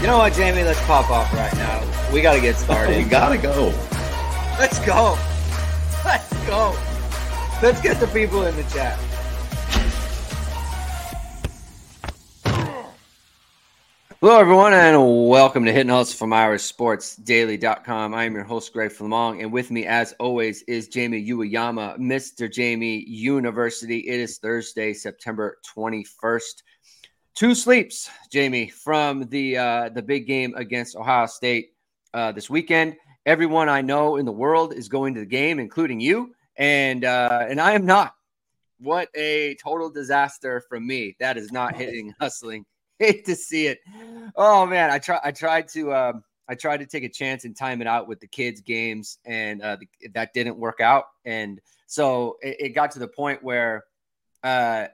You 0.00 0.06
know 0.08 0.18
what, 0.18 0.34
Jamie? 0.34 0.62
Let's 0.62 0.80
pop 0.84 1.10
off 1.10 1.32
right 1.32 1.54
now. 1.54 2.12
We 2.12 2.20
got 2.20 2.34
to 2.34 2.40
get 2.40 2.56
started. 2.56 2.96
we 3.02 3.04
gotta 3.04 3.38
go. 3.38 3.72
Let's 4.58 4.78
go. 4.80 5.18
Let's 6.04 6.46
go. 6.46 6.76
Let's 7.62 7.80
get 7.80 7.98
the 7.98 8.06
people 8.08 8.44
in 8.44 8.54
the 8.56 8.62
chat. 8.64 8.98
Hello, 14.20 14.38
everyone, 14.38 14.74
and 14.74 15.28
welcome 15.28 15.64
to 15.64 15.72
Hitting 15.72 15.88
Hustle 15.88 16.18
from 16.18 16.30
IrishSportsDaily.com. 16.30 18.14
I 18.14 18.24
am 18.24 18.34
your 18.34 18.44
host, 18.44 18.72
Greg 18.74 18.90
Flammang, 18.90 19.40
and 19.40 19.50
with 19.50 19.70
me, 19.70 19.86
as 19.86 20.12
always, 20.20 20.62
is 20.62 20.88
Jamie 20.88 21.26
Uremovich, 21.26 21.98
Mr. 21.98 22.52
Jamie 22.52 23.04
University. 23.08 24.00
It 24.00 24.20
is 24.20 24.38
Thursday, 24.38 24.92
September 24.92 25.58
21st. 25.74 26.62
Two 27.36 27.54
sleeps, 27.54 28.08
Jamie, 28.32 28.70
from 28.70 29.28
the 29.28 29.58
uh, 29.58 29.88
the 29.90 30.00
big 30.00 30.26
game 30.26 30.54
against 30.56 30.96
Ohio 30.96 31.26
State 31.26 31.74
uh, 32.14 32.32
this 32.32 32.48
weekend. 32.48 32.96
Everyone 33.26 33.68
I 33.68 33.82
know 33.82 34.16
in 34.16 34.24
the 34.24 34.32
world 34.32 34.72
is 34.72 34.88
going 34.88 35.12
to 35.12 35.20
the 35.20 35.26
game, 35.26 35.58
including 35.58 36.00
you, 36.00 36.34
and 36.56 37.04
uh, 37.04 37.44
and 37.46 37.60
I 37.60 37.72
am 37.72 37.84
not. 37.84 38.14
What 38.80 39.10
a 39.14 39.54
total 39.62 39.90
disaster 39.90 40.62
from 40.66 40.86
me. 40.86 41.14
That 41.20 41.36
is 41.36 41.52
not 41.52 41.76
hitting 41.80 42.14
hustling. 42.18 42.64
Hate 42.98 43.26
to 43.26 43.36
see 43.36 43.66
it. 43.66 43.80
Oh 44.34 44.64
man, 44.64 44.90
I 44.90 44.98
try. 44.98 45.20
I 45.22 45.30
tried 45.30 45.68
to. 45.68 45.92
Um, 45.92 46.24
I 46.48 46.54
tried 46.54 46.78
to 46.78 46.86
take 46.86 47.04
a 47.04 47.08
chance 47.10 47.44
and 47.44 47.54
time 47.54 47.82
it 47.82 47.86
out 47.86 48.08
with 48.08 48.18
the 48.18 48.28
kids' 48.28 48.62
games, 48.62 49.18
and 49.26 49.60
uh, 49.60 49.76
the, 49.76 50.08
that 50.14 50.32
didn't 50.32 50.56
work 50.56 50.80
out. 50.80 51.04
And 51.26 51.60
so 51.86 52.38
it, 52.40 52.56
it 52.60 52.68
got 52.70 52.92
to 52.92 52.98
the 52.98 53.08
point 53.08 53.42
where 53.42 53.84
uh, 54.42 54.86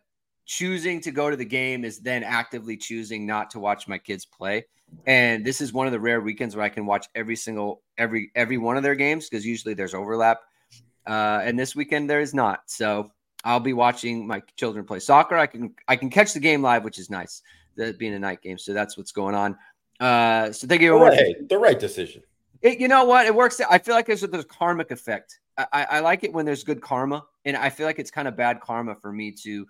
choosing 0.46 1.00
to 1.00 1.10
go 1.10 1.30
to 1.30 1.36
the 1.36 1.44
game 1.44 1.84
is 1.84 2.00
then 2.00 2.22
actively 2.22 2.76
choosing 2.76 3.26
not 3.26 3.50
to 3.50 3.60
watch 3.60 3.88
my 3.88 3.98
kids 3.98 4.26
play. 4.26 4.66
And 5.06 5.44
this 5.44 5.60
is 5.60 5.72
one 5.72 5.86
of 5.86 5.92
the 5.92 6.00
rare 6.00 6.20
weekends 6.20 6.54
where 6.54 6.64
I 6.64 6.68
can 6.68 6.84
watch 6.84 7.06
every 7.14 7.36
single 7.36 7.82
every 7.96 8.30
every 8.34 8.58
one 8.58 8.76
of 8.76 8.82
their 8.82 8.94
games 8.94 9.28
because 9.28 9.46
usually 9.46 9.74
there's 9.74 9.94
overlap. 9.94 10.40
Uh, 11.06 11.40
and 11.42 11.58
this 11.58 11.74
weekend 11.74 12.10
there 12.10 12.20
is 12.20 12.34
not. 12.34 12.62
So 12.66 13.10
I'll 13.44 13.60
be 13.60 13.72
watching 13.72 14.26
my 14.26 14.42
children 14.56 14.84
play 14.84 15.00
soccer. 15.00 15.36
I 15.36 15.46
can 15.46 15.74
I 15.88 15.96
can 15.96 16.10
catch 16.10 16.34
the 16.34 16.40
game 16.40 16.62
live, 16.62 16.84
which 16.84 16.98
is 16.98 17.10
nice. 17.10 17.42
That 17.76 17.98
being 17.98 18.12
a 18.12 18.18
night 18.18 18.42
game, 18.42 18.58
so 18.58 18.74
that's 18.74 18.98
what's 18.98 19.12
going 19.12 19.34
on. 19.34 19.56
Uh, 19.98 20.52
so 20.52 20.66
thank 20.66 20.82
you. 20.82 20.94
Right, 20.94 21.48
the 21.48 21.56
right 21.56 21.78
decision. 21.78 22.22
It, 22.60 22.78
you 22.78 22.86
know 22.86 23.04
what? 23.04 23.24
It 23.26 23.34
works. 23.34 23.60
I 23.60 23.78
feel 23.78 23.94
like 23.94 24.06
there's 24.06 24.22
a, 24.22 24.26
there's 24.26 24.44
a 24.44 24.48
karmic 24.48 24.90
effect. 24.90 25.40
I, 25.56 25.86
I 25.90 26.00
like 26.00 26.22
it 26.22 26.32
when 26.32 26.44
there's 26.44 26.64
good 26.64 26.80
karma, 26.80 27.24
and 27.44 27.56
I 27.56 27.70
feel 27.70 27.86
like 27.86 27.98
it's 27.98 28.10
kind 28.10 28.28
of 28.28 28.36
bad 28.36 28.60
karma 28.60 28.94
for 28.94 29.10
me 29.10 29.32
to 29.42 29.66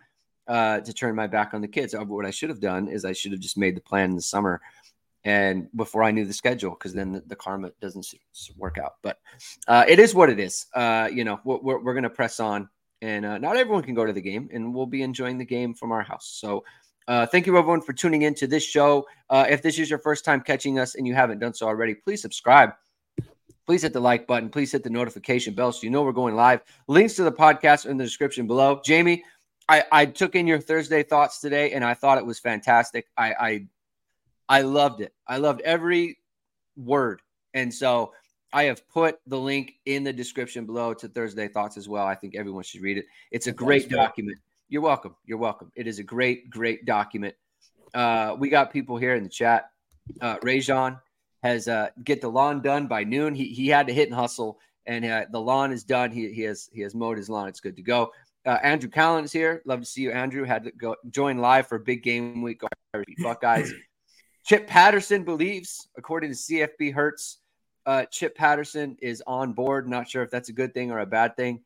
uh, 0.49 0.81
to 0.81 0.93
turn 0.93 1.15
my 1.15 1.27
back 1.27 1.55
on 1.55 1.61
the 1.61 1.69
kids. 1.69 1.95
Uh, 1.95 2.05
what 2.05 2.27
I 2.27 2.31
should 2.31 2.51
have 2.51 2.61
done 2.61 2.89
is 2.89 3.05
I 3.05 3.13
should 3.13 3.33
have 3.33 3.41
just 3.41 3.57
made 3.57 3.77
the 3.77 3.81
plan 3.81 4.11
in 4.11 4.17
the 4.17 4.23
summer 4.23 4.61
and 5.25 5.69
before 5.77 6.03
I 6.03 6.11
knew 6.11 6.25
the 6.25 6.33
schedule, 6.33 6.71
because 6.71 6.93
then 6.93 7.13
the, 7.13 7.21
the, 7.21 7.37
karma 7.37 7.71
doesn't 7.81 8.07
work 8.57 8.79
out. 8.79 8.95
But 9.03 9.19
uh, 9.69 9.85
it 9.87 9.99
is 9.99 10.15
what 10.15 10.31
it 10.31 10.41
is. 10.41 10.67
Uh, 10.75 11.09
you 11.13 11.25
know, 11.25 11.41
we're, 11.45 11.79
we're 11.79 11.95
going 11.95 12.03
to 12.03 12.11
press 12.11 12.41
on, 12.41 12.69
and 13.03 13.25
uh, 13.25 13.39
not 13.39 13.57
everyone 13.57 13.85
can 13.85 13.95
go 13.95 14.05
to 14.05 14.13
the 14.13 14.21
game, 14.21 14.49
and 14.53 14.75
we'll 14.75 14.87
be 14.87 15.03
enjoying 15.03 15.39
the 15.39 15.45
game 15.45 15.75
from 15.75 15.93
our 15.93 16.03
house. 16.03 16.39
So. 16.41 16.65
Uh, 17.09 17.27
thank 17.27 17.49
you 17.49 17.59
everyone 17.59 17.81
for 17.81 17.93
tuning 17.93 18.23
in 18.23 18.33
to 18.33 18.47
this 18.47 18.63
show. 18.63 19.05
Uh, 19.29 19.45
if 19.51 19.61
this 19.61 19.77
is 19.77 19.91
your 19.91 19.99
first 19.99 20.25
time 20.25 20.41
catching 20.41 20.79
us 20.79 20.95
and 20.95 21.05
you 21.05 21.13
haven't 21.13 21.41
done 21.41 21.53
so 21.53 21.67
already, 21.67 21.97
please 21.97 22.23
subscribe. 22.23 22.71
Please 23.67 23.83
hit 23.83 23.93
the 23.93 24.01
like 24.01 24.29
button. 24.29 24.49
Please 24.49 24.71
hit 24.71 24.85
the 24.85 24.89
notification 24.89 25.53
bell 25.53 25.73
so 25.73 25.83
you 25.83 25.91
know 25.91 26.05
we're 26.05 26.13
going 26.13 26.37
live. 26.37 26.61
Links 26.87 27.15
to 27.15 27.25
the 27.25 27.33
podcast 27.33 27.87
are 27.87 27.91
in 27.91 27.97
the 27.97 28.05
description 28.05 28.47
below. 28.47 28.81
Jamie, 28.85 29.25
I, 29.69 29.85
I 29.91 30.07
took 30.07 30.35
in 30.35 30.47
your 30.47 30.61
Thursday 30.61 31.03
thoughts 31.03 31.41
today 31.41 31.73
and 31.73 31.85
I 31.85 31.95
thought 31.95 32.19
it 32.19 32.27
was 32.27 32.39
fantastic. 32.39 33.07
I, 33.17 33.33
I 33.33 33.67
I 34.49 34.63
loved 34.63 35.01
it. 35.01 35.15
I 35.27 35.39
loved 35.39 35.63
every 35.63 36.19
word. 36.77 37.23
And 37.55 37.73
so 37.73 38.13
I 38.53 38.65
have 38.65 38.87
put 38.89 39.19
the 39.27 39.39
link 39.39 39.75
in 39.87 40.05
the 40.05 40.13
description 40.13 40.67
below 40.67 40.93
to 40.95 41.09
Thursday 41.09 41.49
Thoughts 41.49 41.77
as 41.77 41.89
well. 41.89 42.07
I 42.07 42.15
think 42.15 42.35
everyone 42.35 42.65
should 42.65 42.83
read 42.83 42.99
it. 42.99 43.07
It's 43.31 43.47
a 43.47 43.53
great 43.53 43.83
Thanks, 43.83 43.95
document. 43.95 44.39
You're 44.69 44.83
welcome. 44.83 45.17
You're 45.25 45.39
welcome. 45.39 45.73
It 45.75 45.87
is 45.87 45.99
a 45.99 46.03
great, 46.03 46.51
great 46.51 46.85
document. 46.85 47.35
Uh, 47.95 48.37
we 48.39 48.51
got 48.51 48.73
people 48.73 48.97
here 48.97 49.15
in 49.15 49.23
the 49.23 49.29
chat. 49.29 49.71
Uh, 50.21 50.37
Rajon 50.43 50.99
has 51.43 51.69
uh, 51.69 51.89
get 52.05 52.21
the 52.21 52.29
lawn 52.29 52.61
done 52.61 52.87
by 52.89 53.05
noon. 53.05 53.35
He, 53.35 53.47
he 53.47 53.69
had 53.69 53.87
to 53.87 53.95
hit 53.95 54.09
and 54.09 54.15
hustle, 54.15 54.59
and 54.87 55.05
uh, 55.05 55.25
the 55.31 55.41
lawn 55.41 55.73
is 55.73 55.85
done. 55.85 56.11
He, 56.11 56.31
he 56.33 56.43
has 56.43 56.69
he 56.73 56.83
has 56.83 56.95
mowed 56.95 57.17
his 57.17 57.31
lawn. 57.31 57.49
It's 57.49 57.61
good 57.61 57.77
to 57.77 57.83
go. 57.83 58.13
Uh, 58.45 58.59
Andrew 58.63 58.91
Callan 58.91 59.25
is 59.25 59.33
here. 59.33 59.63
Love 59.65 59.81
to 59.81 59.87
see 59.87 60.03
you, 60.03 60.11
Andrew. 60.11 60.45
Had 60.45 60.65
to 60.65 60.73
go 60.73 60.97
join 61.11 61.39
live 61.39 61.69
for 61.69 61.77
a 61.77 61.81
big 61.81 62.03
game 62.03 62.43
week. 62.43 62.63
Buckeyes. 63.23 63.73
Chip 64.45 64.67
Patterson 64.67 65.23
believes, 65.23 65.89
according 65.97 66.31
to 66.31 66.37
CFB 66.37 66.93
Hertz, 66.93 67.39
uh, 67.87 68.05
Chip 68.07 68.37
Patterson 68.37 68.97
is 69.01 69.23
on 69.27 69.53
board. 69.53 69.89
Not 69.89 70.09
sure 70.09 70.23
if 70.23 70.31
that's 70.31 70.49
a 70.49 70.53
good 70.53 70.75
thing 70.75 70.91
or 70.91 70.99
a 70.99 71.07
bad 71.07 71.37
thing. 71.37 71.61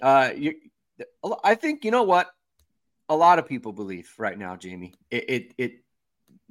Uh, 0.00 0.30
you, 0.36 0.54
I 1.42 1.56
think 1.56 1.84
you 1.84 1.90
know 1.90 2.04
what 2.04 2.30
a 3.08 3.16
lot 3.16 3.38
of 3.38 3.48
people 3.48 3.72
believe 3.72 4.12
right 4.16 4.38
now, 4.38 4.56
Jamie. 4.56 4.94
It 5.10 5.30
it, 5.30 5.54
it 5.58 5.72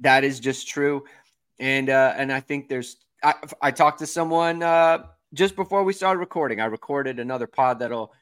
that 0.00 0.24
is 0.24 0.40
just 0.40 0.68
true, 0.68 1.04
and 1.58 1.88
uh, 1.88 2.14
and 2.16 2.32
I 2.32 2.40
think 2.40 2.68
there's. 2.68 2.96
I, 3.22 3.34
I 3.62 3.70
talked 3.70 4.00
to 4.00 4.06
someone 4.06 4.62
uh, 4.62 5.04
just 5.32 5.56
before 5.56 5.82
we 5.82 5.94
started 5.94 6.20
recording. 6.20 6.60
I 6.60 6.66
recorded 6.66 7.18
another 7.18 7.46
pod 7.46 7.78
that'll 7.78 8.12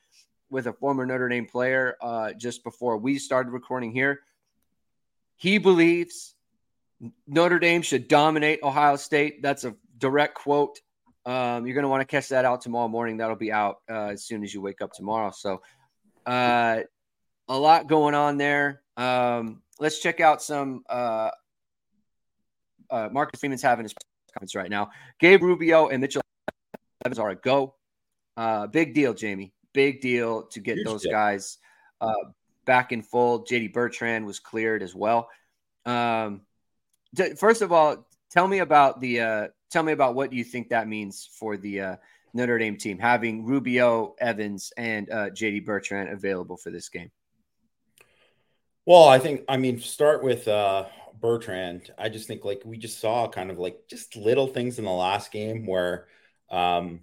with 0.52 0.66
a 0.66 0.72
former 0.74 1.06
Notre 1.06 1.30
Dame 1.30 1.46
player 1.46 1.96
uh, 2.02 2.34
just 2.34 2.62
before 2.62 2.98
we 2.98 3.18
started 3.18 3.50
recording 3.52 3.90
here. 3.90 4.20
He 5.36 5.56
believes 5.56 6.34
Notre 7.26 7.58
Dame 7.58 7.80
should 7.80 8.06
dominate 8.06 8.62
Ohio 8.62 8.96
State. 8.96 9.42
That's 9.42 9.64
a 9.64 9.74
direct 9.96 10.34
quote. 10.34 10.78
Um, 11.24 11.66
you're 11.66 11.74
going 11.74 11.84
to 11.84 11.88
want 11.88 12.02
to 12.02 12.06
catch 12.06 12.28
that 12.28 12.44
out 12.44 12.60
tomorrow 12.60 12.88
morning. 12.88 13.16
That'll 13.16 13.34
be 13.34 13.50
out 13.50 13.78
uh, 13.90 14.08
as 14.08 14.24
soon 14.24 14.44
as 14.44 14.52
you 14.52 14.60
wake 14.60 14.82
up 14.82 14.92
tomorrow. 14.92 15.32
So, 15.34 15.62
uh, 16.26 16.80
a 17.48 17.58
lot 17.58 17.86
going 17.86 18.14
on 18.14 18.36
there. 18.36 18.82
Um, 18.96 19.62
let's 19.80 20.00
check 20.00 20.20
out 20.20 20.42
some. 20.42 20.84
Uh, 20.88 21.30
uh, 22.90 23.08
Marcus 23.10 23.40
Freeman's 23.40 23.62
having 23.62 23.84
his 23.84 23.94
comments 24.34 24.54
right 24.54 24.68
now. 24.68 24.90
Gabe 25.18 25.42
Rubio 25.42 25.88
and 25.88 26.02
Mitchell 26.02 26.22
Evans 27.04 27.18
are 27.18 27.30
a 27.30 27.36
go. 27.36 27.74
Uh, 28.36 28.66
big 28.66 28.94
deal, 28.94 29.14
Jamie. 29.14 29.54
Big 29.72 30.00
deal 30.00 30.44
to 30.44 30.60
get 30.60 30.76
Huge 30.76 30.86
those 30.86 31.02
deal. 31.02 31.12
guys 31.12 31.58
uh, 32.00 32.12
back 32.64 32.92
in 32.92 33.02
full. 33.02 33.44
JD 33.44 33.72
Bertrand 33.72 34.26
was 34.26 34.38
cleared 34.38 34.82
as 34.82 34.94
well. 34.94 35.28
Um, 35.84 36.42
first 37.36 37.62
of 37.62 37.72
all, 37.72 38.06
tell 38.30 38.46
me 38.48 38.58
about 38.58 39.00
the 39.00 39.20
uh, 39.20 39.48
tell 39.70 39.82
me 39.82 39.92
about 39.92 40.14
what 40.14 40.32
you 40.32 40.44
think 40.44 40.68
that 40.70 40.88
means 40.88 41.28
for 41.32 41.56
the 41.56 41.80
uh, 41.80 41.96
Notre 42.34 42.58
Dame 42.58 42.76
team 42.76 42.98
having 42.98 43.44
Rubio, 43.44 44.14
Evans, 44.18 44.72
and 44.76 45.10
uh, 45.10 45.30
JD 45.30 45.64
Bertrand 45.64 46.10
available 46.10 46.56
for 46.56 46.70
this 46.70 46.88
game. 46.88 47.10
Well, 48.86 49.04
I 49.04 49.18
think 49.18 49.42
I 49.48 49.56
mean 49.56 49.80
start 49.80 50.22
with 50.22 50.48
uh, 50.48 50.86
Bertrand. 51.20 51.90
I 51.98 52.08
just 52.08 52.26
think 52.26 52.44
like 52.44 52.62
we 52.64 52.78
just 52.78 53.00
saw 53.00 53.28
kind 53.28 53.50
of 53.50 53.58
like 53.58 53.78
just 53.88 54.16
little 54.16 54.46
things 54.46 54.78
in 54.78 54.84
the 54.84 54.90
last 54.90 55.30
game 55.30 55.66
where 55.66 56.06
um, 56.50 57.00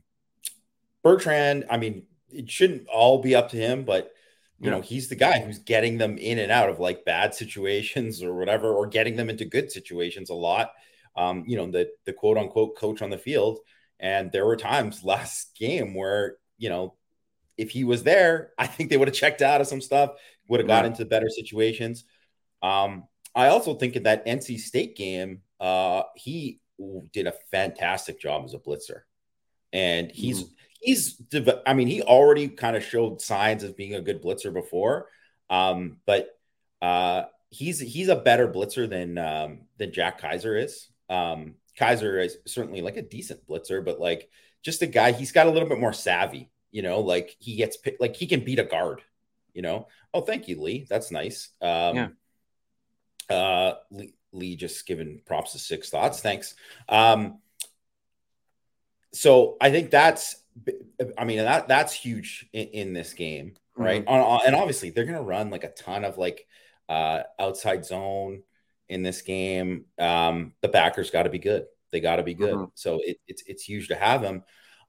Bertrand. 1.03 1.65
I 1.69 1.77
mean, 1.77 2.03
it 2.31 2.49
shouldn't 2.49 2.87
all 2.87 3.21
be 3.21 3.35
up 3.35 3.49
to 3.49 3.57
him, 3.57 3.83
but 3.83 4.11
you 4.59 4.69
know 4.69 4.81
he's 4.81 5.07
the 5.07 5.15
guy 5.15 5.39
who's 5.39 5.59
getting 5.59 5.97
them 5.97 6.17
in 6.17 6.37
and 6.37 6.51
out 6.51 6.69
of 6.69 6.79
like 6.79 7.05
bad 7.05 7.33
situations 7.33 8.21
or 8.21 8.35
whatever 8.35 8.73
or 8.73 8.87
getting 8.87 9.15
them 9.15 9.29
into 9.29 9.45
good 9.45 9.71
situations 9.71 10.29
a 10.29 10.33
lot. 10.33 10.71
Um, 11.15 11.45
you 11.47 11.57
know 11.57 11.69
the 11.71 11.89
the 12.05 12.13
quote 12.13 12.37
unquote 12.37 12.77
coach 12.77 13.01
on 13.01 13.09
the 13.09 13.17
field. 13.17 13.59
And 14.01 14.31
there 14.31 14.45
were 14.45 14.57
times 14.57 15.03
last 15.03 15.55
game 15.57 15.93
where 15.93 16.37
you 16.57 16.69
know 16.69 16.95
if 17.57 17.71
he 17.71 17.83
was 17.83 18.03
there 18.03 18.51
i 18.57 18.65
think 18.65 18.89
they 18.89 18.95
would 18.95 19.09
have 19.09 19.15
checked 19.15 19.41
out 19.41 19.59
of 19.59 19.67
some 19.67 19.81
stuff 19.81 20.11
would 20.47 20.61
have 20.61 20.67
got 20.67 20.85
into 20.85 21.05
better 21.05 21.29
situations. 21.29 22.05
Um, 22.61 23.05
i 23.35 23.47
also 23.47 23.75
think 23.75 23.95
in 23.95 24.03
that 24.03 24.25
nc 24.25 24.59
state 24.59 24.95
game 24.95 25.41
uh, 25.59 26.03
he 26.15 26.61
did 27.11 27.27
a 27.27 27.33
fantastic 27.51 28.19
job 28.19 28.45
as 28.45 28.53
a 28.53 28.59
blitzer. 28.59 29.01
And 29.73 30.11
he's 30.11 30.43
mm-hmm 30.43 30.53
he's 30.79 31.21
I 31.65 31.73
mean, 31.73 31.87
he 31.87 32.01
already 32.01 32.47
kind 32.47 32.75
of 32.75 32.83
showed 32.83 33.21
signs 33.21 33.63
of 33.63 33.77
being 33.77 33.95
a 33.95 34.01
good 34.01 34.21
blitzer 34.21 34.53
before. 34.53 35.07
Um, 35.49 35.97
but 36.05 36.29
uh, 36.81 37.23
he's 37.49 37.79
he's 37.79 38.07
a 38.07 38.15
better 38.15 38.47
blitzer 38.47 38.89
than 38.89 39.17
um, 39.17 39.61
than 39.77 39.91
Jack 39.91 40.21
Kiser 40.21 40.55
is. 40.55 40.89
Um, 41.09 41.55
Kiser 41.77 42.23
is 42.23 42.37
certainly 42.45 42.81
like 42.81 42.97
a 42.97 43.01
decent 43.01 43.45
blitzer, 43.47 43.83
but 43.83 43.99
like 43.99 44.29
just 44.61 44.81
a 44.81 44.87
guy, 44.87 45.11
he's 45.11 45.31
got 45.31 45.47
a 45.47 45.51
little 45.51 45.69
bit 45.69 45.79
more 45.79 45.93
savvy, 45.93 46.49
you 46.71 46.81
know, 46.81 46.99
like 46.99 47.35
he 47.39 47.55
gets 47.55 47.77
like 47.99 48.15
he 48.15 48.27
can 48.27 48.43
beat 48.43 48.59
a 48.59 48.63
guard, 48.63 49.01
you 49.53 49.61
know. 49.61 49.87
Oh, 50.13 50.21
thank 50.21 50.47
you, 50.47 50.61
Lee. 50.61 50.85
That's 50.89 51.11
nice. 51.11 51.49
Um, 51.61 51.95
yeah. 51.95 52.07
Uh, 53.29 53.75
Lee, 53.91 54.13
Lee 54.31 54.55
just 54.55 54.85
giving 54.85 55.21
props 55.25 55.53
to 55.53 55.59
six 55.59 55.89
thoughts. 55.89 56.21
Thanks. 56.21 56.55
Um, 56.87 57.39
so 59.13 59.57
I 59.61 59.71
think 59.71 59.89
that's 59.89 60.35
I 61.17 61.25
mean, 61.25 61.37
that 61.37 61.67
that's 61.67 61.93
huge 61.93 62.47
in, 62.53 62.67
in 62.67 62.93
this 62.93 63.13
game, 63.13 63.55
right? 63.75 64.01
Mm-hmm. 64.01 64.13
On, 64.13 64.19
on, 64.19 64.41
and 64.45 64.55
obviously, 64.55 64.89
they're 64.89 65.05
going 65.05 65.17
to 65.17 65.23
run 65.23 65.49
like 65.49 65.63
a 65.63 65.71
ton 65.71 66.03
of 66.03 66.17
like 66.17 66.45
uh, 66.89 67.23
outside 67.39 67.85
zone 67.85 68.41
in 68.89 69.03
this 69.03 69.21
game, 69.21 69.85
um, 69.99 70.53
the 70.61 70.67
backers 70.67 71.11
got 71.11 71.23
to 71.23 71.29
be 71.29 71.39
good. 71.39 71.65
They 71.91 71.99
got 71.99 72.17
to 72.17 72.23
be 72.23 72.33
good. 72.33 72.55
Mm-hmm. 72.55 72.71
So 72.73 72.99
it, 73.03 73.17
it's 73.27 73.43
it's 73.45 73.63
huge 73.63 73.87
to 73.89 73.95
have 73.95 74.21
him. 74.21 74.43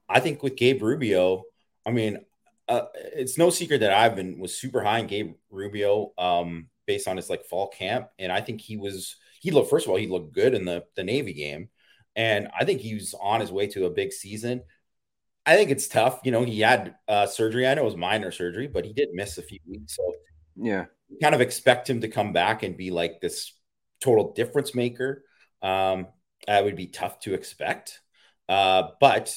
I 0.08 0.20
think 0.20 0.42
with 0.42 0.56
Gabe 0.56 0.82
Rubio, 0.82 1.44
I 1.86 1.90
mean, 1.92 2.18
uh, 2.68 2.86
it's 2.94 3.38
no 3.38 3.50
secret 3.50 3.80
that 3.80 3.92
I've 3.92 4.16
been 4.16 4.38
was 4.38 4.56
super 4.56 4.82
high 4.82 4.98
in 4.98 5.06
Gabe 5.06 5.34
Rubio 5.50 6.12
um, 6.18 6.68
based 6.86 7.06
on 7.06 7.16
his 7.16 7.30
like 7.30 7.44
fall 7.44 7.68
camp, 7.68 8.08
and 8.18 8.32
I 8.32 8.40
think 8.40 8.60
he 8.60 8.76
was 8.76 9.16
he 9.40 9.50
looked 9.50 9.70
first 9.70 9.86
of 9.86 9.90
all 9.90 9.98
he 9.98 10.08
looked 10.08 10.34
good 10.34 10.54
in 10.54 10.64
the 10.64 10.84
the 10.96 11.04
Navy 11.04 11.34
game, 11.34 11.68
and 12.16 12.48
I 12.58 12.64
think 12.64 12.80
he 12.80 12.94
was 12.94 13.14
on 13.20 13.40
his 13.40 13.52
way 13.52 13.66
to 13.68 13.86
a 13.86 13.90
big 13.90 14.12
season. 14.12 14.62
I 15.46 15.56
think 15.56 15.70
it's 15.70 15.88
tough. 15.88 16.20
You 16.24 16.32
know, 16.32 16.44
he 16.44 16.60
had 16.60 16.94
uh, 17.08 17.26
surgery. 17.26 17.66
I 17.66 17.74
know 17.74 17.82
it 17.82 17.86
was 17.86 17.96
minor 17.96 18.30
surgery, 18.30 18.66
but 18.68 18.84
he 18.84 18.92
did 18.92 19.08
miss 19.12 19.38
a 19.38 19.42
few 19.42 19.58
weeks. 19.66 19.96
So 19.96 20.14
yeah, 20.56 20.86
kind 21.22 21.34
of 21.34 21.40
expect 21.40 21.88
him 21.88 22.02
to 22.02 22.08
come 22.08 22.32
back 22.32 22.62
and 22.62 22.76
be 22.76 22.90
like 22.90 23.20
this 23.20 23.52
total 24.00 24.32
difference 24.32 24.74
maker. 24.74 25.24
Um, 25.62 26.08
that 26.46 26.64
would 26.64 26.76
be 26.76 26.86
tough 26.86 27.20
to 27.20 27.34
expect. 27.34 28.00
Uh, 28.48 28.90
but 29.00 29.34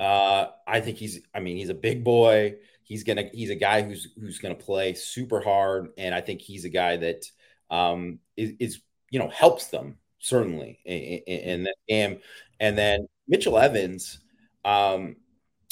uh, 0.00 0.46
I 0.66 0.80
think 0.80 0.98
he's. 0.98 1.20
I 1.34 1.40
mean, 1.40 1.56
he's 1.56 1.68
a 1.68 1.74
big 1.74 2.02
boy. 2.02 2.56
He's 2.82 3.04
gonna. 3.04 3.28
He's 3.32 3.50
a 3.50 3.56
guy 3.56 3.82
who's 3.82 4.08
who's 4.20 4.38
gonna 4.38 4.54
play 4.54 4.94
super 4.94 5.40
hard, 5.40 5.90
and 5.96 6.14
I 6.14 6.20
think 6.20 6.40
he's 6.40 6.64
a 6.64 6.70
guy 6.70 6.96
that 6.96 7.24
um, 7.70 8.18
is, 8.36 8.52
is 8.58 8.80
you 9.10 9.18
know 9.20 9.28
helps 9.28 9.68
them 9.68 9.98
certainly 10.18 10.80
in, 10.84 10.98
in, 11.26 11.40
in 11.50 11.62
that 11.64 11.76
game. 11.88 12.18
And 12.58 12.76
then 12.76 13.06
Mitchell 13.28 13.58
Evans. 13.58 14.18
Um, 14.64 15.16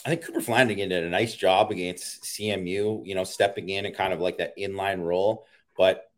I 0.04 0.10
think 0.10 0.24
Cooper 0.24 0.40
Flanagan 0.40 0.90
did 0.90 1.04
a 1.04 1.08
nice 1.08 1.34
job 1.34 1.70
against 1.70 2.24
CMU, 2.24 3.06
you 3.06 3.14
know, 3.14 3.24
stepping 3.24 3.70
in 3.70 3.86
and 3.86 3.94
kind 3.94 4.12
of 4.12 4.20
like 4.20 4.38
that 4.38 4.56
inline 4.58 5.02
role. 5.02 5.46
But 5.76 6.10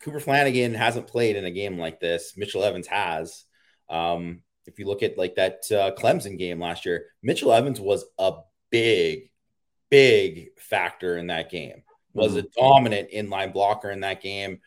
Cooper 0.00 0.20
Flanagan 0.20 0.74
hasn't 0.74 1.08
played 1.08 1.34
in 1.36 1.44
a 1.44 1.50
game 1.50 1.78
like 1.78 1.98
this. 1.98 2.34
Mitchell 2.36 2.62
Evans 2.62 2.86
has. 2.86 3.44
Um, 3.90 4.42
if 4.66 4.78
you 4.78 4.86
look 4.86 5.02
at 5.02 5.18
like 5.18 5.34
that 5.34 5.62
uh, 5.72 5.90
Clemson 5.98 6.38
game 6.38 6.60
last 6.60 6.86
year, 6.86 7.06
Mitchell 7.22 7.52
Evans 7.52 7.80
was 7.80 8.04
a 8.18 8.34
big, 8.70 9.30
big 9.90 10.50
factor 10.58 11.16
in 11.16 11.26
that 11.28 11.50
game. 11.50 11.82
Was 12.12 12.32
mm-hmm. 12.32 12.46
a 12.46 12.60
dominant 12.60 13.10
inline 13.10 13.52
blocker 13.52 13.90
in 13.90 14.00
that 14.00 14.22
game 14.22 14.60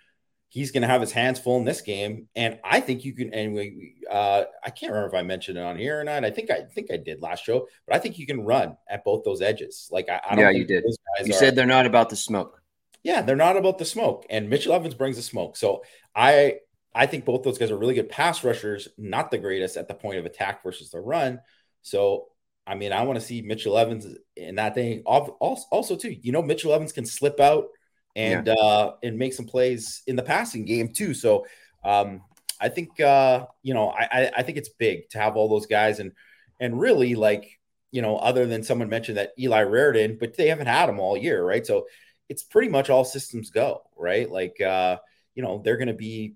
he's 0.52 0.72
going 0.72 0.82
to 0.82 0.88
have 0.88 1.00
his 1.00 1.14
hands 1.14 1.40
full 1.40 1.58
in 1.58 1.64
this 1.64 1.80
game. 1.80 2.28
And 2.36 2.60
I 2.62 2.82
think 2.82 3.06
you 3.06 3.14
can, 3.14 3.34
and 3.34 3.54
we, 3.54 3.96
uh, 4.12 4.44
I 4.62 4.70
can't 4.70 4.92
remember 4.92 5.08
if 5.08 5.18
I 5.18 5.24
mentioned 5.24 5.58
it 5.58 5.62
on 5.62 5.78
here 5.78 5.98
or 5.98 6.04
not. 6.04 6.26
I 6.26 6.30
think 6.30 6.52
I 6.52 6.64
think 6.64 6.92
I 6.92 6.98
did 6.98 7.22
last 7.22 7.46
show, 7.46 7.70
but 7.88 7.96
I 7.96 8.00
think 8.00 8.20
you 8.20 8.26
can 8.26 8.42
run 8.44 8.76
at 8.90 9.06
both 9.06 9.24
those 9.24 9.42
edges. 9.42 9.88
Like 9.92 10.10
I, 10.10 10.20
I 10.30 10.38
yeah, 10.38 10.50
you 10.50 10.66
did. 10.66 10.84
You 11.24 11.34
are, 11.34 11.38
said 11.38 11.56
they're 11.56 11.66
not 11.66 11.86
about 11.86 12.10
the 12.10 12.18
smoke. 12.18 12.62
Yeah, 13.02 13.22
they're 13.22 13.38
not 13.38 13.56
about 13.56 13.78
the 13.78 13.86
smoke. 13.86 14.26
And 14.30 14.50
Mitchell 14.50 14.74
Evans 14.74 14.94
brings 14.94 15.16
the 15.16 15.22
smoke. 15.22 15.56
So 15.56 15.84
I, 16.14 16.58
I 16.94 17.06
think 17.06 17.24
both 17.24 17.44
those 17.44 17.58
guys 17.58 17.72
are 17.72 17.78
really 17.78 17.96
good 17.96 18.10
pass 18.10 18.44
rushers, 18.44 18.90
not 18.98 19.32
the 19.32 19.38
greatest 19.38 19.78
at 19.78 19.88
the 19.88 19.94
point 19.94 20.20
of 20.20 20.26
attack 20.26 20.64
versus 20.64 20.92
the 20.92 21.00
run. 21.00 21.40
So 21.82 22.28
I 22.68 22.76
mean, 22.76 22.92
I 22.92 23.04
want 23.04 23.20
to 23.20 23.26
see 23.26 23.42
Mitchell 23.42 23.78
Evans 23.78 24.06
in 24.36 24.56
that 24.56 24.76
thing. 24.76 25.04
Also, 25.06 25.68
also, 25.72 25.96
too, 25.96 26.12
you 26.22 26.34
know, 26.34 26.42
Mitchell 26.42 26.74
Evans 26.74 26.92
can 26.92 27.06
slip 27.06 27.40
out 27.40 27.68
and 28.16 28.48
yeah. 28.48 28.54
uh, 28.54 28.96
and 29.04 29.18
make 29.18 29.34
some 29.34 29.46
plays 29.46 30.04
in 30.08 30.16
the 30.16 30.24
passing 30.24 30.66
game 30.66 30.90
too. 30.90 31.14
So 31.14 31.46
um, 31.84 32.22
I 32.60 32.70
think 32.70 33.00
uh, 33.00 33.46
you 33.64 33.74
know 33.74 33.90
I, 33.90 34.32
I 34.36 34.44
think 34.44 34.58
it's 34.58 34.70
big 34.70 35.10
to 35.10 35.20
have 35.20 35.36
all 35.36 35.50
those 35.50 35.66
guys 35.66 36.00
and 36.00 36.12
and 36.60 36.80
really 36.80 37.16
like 37.16 37.60
you 37.92 38.02
know 38.02 38.18
other 38.18 38.46
than 38.46 38.64
someone 38.64 38.90
mentioned 38.90 39.18
that 39.18 39.32
Eli 39.40 39.64
Raridon, 39.64 40.20
but 40.20 40.36
they 40.36 40.48
haven't 40.48 40.68
had 40.68 40.90
him 40.90 41.00
all 41.00 41.18
year, 41.18 41.44
right? 41.44 41.66
So 41.66 41.88
it's 42.30 42.44
pretty 42.44 42.70
much 42.70 42.90
all 42.90 43.04
systems 43.04 43.50
go, 43.50 43.82
right? 43.98 44.30
Like 44.30 44.60
uh, 44.62 44.98
you 45.36 45.44
know 45.44 45.62
they're 45.64 45.78
going 45.78 45.88
to 45.88 45.94
be 45.94 46.36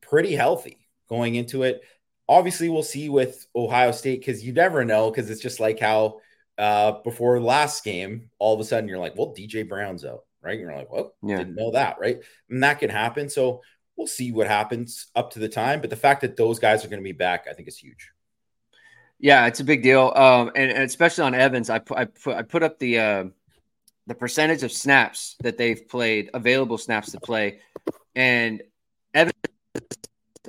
pretty 0.00 0.34
healthy 0.34 0.88
going 1.08 1.34
into 1.36 1.62
it. 1.62 1.82
Obviously, 2.28 2.68
we'll 2.68 2.82
see 2.82 3.08
with 3.08 3.46
Ohio 3.56 3.90
State 3.92 4.20
because 4.20 4.44
you 4.44 4.52
never 4.52 4.84
know 4.84 5.10
because 5.10 5.30
it's 5.30 5.42
just 5.42 5.58
like 5.58 5.80
how 5.80 6.20
uh, 6.58 6.92
before 7.02 7.40
last 7.40 7.82
game, 7.82 8.30
all 8.38 8.54
of 8.54 8.60
a 8.60 8.64
sudden 8.64 8.88
you're 8.88 8.98
like, 8.98 9.16
well, 9.16 9.34
DJ 9.36 9.68
Brown's 9.68 10.04
out 10.04 10.24
right? 10.42 10.58
You're 10.58 10.74
like, 10.74 10.90
well, 10.92 11.14
yeah. 11.22 11.38
didn't 11.38 11.56
know 11.56 11.72
that, 11.72 11.98
right? 12.00 12.20
And 12.48 12.62
that 12.62 12.78
can 12.78 12.90
happen. 12.90 13.28
So 13.28 13.62
we'll 13.96 14.06
see 14.06 14.32
what 14.32 14.46
happens 14.46 15.08
up 15.14 15.32
to 15.32 15.38
the 15.38 15.48
time. 15.48 15.80
But 15.80 15.90
the 15.90 15.96
fact 15.96 16.22
that 16.22 16.36
those 16.36 16.58
guys 16.58 16.84
are 16.84 16.88
going 16.88 17.00
to 17.00 17.04
be 17.04 17.12
back, 17.12 17.46
I 17.48 17.52
think, 17.52 17.68
is 17.68 17.76
huge. 17.76 18.10
Yeah, 19.18 19.46
it's 19.46 19.60
a 19.60 19.64
big 19.64 19.82
deal, 19.82 20.12
um, 20.16 20.50
and, 20.56 20.70
and, 20.70 20.84
especially 20.84 21.24
on 21.24 21.34
Evans. 21.34 21.68
I 21.68 21.78
put 21.78 21.98
I 21.98 22.06
put 22.06 22.36
I 22.36 22.42
put 22.42 22.62
up 22.62 22.78
the 22.78 22.98
uh, 22.98 23.24
the 24.06 24.14
percentage 24.14 24.62
of 24.62 24.72
snaps 24.72 25.36
that 25.42 25.58
they've 25.58 25.86
played, 25.86 26.30
available 26.32 26.78
snaps 26.78 27.12
to 27.12 27.20
play, 27.20 27.58
and 28.16 28.62
Evans 29.12 29.34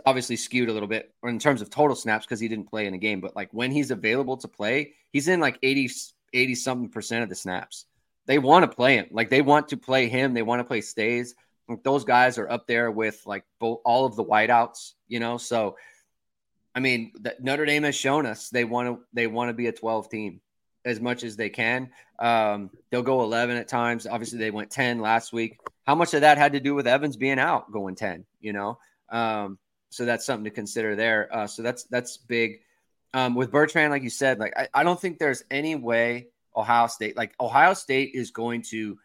obviously 0.06 0.38
skewed 0.38 0.70
a 0.70 0.74
little 0.74 0.88
bit 0.88 1.14
in 1.24 1.38
terms 1.38 1.62
of 1.62 1.70
total 1.70 1.98
snaps 1.98 2.26
because 2.26 2.40
he 2.40 2.48
didn't 2.48 2.70
play 2.70 2.88
in 2.88 2.94
a 2.94 2.98
game. 2.98 3.20
But 3.20 3.36
like 3.36 3.50
when 3.52 3.72
he's 3.72 3.92
available 3.92 4.38
to 4.38 4.48
play, 4.48 4.94
he's 5.12 5.28
in 5.28 5.42
like 5.42 5.60
80, 5.62 5.90
80 6.34 6.56
something 6.56 6.90
percent 6.90 7.24
of 7.24 7.30
the 7.30 7.36
snaps 7.36 7.86
they 8.26 8.40
want 8.40 8.64
to 8.64 8.76
play 8.76 8.96
him. 8.96 9.08
Like 9.12 9.30
they 9.30 9.42
want 9.42 9.70
to 9.70 9.78
play 9.78 10.08
him. 10.08 10.34
They 10.34 10.42
want 10.42 10.60
to 10.60 10.64
play 10.64 10.82
Staes. 10.82 11.36
Like 11.68 11.84
those 11.84 12.04
guys 12.04 12.38
are 12.38 12.50
up 12.50 12.68
there 12.68 12.92
with 12.92 13.22
like 13.26 13.46
both 13.60 13.80
all 13.86 14.06
of 14.06 14.16
the 14.16 14.24
whiteouts, 14.24 14.94
you 15.08 15.20
know. 15.20 15.38
So, 15.38 15.78
I 16.76 16.80
mean, 16.80 17.14
Notre 17.40 17.66
Dame 17.66 17.84
has 17.84 17.96
shown 17.96 18.26
us 18.26 18.50
they 18.50 18.64
want 18.64 18.88
to 18.88 19.04
they 19.14 19.28
want 19.28 19.50
to 19.50 19.54
be 19.54 19.68
a 19.68 19.72
12 19.72 20.10
team 20.10 20.42
as 20.86 21.00
much 21.00 21.24
as 21.24 21.36
they 21.36 21.50
can. 21.50 21.92
Um, 22.20 22.70
they'll 22.90 23.04
go 23.04 23.24
11 23.24 23.58
at 23.58 23.68
times. 23.68 24.08
Obviously, 24.08 24.40
they 24.40 24.52
went 24.52 24.72
10 24.72 25.00
last 25.00 25.32
week. 25.34 25.60
How 25.86 25.96
much 25.96 26.14
of 26.14 26.22
that 26.22 26.38
had 26.38 26.54
to 26.54 26.60
do 26.60 26.76
with 26.76 26.88
Evans 26.88 27.18
being 27.18 27.40
out, 27.40 27.72
going 27.72 27.96
10? 27.96 28.26
You 28.40 28.54
know, 28.54 28.80
um, 29.10 29.58
so 29.90 30.06
that's 30.06 30.26
something 30.26 30.46
to 30.46 30.52
consider 30.52 30.96
there. 30.96 31.30
Uh, 31.32 31.48
so 31.48 31.62
that's 31.62 31.84
that's 31.86 32.18
big. 32.18 32.62
Um, 33.14 33.36
with 33.36 33.52
Bertrand, 33.52 33.92
like 33.92 34.04
you 34.04 34.10
said, 34.10 34.40
like 34.40 34.54
I, 34.56 34.70
I 34.74 34.84
don't 34.84 35.00
think 35.00 35.20
there's 35.20 35.44
any 35.52 35.76
way 35.76 36.28
Ohio 36.56 36.88
State. 36.88 37.18
Like 37.18 37.34
Ohio 37.40 37.74
State 37.74 38.12
is 38.14 38.32
going 38.32 38.62
to, 38.64 38.98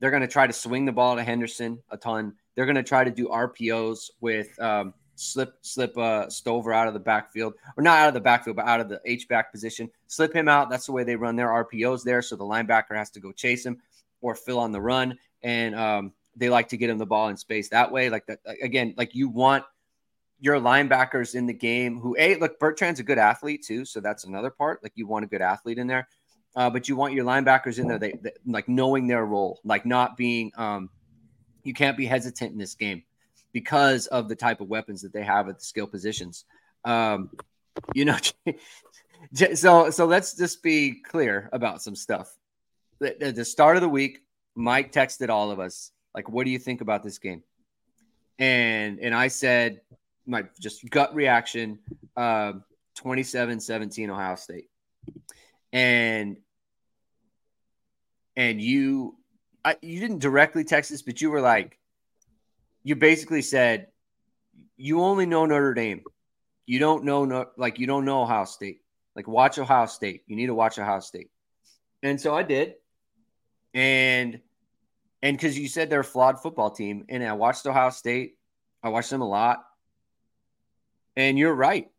they're 0.00 0.10
going 0.10 0.22
to 0.22 0.28
try 0.28 0.46
to 0.46 0.52
swing 0.52 0.84
the 0.84 0.92
ball 0.92 1.16
to 1.16 1.22
Henderson 1.22 1.82
a 1.90 1.96
ton. 1.96 2.34
They're 2.54 2.66
going 2.66 2.76
to 2.76 2.82
try 2.82 3.04
to 3.04 3.10
do 3.10 3.28
RPOs 3.28 4.10
with 4.20 4.60
um, 4.60 4.94
slip 5.16 5.54
slip 5.62 5.96
uh, 5.96 6.28
Stover 6.28 6.72
out 6.72 6.88
of 6.88 6.94
the 6.94 7.00
backfield, 7.00 7.54
or 7.76 7.82
not 7.82 7.98
out 7.98 8.08
of 8.08 8.14
the 8.14 8.20
backfield, 8.20 8.56
but 8.56 8.66
out 8.66 8.80
of 8.80 8.88
the 8.88 9.00
H 9.04 9.28
back 9.28 9.52
position. 9.52 9.90
Slip 10.06 10.34
him 10.34 10.48
out. 10.48 10.70
That's 10.70 10.86
the 10.86 10.92
way 10.92 11.04
they 11.04 11.16
run 11.16 11.36
their 11.36 11.48
RPOs 11.48 12.02
there. 12.02 12.22
So 12.22 12.36
the 12.36 12.44
linebacker 12.44 12.94
has 12.96 13.10
to 13.10 13.20
go 13.20 13.32
chase 13.32 13.64
him 13.64 13.80
or 14.20 14.34
fill 14.34 14.58
on 14.58 14.72
the 14.72 14.80
run, 14.80 15.18
and 15.42 15.74
um, 15.74 16.12
they 16.36 16.48
like 16.48 16.68
to 16.68 16.76
get 16.76 16.90
him 16.90 16.98
the 16.98 17.06
ball 17.06 17.28
in 17.28 17.36
space 17.36 17.68
that 17.70 17.90
way. 17.90 18.10
Like 18.10 18.26
that 18.26 18.40
again, 18.62 18.94
like 18.96 19.14
you 19.14 19.28
want 19.28 19.64
your 20.40 20.60
linebackers 20.60 21.34
in 21.34 21.46
the 21.46 21.54
game 21.54 21.98
who 21.98 22.16
a 22.18 22.36
look 22.36 22.58
Bertrand's 22.58 23.00
a 23.00 23.04
good 23.04 23.18
athlete 23.18 23.64
too, 23.64 23.84
so 23.84 24.00
that's 24.00 24.24
another 24.24 24.50
part. 24.50 24.82
Like 24.82 24.92
you 24.94 25.06
want 25.06 25.24
a 25.24 25.28
good 25.28 25.42
athlete 25.42 25.78
in 25.78 25.86
there 25.86 26.08
uh, 26.56 26.70
but 26.70 26.88
you 26.88 26.96
want 26.96 27.14
your 27.14 27.24
linebackers 27.24 27.78
in 27.78 27.88
there, 27.88 27.98
they, 27.98 28.12
they, 28.12 28.32
like 28.46 28.68
knowing 28.68 29.06
their 29.06 29.24
role, 29.24 29.60
like 29.64 29.84
not 29.84 30.16
being. 30.16 30.52
Um, 30.56 30.90
you 31.62 31.72
can't 31.72 31.96
be 31.96 32.06
hesitant 32.06 32.52
in 32.52 32.58
this 32.58 32.74
game 32.74 33.02
because 33.52 34.06
of 34.08 34.28
the 34.28 34.36
type 34.36 34.60
of 34.60 34.68
weapons 34.68 35.00
that 35.02 35.12
they 35.12 35.22
have 35.22 35.48
at 35.48 35.58
the 35.58 35.64
skill 35.64 35.86
positions. 35.86 36.44
Um, 36.84 37.30
you 37.94 38.04
know, 38.04 38.18
so 39.54 39.90
so 39.90 40.06
let's 40.06 40.36
just 40.36 40.62
be 40.62 41.00
clear 41.02 41.48
about 41.52 41.82
some 41.82 41.96
stuff. 41.96 42.36
At 43.02 43.34
the 43.34 43.44
start 43.44 43.76
of 43.76 43.82
the 43.82 43.88
week, 43.88 44.20
Mike 44.54 44.92
texted 44.92 45.30
all 45.30 45.50
of 45.50 45.58
us 45.58 45.90
like, 46.14 46.28
"What 46.28 46.44
do 46.44 46.50
you 46.50 46.58
think 46.58 46.80
about 46.80 47.02
this 47.02 47.18
game?" 47.18 47.42
And 48.38 49.00
and 49.00 49.14
I 49.14 49.28
said 49.28 49.80
my 50.26 50.44
just 50.60 50.88
gut 50.90 51.14
reaction, 51.14 51.78
uh, 52.16 52.54
27-17 52.98 54.08
Ohio 54.08 54.36
State. 54.36 54.70
And 55.72 56.38
and 58.36 58.60
you 58.60 59.16
I, 59.64 59.76
you 59.80 59.98
didn't 59.98 60.18
directly 60.18 60.62
text 60.64 60.90
this, 60.90 61.02
but 61.02 61.20
you 61.22 61.30
were 61.30 61.40
like, 61.40 61.78
you 62.82 62.96
basically 62.96 63.40
said, 63.42 63.88
you 64.76 65.00
only 65.00 65.24
know 65.24 65.46
Notre 65.46 65.72
Dame. 65.72 66.02
You 66.66 66.78
don't 66.78 67.04
know, 67.04 67.24
no, 67.24 67.46
like, 67.56 67.78
you 67.78 67.86
don't 67.86 68.04
know 68.04 68.22
Ohio 68.22 68.44
State. 68.44 68.82
Like, 69.16 69.26
watch 69.26 69.58
Ohio 69.58 69.86
State. 69.86 70.22
You 70.26 70.36
need 70.36 70.46
to 70.46 70.54
watch 70.54 70.78
Ohio 70.78 71.00
State. 71.00 71.30
And 72.02 72.20
so 72.20 72.34
I 72.34 72.42
did. 72.42 72.74
And, 73.72 74.40
and 75.22 75.36
because 75.36 75.58
you 75.58 75.68
said 75.68 75.88
they're 75.88 76.00
a 76.00 76.04
flawed 76.04 76.40
football 76.40 76.70
team, 76.70 77.06
and 77.08 77.24
I 77.24 77.32
watched 77.32 77.66
Ohio 77.66 77.90
State, 77.90 78.36
I 78.82 78.90
watched 78.90 79.10
them 79.10 79.22
a 79.22 79.28
lot. 79.28 79.64
And 81.16 81.38
you're 81.38 81.54
right. 81.54 81.90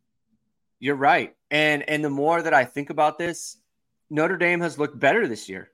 You're 0.79 0.95
right. 0.95 1.33
And, 1.49 1.87
and 1.89 2.03
the 2.03 2.09
more 2.09 2.41
that 2.41 2.53
I 2.53 2.65
think 2.65 2.91
about 2.91 3.17
this, 3.17 3.57
Notre 4.11 4.37
Dame 4.37 4.61
has 4.61 4.77
looked 4.77 4.99
better 4.99 5.27
this 5.27 5.49
year. 5.49 5.71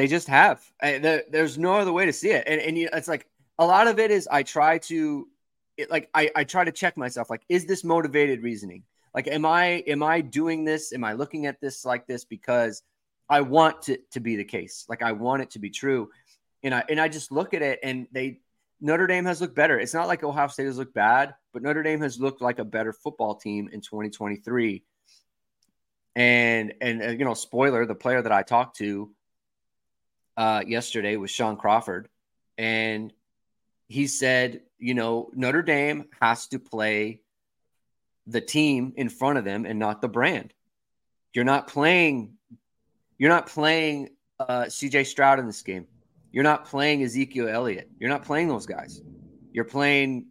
They 0.00 0.06
just 0.06 0.28
have. 0.28 0.64
There's 0.80 1.58
no 1.58 1.74
other 1.74 1.92
way 1.92 2.06
to 2.06 2.12
see 2.14 2.30
it. 2.30 2.44
And, 2.46 2.58
and 2.58 2.78
it's 2.78 3.06
like 3.06 3.26
a 3.58 3.66
lot 3.66 3.86
of 3.86 3.98
it 3.98 4.10
is 4.10 4.26
I 4.32 4.44
try 4.44 4.78
to, 4.78 5.28
it, 5.76 5.90
like 5.90 6.08
I, 6.14 6.30
I 6.34 6.44
try 6.44 6.64
to 6.64 6.72
check 6.72 6.96
myself. 6.96 7.28
Like, 7.28 7.42
is 7.50 7.66
this 7.66 7.84
motivated 7.84 8.42
reasoning? 8.42 8.84
Like, 9.14 9.28
am 9.28 9.44
I 9.44 9.84
am 9.86 10.02
I 10.02 10.22
doing 10.22 10.64
this? 10.64 10.94
Am 10.94 11.04
I 11.04 11.12
looking 11.12 11.44
at 11.44 11.60
this 11.60 11.84
like 11.84 12.06
this 12.06 12.24
because 12.24 12.82
I 13.28 13.42
want 13.42 13.90
it 13.90 14.10
to 14.12 14.20
be 14.20 14.36
the 14.36 14.44
case? 14.44 14.86
Like, 14.88 15.02
I 15.02 15.12
want 15.12 15.42
it 15.42 15.50
to 15.50 15.58
be 15.58 15.68
true. 15.68 16.08
And 16.62 16.74
I 16.74 16.82
and 16.88 16.98
I 16.98 17.08
just 17.08 17.30
look 17.30 17.52
at 17.52 17.60
it, 17.60 17.80
and 17.82 18.06
they 18.10 18.40
Notre 18.80 19.06
Dame 19.06 19.26
has 19.26 19.42
looked 19.42 19.54
better. 19.54 19.78
It's 19.78 19.92
not 19.92 20.08
like 20.08 20.24
Ohio 20.24 20.48
State 20.48 20.64
has 20.64 20.78
looked 20.78 20.94
bad, 20.94 21.34
but 21.52 21.60
Notre 21.60 21.82
Dame 21.82 22.00
has 22.00 22.18
looked 22.18 22.40
like 22.40 22.58
a 22.58 22.64
better 22.64 22.94
football 22.94 23.34
team 23.34 23.68
in 23.70 23.82
2023. 23.82 24.82
And 26.16 26.72
and, 26.80 27.02
and 27.02 27.18
you 27.18 27.26
know, 27.26 27.34
spoiler, 27.34 27.84
the 27.84 27.94
player 27.94 28.22
that 28.22 28.32
I 28.32 28.42
talked 28.44 28.78
to 28.78 29.10
uh, 30.40 30.64
yesterday 30.66 31.16
was 31.16 31.30
Sean 31.30 31.58
Crawford, 31.58 32.08
and 32.56 33.12
he 33.88 34.06
said, 34.06 34.62
you 34.78 34.94
know, 34.94 35.28
Notre 35.34 35.60
Dame 35.60 36.06
has 36.22 36.46
to 36.46 36.58
play 36.58 37.20
the 38.26 38.40
team 38.40 38.94
in 38.96 39.10
front 39.10 39.36
of 39.36 39.44
them 39.44 39.66
and 39.66 39.78
not 39.78 40.00
the 40.00 40.08
brand. 40.08 40.54
You're 41.34 41.44
not 41.44 41.68
playing. 41.68 42.38
You're 43.18 43.28
not 43.28 43.48
playing 43.48 44.08
uh, 44.38 44.70
C.J. 44.70 45.04
Stroud 45.04 45.40
in 45.40 45.46
this 45.46 45.60
game. 45.60 45.86
You're 46.32 46.44
not 46.44 46.64
playing 46.64 47.02
Ezekiel 47.02 47.46
Elliott. 47.46 47.90
You're 47.98 48.08
not 48.08 48.24
playing 48.24 48.48
those 48.48 48.64
guys. 48.64 49.02
You're 49.52 49.66
playing, 49.66 50.28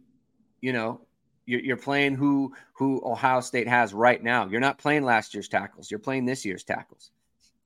you 0.59 0.73
know, 0.73 1.01
you're, 1.45 1.59
you're 1.59 1.77
playing 1.77 2.15
who 2.15 2.55
who 2.73 2.99
Ohio 3.05 3.41
State 3.41 3.67
has 3.67 3.93
right 3.93 4.23
now. 4.23 4.47
You're 4.47 4.59
not 4.59 4.79
playing 4.79 5.03
last 5.03 5.35
year's 5.35 5.49
tackles. 5.49 5.91
You're 5.91 5.99
playing 5.99 6.25
this 6.25 6.45
year's 6.45 6.63
tackles. 6.63 7.11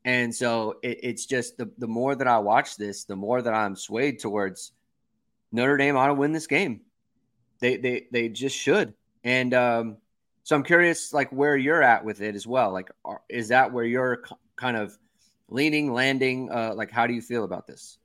And 0.06 0.34
so 0.34 0.80
it, 0.84 1.00
it's 1.04 1.26
just 1.26 1.58
the 1.58 1.72
the 1.78 1.88
more 1.88 2.16
that 2.16 2.28
I 2.28 2.40
watch 2.40 2.78
this, 2.78 3.06
the 3.06 3.16
more 3.16 3.42
that 3.42 3.54
I'm 3.54 3.76
swayed 3.76 4.20
towards 4.20 4.74
Notre 5.52 5.78
Dame 5.78 5.96
ought 5.96 6.08
to 6.08 6.14
win 6.14 6.34
this 6.34 6.48
game. 6.48 6.82
They 7.60 7.78
they 7.78 8.08
they 8.12 8.30
just 8.30 8.58
should. 8.58 8.94
And 9.24 9.54
um, 9.54 9.98
so 10.44 10.56
I'm 10.56 10.64
curious, 10.64 11.14
like 11.14 11.32
where 11.32 11.56
you're 11.56 11.82
at 11.82 12.04
with 12.04 12.22
it 12.22 12.36
as 12.36 12.46
well. 12.46 12.72
Like, 12.72 12.92
are, 13.06 13.22
is 13.30 13.48
that 13.48 13.72
where 13.72 13.86
you're 13.86 14.24
kind 14.58 14.76
of 14.76 14.98
leaning, 15.48 15.94
landing? 15.94 16.52
Uh, 16.52 16.74
like, 16.76 16.92
how 16.92 17.08
do 17.08 17.14
you 17.14 17.22
feel 17.22 17.46
about 17.46 17.66
this? 17.66 17.98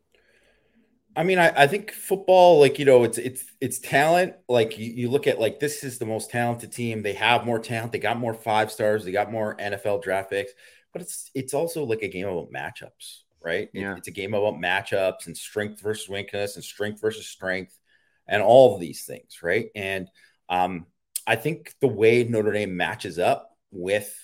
I 1.17 1.25
mean, 1.25 1.41
I, 1.41 1.49
I 1.65 1.67
think 1.67 1.91
football, 1.91 2.61
like 2.61 2.79
you 2.79 2.85
know, 2.85 3.03
it's 3.03 3.19
it's 3.19 3.45
it's 3.61 3.81
talent. 3.81 4.35
Like 4.49 4.79
you, 4.79 4.93
you 4.93 5.11
look 5.11 5.27
at 5.27 5.41
like 5.41 5.59
this 5.59 5.83
is 5.83 5.99
the 5.99 6.07
most 6.07 6.31
talented 6.31 6.71
team. 6.71 7.03
They 7.03 7.15
have 7.15 7.45
more 7.45 7.59
talent. 7.59 7.91
They 7.91 7.99
got 7.99 8.21
more 8.21 8.35
five 8.35 8.71
stars. 8.71 9.05
They 9.05 9.11
got 9.11 9.33
more 9.33 9.57
NFL 9.57 10.05
draft 10.05 10.31
picks. 10.31 10.53
But 10.93 11.03
it's 11.03 11.31
it's 11.35 11.55
also 11.55 11.85
like 11.85 12.03
a 12.03 12.09
game 12.09 12.27
about 12.27 12.53
matchups, 12.53 13.23
right? 13.43 13.69
Yeah. 13.73 13.93
It, 13.93 13.99
it's 13.99 14.09
a 14.09 14.13
game 14.13 14.35
about 14.35 14.55
matchups 14.55 15.27
and 15.27 15.37
strength 15.37 15.81
versus 15.81 16.09
weakness 16.09 16.57
and 16.57 16.65
strength 16.65 17.01
versus 17.01 17.27
strength 17.27 17.79
and 18.27 18.43
all 18.43 18.75
of 18.75 18.81
these 18.81 19.05
things, 19.05 19.43
right? 19.43 19.71
And 19.75 20.09
um, 20.49 20.87
I 21.27 21.37
think 21.37 21.75
the 21.81 21.89
way 21.89 22.25
Notre 22.25 22.53
Dame 22.53 22.77
matches 22.77 23.19
up 23.19 23.57
with 23.71 24.15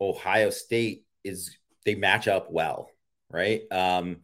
Ohio 0.00 0.50
State 0.50 1.04
is 1.22 1.56
they 1.84 1.94
match 1.94 2.28
up 2.28 2.50
well, 2.50 2.90
right? 3.30 3.62
Um, 3.70 4.18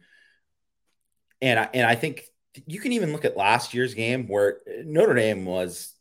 and 1.41 1.59
I, 1.59 1.69
and 1.73 1.87
I 1.87 1.95
think 1.95 2.23
you 2.67 2.79
can 2.79 2.91
even 2.93 3.11
look 3.11 3.25
at 3.25 3.37
last 3.37 3.73
year's 3.73 3.93
game 3.93 4.27
where 4.27 4.59
Notre 4.83 5.13
Dame 5.13 5.45
was 5.45 5.93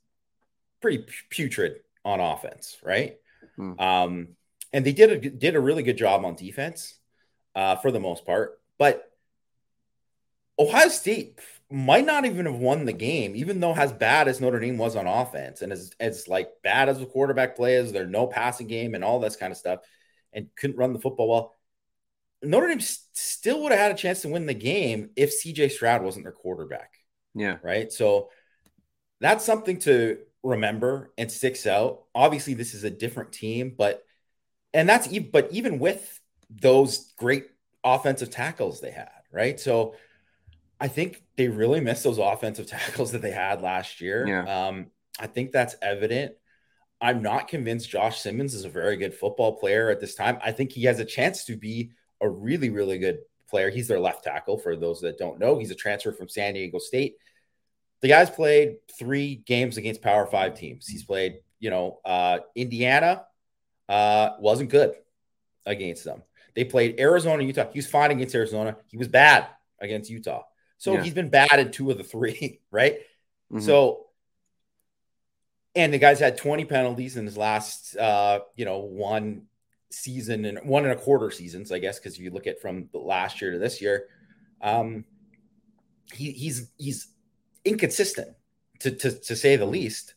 pretty 0.80 1.04
putrid 1.30 1.80
on 2.04 2.20
offense, 2.20 2.76
right? 2.82 3.16
Hmm. 3.56 3.78
Um, 3.78 4.28
and 4.72 4.84
they 4.84 4.92
did 4.92 5.10
a, 5.10 5.30
did 5.30 5.56
a 5.56 5.60
really 5.60 5.82
good 5.82 5.96
job 5.98 6.24
on 6.24 6.34
defense 6.34 6.98
uh, 7.54 7.76
for 7.76 7.90
the 7.90 8.00
most 8.00 8.24
part. 8.24 8.60
But 8.78 9.10
Ohio 10.58 10.88
State 10.88 11.38
might 11.70 12.04
not 12.04 12.24
even 12.24 12.46
have 12.46 12.56
won 12.56 12.84
the 12.84 12.92
game, 12.92 13.34
even 13.36 13.60
though 13.60 13.74
as 13.74 13.92
bad 13.92 14.28
as 14.28 14.40
Notre 14.40 14.60
Dame 14.60 14.78
was 14.78 14.96
on 14.96 15.06
offense 15.06 15.62
and 15.62 15.72
as, 15.72 15.92
as 16.00 16.28
like 16.28 16.50
bad 16.62 16.88
as 16.88 16.98
the 16.98 17.06
quarterback 17.06 17.56
play 17.56 17.76
is, 17.76 17.92
there's 17.92 18.10
no 18.10 18.26
passing 18.26 18.66
game 18.66 18.94
and 18.94 19.04
all 19.04 19.20
this 19.20 19.36
kind 19.36 19.52
of 19.52 19.56
stuff, 19.56 19.80
and 20.32 20.48
couldn't 20.56 20.76
run 20.76 20.92
the 20.92 20.98
football 20.98 21.28
well. 21.28 21.54
Notre 22.42 22.68
Dame 22.68 22.80
still 22.80 23.62
would 23.62 23.72
have 23.72 23.80
had 23.80 23.92
a 23.92 23.96
chance 23.96 24.22
to 24.22 24.28
win 24.28 24.46
the 24.46 24.54
game 24.54 25.10
if 25.16 25.30
CJ 25.30 25.70
Stroud 25.72 26.02
wasn't 26.02 26.24
their 26.24 26.32
quarterback. 26.32 26.94
Yeah. 27.34 27.58
Right. 27.62 27.92
So 27.92 28.30
that's 29.20 29.44
something 29.44 29.78
to 29.80 30.18
remember 30.42 31.12
and 31.18 31.30
sticks 31.30 31.66
out. 31.66 32.04
Obviously, 32.14 32.54
this 32.54 32.74
is 32.74 32.84
a 32.84 32.90
different 32.90 33.32
team, 33.32 33.74
but 33.76 34.02
and 34.72 34.88
that's 34.88 35.10
even, 35.12 35.30
but 35.30 35.48
even 35.52 35.78
with 35.78 36.20
those 36.48 37.12
great 37.16 37.46
offensive 37.84 38.30
tackles 38.30 38.80
they 38.80 38.90
had, 38.90 39.10
right? 39.32 39.58
So 39.58 39.94
I 40.80 40.88
think 40.88 41.22
they 41.36 41.48
really 41.48 41.80
missed 41.80 42.04
those 42.04 42.18
offensive 42.18 42.66
tackles 42.68 43.12
that 43.12 43.22
they 43.22 43.30
had 43.30 43.62
last 43.62 44.00
year. 44.00 44.26
Yeah. 44.26 44.66
Um, 44.68 44.86
I 45.18 45.26
think 45.26 45.52
that's 45.52 45.76
evident. 45.82 46.32
I'm 47.00 47.22
not 47.22 47.48
convinced 47.48 47.88
Josh 47.88 48.20
Simmons 48.20 48.54
is 48.54 48.64
a 48.64 48.70
very 48.70 48.96
good 48.96 49.14
football 49.14 49.56
player 49.56 49.90
at 49.90 50.00
this 50.00 50.14
time. 50.14 50.38
I 50.44 50.52
think 50.52 50.72
he 50.72 50.84
has 50.84 51.00
a 51.00 51.04
chance 51.04 51.44
to 51.46 51.56
be 51.56 51.92
a 52.20 52.28
really, 52.28 52.68
really 52.68 52.98
good 52.98 53.20
player. 53.48 53.70
He's 53.70 53.88
their 53.88 54.00
left 54.00 54.24
tackle 54.24 54.58
for 54.58 54.76
those 54.76 55.00
that 55.00 55.18
don't 55.18 55.38
know. 55.38 55.58
He's 55.58 55.70
a 55.70 55.74
transfer 55.74 56.12
from 56.12 56.28
San 56.28 56.54
Diego 56.54 56.78
State. 56.78 57.16
The 58.02 58.08
guy's 58.08 58.30
played 58.30 58.76
three 58.98 59.36
games 59.36 59.76
against 59.76 60.02
Power 60.02 60.26
Five 60.26 60.58
teams. 60.58 60.86
He's 60.86 61.04
played, 61.04 61.38
you 61.58 61.70
know, 61.70 62.00
uh, 62.04 62.40
Indiana 62.54 63.24
uh, 63.90 64.36
wasn't 64.38 64.70
good 64.70 64.94
against 65.66 66.04
them. 66.04 66.22
They 66.54 66.64
played 66.64 67.00
Arizona, 67.00 67.42
Utah. 67.42 67.70
He 67.72 67.78
was 67.78 67.88
fine 67.88 68.12
against 68.12 68.34
Arizona. 68.34 68.76
He 68.86 68.96
was 68.96 69.08
bad 69.08 69.48
against 69.80 70.08
Utah. 70.08 70.44
So 70.78 70.94
yeah. 70.94 71.02
he's 71.02 71.12
been 71.12 71.28
bad 71.28 71.58
in 71.58 71.72
two 71.72 71.90
of 71.90 71.98
the 71.98 72.04
three, 72.04 72.60
right? 72.70 72.98
Mm-hmm. 73.52 73.60
So, 73.60 74.06
and 75.74 75.92
the 75.92 75.98
guy's 75.98 76.20
had 76.20 76.36
20 76.36 76.64
penalties 76.66 77.16
in 77.16 77.26
his 77.26 77.36
last, 77.36 77.96
uh, 77.96 78.40
you 78.54 78.64
know, 78.64 78.78
one 78.78 79.42
season 79.90 80.44
and 80.44 80.58
one 80.62 80.84
and 80.84 80.92
a 80.92 80.96
quarter 80.96 81.30
seasons, 81.32 81.72
I 81.72 81.80
guess, 81.80 81.98
because 81.98 82.14
if 82.14 82.20
you 82.20 82.30
look 82.30 82.46
at 82.46 82.60
from 82.60 82.88
the 82.92 82.98
last 82.98 83.42
year 83.42 83.50
to 83.50 83.58
this 83.58 83.82
year, 83.82 84.06
um, 84.62 85.04
he, 86.12 86.30
he's 86.32 86.70
he's 86.76 87.08
inconsistent 87.64 88.36
to, 88.80 88.90
to, 88.92 89.10
to 89.10 89.36
say 89.36 89.56
the 89.56 89.66
least. 89.66 90.14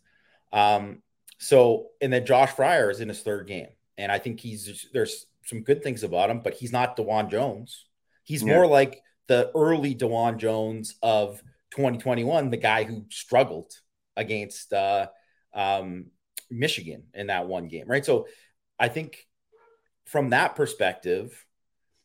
Um, 0.52 1.02
so 1.44 1.88
and 2.02 2.12
then 2.12 2.26
Josh 2.26 2.52
Fryar 2.52 2.90
is 2.90 3.02
in 3.02 3.10
his 3.10 3.22
third 3.22 3.48
game, 3.48 3.68
and 3.98 4.12
I 4.12 4.18
think 4.18 4.40
he's 4.40 4.88
there's 4.94 5.26
some 5.46 5.62
good 5.62 5.84
things 5.84 6.04
about 6.04 6.30
him, 6.30 6.40
but 6.40 6.54
he's 6.54 6.72
not 6.72 6.96
Dawand 6.96 7.30
Jones. 7.32 7.86
He's 8.24 8.44
yeah. 8.44 8.56
more 8.56 8.66
like 8.66 9.02
the 9.28 9.52
early 9.54 9.94
Dawand 9.94 10.38
Jones 10.38 10.96
of 11.04 11.44
2021, 11.72 12.50
the 12.50 12.58
guy 12.58 12.86
who 12.86 13.06
struggled 13.10 13.74
against 14.16 14.72
uh, 14.72 15.08
um, 15.54 16.06
Michigan 16.50 17.04
in 17.14 17.28
that 17.28 17.48
one 17.48 17.68
game, 17.68 17.88
right? 17.88 18.06
So 18.06 18.28
I 18.80 18.88
think 18.88 19.28
from 20.06 20.30
that 20.30 20.56
perspective, 20.56 21.46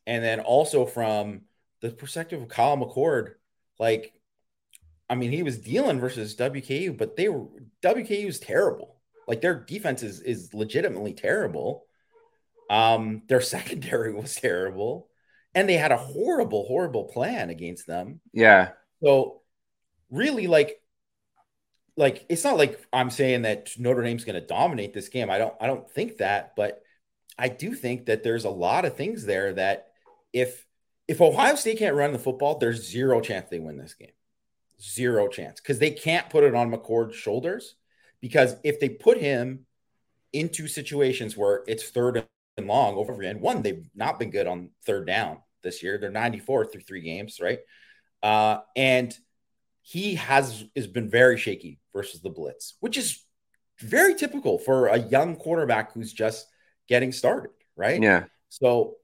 and 0.05 0.21
then 0.21 0.41
also 0.41 0.85
from 0.85 1.41
the 1.81 1.91
perspective 1.91 2.41
of 2.41 2.49
Kyle 2.49 2.75
McCord, 2.75 3.35
like, 3.79 4.13
I 5.09 5.15
mean, 5.15 5.31
he 5.31 5.43
was 5.43 5.57
dealing 5.59 5.99
versus 5.99 6.35
WKU, 6.35 6.97
but 6.97 7.15
they 7.15 7.29
were 7.29 7.45
WKU 7.81 8.27
is 8.27 8.39
terrible. 8.39 8.98
Like 9.29 9.41
their 9.41 9.53
defense 9.53 10.01
is 10.01 10.21
is 10.21 10.53
legitimately 10.53 11.13
terrible. 11.13 11.85
Um, 12.69 13.21
their 13.29 13.41
secondary 13.55 14.13
was 14.13 14.35
terrible, 14.35 15.07
and 15.53 15.69
they 15.69 15.77
had 15.77 15.91
a 15.91 15.97
horrible, 15.97 16.65
horrible 16.65 17.05
plan 17.05 17.49
against 17.49 17.85
them. 17.87 18.19
Yeah. 18.33 18.69
So 19.03 19.41
really, 20.09 20.47
like, 20.47 20.81
like 21.95 22.25
it's 22.27 22.43
not 22.43 22.57
like 22.57 22.83
I'm 22.91 23.11
saying 23.11 23.43
that 23.43 23.69
Notre 23.77 24.03
Dame's 24.03 24.25
going 24.25 24.39
to 24.39 24.45
dominate 24.45 24.93
this 24.93 25.09
game. 25.09 25.29
I 25.29 25.37
don't, 25.37 25.53
I 25.61 25.67
don't 25.67 25.89
think 25.89 26.17
that, 26.17 26.55
but 26.55 26.81
I 27.37 27.49
do 27.49 27.73
think 27.73 28.07
that 28.07 28.23
there's 28.23 28.45
a 28.45 28.49
lot 28.49 28.83
of 28.83 28.97
things 28.97 29.25
there 29.25 29.53
that 29.53 29.87
if 30.33 30.65
if 31.07 31.21
Ohio 31.21 31.55
State 31.55 31.79
can't 31.79 31.95
run 31.95 32.13
the 32.13 32.19
football, 32.19 32.57
there's 32.57 32.87
zero 32.87 33.21
chance 33.21 33.49
they 33.49 33.59
win 33.59 33.77
this 33.77 33.93
game. 33.93 34.11
Zero 34.81 35.27
chance 35.27 35.59
because 35.59 35.79
they 35.79 35.91
can't 35.91 36.29
put 36.29 36.43
it 36.43 36.55
on 36.55 36.71
McCord's 36.71 37.15
shoulders. 37.15 37.75
Because 38.21 38.55
if 38.63 38.79
they 38.79 38.89
put 38.89 39.17
him 39.17 39.65
into 40.33 40.67
situations 40.67 41.35
where 41.35 41.63
it's 41.67 41.89
third 41.89 42.25
and 42.57 42.67
long 42.67 42.95
over 42.95 43.21
and 43.21 43.41
one, 43.41 43.61
they've 43.61 43.89
not 43.95 44.19
been 44.19 44.29
good 44.29 44.47
on 44.47 44.69
third 44.85 45.07
down 45.07 45.39
this 45.63 45.81
year. 45.81 45.97
They're 45.97 46.11
94 46.11 46.65
through 46.65 46.81
three 46.81 47.01
games, 47.01 47.39
right? 47.41 47.59
Uh, 48.21 48.59
and 48.75 49.15
he 49.81 50.15
has 50.15 50.65
has 50.75 50.87
been 50.87 51.09
very 51.09 51.37
shaky 51.37 51.79
versus 51.93 52.21
the 52.21 52.29
blitz, 52.29 52.75
which 52.79 52.97
is 52.97 53.23
very 53.79 54.13
typical 54.13 54.59
for 54.59 54.87
a 54.87 54.97
young 54.97 55.35
quarterback 55.35 55.93
who's 55.93 56.11
just 56.11 56.45
getting 56.87 57.11
started, 57.11 57.51
right? 57.75 58.01
Yeah. 58.01 58.25
So, 58.49 58.95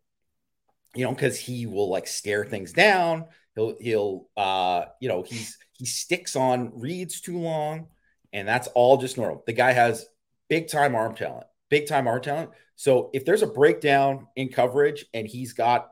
you 0.94 1.06
know, 1.06 1.14
because 1.14 1.40
he 1.40 1.66
will 1.66 1.90
like 1.90 2.08
stare 2.08 2.46
things 2.46 2.74
down. 2.74 3.26
He'll 3.56 3.76
he'll 3.80 4.28
uh, 4.36 4.86
you 5.00 5.08
know, 5.08 5.24
he's 5.24 5.58
he 5.74 5.86
sticks 5.86 6.36
on 6.36 6.80
reads 6.80 7.22
too 7.22 7.40
long, 7.40 7.88
and 8.36 8.46
that's 8.46 8.68
all 8.76 8.98
just 8.98 9.18
normal. 9.18 9.42
The 9.48 9.54
guy 9.54 9.72
has 9.72 10.06
big 10.50 10.68
time 10.68 10.94
arm 10.94 11.16
talent, 11.16 11.48
big 11.70 11.88
time 11.88 12.06
arm 12.06 12.22
talent. 12.22 12.52
So 12.76 13.10
if 13.14 13.24
there's 13.24 13.44
a 13.44 13.48
breakdown 13.48 14.28
in 14.36 14.50
coverage 14.50 15.06
and 15.14 15.26
he's 15.26 15.54
got 15.54 15.90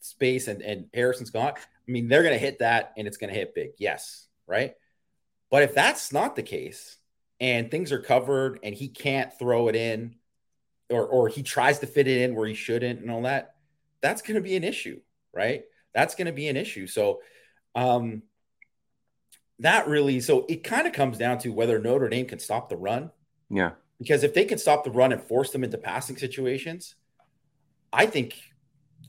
space 0.00 0.48
and, 0.48 0.62
and 0.62 0.86
Harrison's 0.94 1.30
gone, 1.30 1.52
I 1.54 1.90
mean, 1.90 2.08
they're 2.08 2.22
gonna 2.22 2.38
hit 2.38 2.60
that 2.60 2.94
and 2.96 3.06
it's 3.06 3.18
gonna 3.18 3.34
hit 3.34 3.54
big. 3.54 3.72
Yes, 3.78 4.26
right. 4.46 4.74
But 5.50 5.64
if 5.64 5.74
that's 5.74 6.12
not 6.12 6.34
the 6.34 6.42
case 6.42 6.96
and 7.38 7.70
things 7.70 7.92
are 7.92 8.00
covered 8.00 8.58
and 8.62 8.74
he 8.74 8.88
can't 8.88 9.38
throw 9.38 9.68
it 9.68 9.76
in 9.76 10.14
or 10.88 11.06
or 11.06 11.28
he 11.28 11.42
tries 11.42 11.80
to 11.80 11.86
fit 11.86 12.08
it 12.08 12.22
in 12.22 12.34
where 12.34 12.48
he 12.48 12.54
shouldn't 12.54 13.00
and 13.00 13.10
all 13.10 13.22
that, 13.22 13.54
that's 14.00 14.22
going 14.22 14.36
to 14.36 14.40
be 14.40 14.56
an 14.56 14.64
issue, 14.64 14.98
right? 15.34 15.64
That's 15.92 16.14
going 16.14 16.26
to 16.26 16.32
be 16.32 16.48
an 16.48 16.56
issue. 16.56 16.86
So, 16.86 17.20
um, 17.74 18.22
that 19.62 19.88
really 19.88 20.20
so 20.20 20.44
it 20.48 20.64
kind 20.64 20.86
of 20.86 20.92
comes 20.92 21.18
down 21.18 21.38
to 21.38 21.50
whether 21.50 21.78
Notre 21.78 22.08
Dame 22.08 22.26
can 22.26 22.38
stop 22.38 22.68
the 22.68 22.76
run. 22.76 23.10
Yeah. 23.48 23.72
Because 23.98 24.24
if 24.24 24.34
they 24.34 24.44
can 24.44 24.58
stop 24.58 24.84
the 24.84 24.90
run 24.90 25.12
and 25.12 25.22
force 25.22 25.50
them 25.50 25.62
into 25.62 25.78
passing 25.78 26.16
situations, 26.16 26.96
I 27.92 28.06
think 28.06 28.36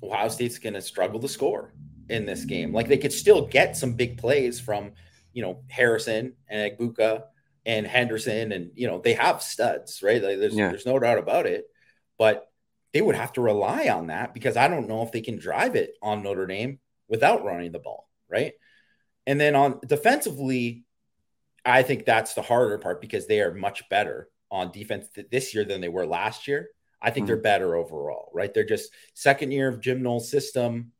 Ohio 0.04 0.30
State's 0.30 0.60
going 0.60 0.74
to 0.74 0.82
struggle 0.82 1.20
to 1.20 1.28
score 1.28 1.74
in 2.10 2.26
this 2.26 2.46
game. 2.46 2.74
Like 2.74 2.88
they 2.88 2.98
could 2.98 3.14
still 3.14 3.48
get 3.48 3.76
some 3.76 3.94
big 3.94 4.18
plays 4.18 4.60
from, 4.60 4.92
you 5.32 5.42
know, 5.42 5.64
Harrison 5.70 6.34
and 6.48 6.78
Egbuka 6.78 7.24
and 7.66 7.88
Henderson, 7.88 8.52
and 8.52 8.72
you 8.76 8.88
know 8.88 9.00
they 9.00 9.14
have 9.14 9.42
studs, 9.42 10.04
right? 10.04 10.22
Like 10.22 10.38
there's 10.38 10.56
yeah. 10.56 10.70
there's 10.70 10.86
no 10.86 11.00
doubt 11.00 11.18
about 11.18 11.46
it, 11.46 11.66
but 12.18 12.50
they 12.94 13.02
would 13.02 13.16
have 13.16 13.34
to 13.34 13.42
rely 13.42 13.88
on 13.88 14.08
that 14.08 14.34
because 14.34 14.58
I 14.58 14.68
don't 14.68 14.88
know 14.88 15.02
if 15.02 15.12
they 15.12 15.22
can 15.22 15.38
drive 15.38 15.76
it 15.76 15.96
on 16.02 16.22
Notre 16.22 16.46
Dame 16.46 16.80
without 17.08 17.44
running 17.44 17.72
the 17.72 17.80
ball, 17.80 18.10
right? 18.30 18.54
And 19.26 19.40
then 19.40 19.56
on 19.56 19.80
defensively, 19.86 20.86
I 21.66 21.84
think 21.84 22.06
that's 22.06 22.34
the 22.34 22.42
harder 22.42 22.78
part 22.78 23.02
because 23.02 23.28
they 23.28 23.42
are 23.42 23.54
much 23.54 23.88
better 23.90 24.30
on 24.52 24.72
defense 24.72 25.08
this 25.32 25.54
year 25.54 25.64
than 25.66 25.82
they 25.82 25.90
were 25.90 26.06
last 26.06 26.48
year. 26.48 26.70
I 27.02 27.10
think 27.10 27.26
mm-hmm. 27.26 27.34
they're 27.34 27.42
better 27.42 27.76
overall, 27.76 28.30
right? 28.34 28.54
They're 28.54 28.64
just 28.64 28.92
second 29.14 29.52
year 29.52 29.68
of 29.68 29.82
Jim 29.82 30.02
Knowles' 30.02 30.30
system. 30.30 30.92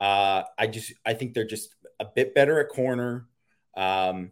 Uh, 0.00 0.44
I 0.58 0.66
just 0.66 0.92
I 1.04 1.14
think 1.14 1.34
they're 1.34 1.46
just 1.46 1.74
a 1.98 2.04
bit 2.04 2.34
better 2.34 2.60
at 2.60 2.68
corner. 2.68 3.26
Um, 3.76 4.30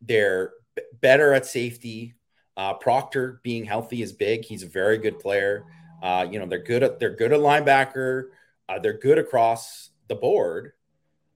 they're 0.00 0.52
b- 0.74 0.82
better 1.00 1.32
at 1.32 1.46
safety. 1.46 2.14
Uh, 2.56 2.74
Proctor 2.74 3.40
being 3.42 3.64
healthy 3.64 4.02
is 4.02 4.12
big. 4.12 4.44
He's 4.44 4.62
a 4.62 4.68
very 4.68 4.98
good 4.98 5.18
player. 5.18 5.64
Uh, 6.02 6.26
you 6.30 6.38
know 6.38 6.46
they're 6.46 6.62
good 6.62 6.82
at 6.82 6.98
they're 6.98 7.16
good 7.16 7.32
at 7.32 7.40
linebacker. 7.40 8.30
Uh, 8.68 8.78
they're 8.78 8.98
good 8.98 9.18
across 9.18 9.90
the 10.08 10.14
board. 10.14 10.72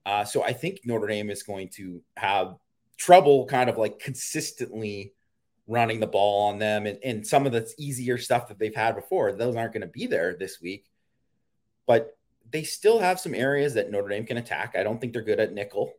Uh, 0.06 0.24
so 0.24 0.44
I 0.44 0.52
think 0.52 0.80
Notre 0.84 1.08
Dame 1.08 1.30
is 1.30 1.42
going 1.42 1.68
to 1.70 2.00
have 2.16 2.54
trouble 2.96 3.44
kind 3.46 3.68
of 3.68 3.76
like 3.76 3.98
consistently 3.98 5.12
running 5.66 5.98
the 5.98 6.06
ball 6.06 6.48
on 6.48 6.60
them 6.60 6.86
and, 6.86 6.98
and 7.02 7.26
some 7.26 7.44
of 7.44 7.50
the 7.50 7.68
easier 7.76 8.16
stuff 8.16 8.46
that 8.48 8.58
they've 8.58 8.74
had 8.74 8.94
before. 8.94 9.32
Those 9.32 9.56
aren't 9.56 9.72
going 9.72 9.80
to 9.80 9.88
be 9.88 10.06
there 10.06 10.36
this 10.38 10.60
week. 10.60 10.88
But 11.86 12.16
they 12.52 12.62
still 12.62 13.00
have 13.00 13.18
some 13.18 13.34
areas 13.34 13.74
that 13.74 13.90
Notre 13.90 14.08
Dame 14.08 14.24
can 14.24 14.36
attack. 14.36 14.76
I 14.78 14.84
don't 14.84 15.00
think 15.00 15.12
they're 15.12 15.22
good 15.22 15.40
at 15.40 15.52
nickel. 15.52 15.92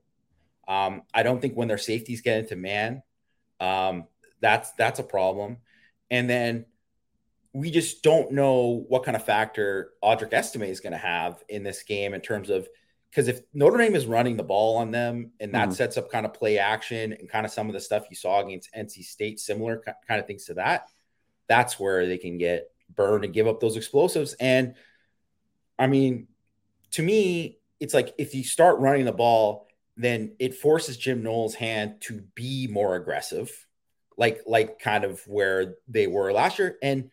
Um, 0.70 1.04
I 1.14 1.24
don't 1.24 1.42
think 1.42 1.56
when 1.56 1.68
their 1.68 1.78
safeties 1.78 2.22
get 2.22 2.40
into 2.40 2.56
man, 2.56 3.04
um, 3.60 4.06
that's 4.40 4.72
that's 4.74 5.00
a 5.00 5.04
problem. 5.04 5.58
And 6.10 6.30
then 6.30 6.66
we 7.54 7.72
just 7.72 8.04
don't 8.04 8.32
know 8.32 8.86
what 8.88 9.04
kind 9.04 9.18
of 9.18 9.26
factor 9.26 9.92
Audric 10.02 10.32
Estime 10.32 10.64
is 10.64 10.80
going 10.80 10.92
to 10.92 10.98
have 10.98 11.44
in 11.50 11.64
this 11.64 11.84
game 11.84 12.14
in 12.14 12.22
terms 12.22 12.50
of 12.50 12.68
because 13.18 13.30
if 13.30 13.42
Notre 13.52 13.80
Dame 13.80 13.96
is 13.96 14.06
running 14.06 14.38
the 14.38 14.44
ball 14.44 14.78
on 14.78 14.92
them 14.92 15.32
and 15.40 15.52
that 15.56 15.70
mm-hmm. 15.70 15.74
sets 15.76 15.98
up 15.98 16.12
kind 16.12 16.24
of 16.24 16.36
play 16.36 16.60
action 16.60 17.14
and 17.14 17.28
kind 17.28 17.48
of 17.48 17.52
some 17.52 17.66
of 17.66 17.74
the 17.74 17.80
stuff 17.80 18.06
you 18.12 18.16
saw 18.16 18.46
against 18.46 18.72
NC 18.76 19.04
State, 19.06 19.40
similar 19.40 19.84
kind 20.08 20.20
of 20.20 20.28
things 20.28 20.46
to 20.46 20.54
that, 20.54 20.92
that's 21.48 21.80
where 21.80 22.06
they 22.06 22.20
can 22.20 22.38
get 22.38 22.70
burned 22.96 23.26
and 23.26 23.34
give 23.34 23.48
up 23.48 23.60
those 23.60 23.76
explosives. 23.76 24.34
And 24.34 24.76
I 25.80 25.88
mean, 25.88 26.28
to 26.92 27.02
me, 27.02 27.58
it's 27.80 27.96
like 27.96 28.14
if 28.20 28.36
you 28.36 28.44
start 28.44 28.78
running 28.78 29.06
the 29.06 29.12
ball, 29.12 29.68
then 29.96 30.36
it 30.38 30.54
forces 30.54 30.96
Jim 30.96 31.24
Knowles' 31.24 31.56
hand 31.56 32.02
to 32.02 32.22
be 32.36 32.68
more 32.68 32.96
aggressive, 32.96 33.52
like 34.16 34.44
like 34.46 34.78
kind 34.78 35.04
of 35.04 35.26
where 35.26 35.74
they 35.88 36.06
were 36.06 36.32
last 36.32 36.60
year. 36.60 36.78
And 36.84 37.10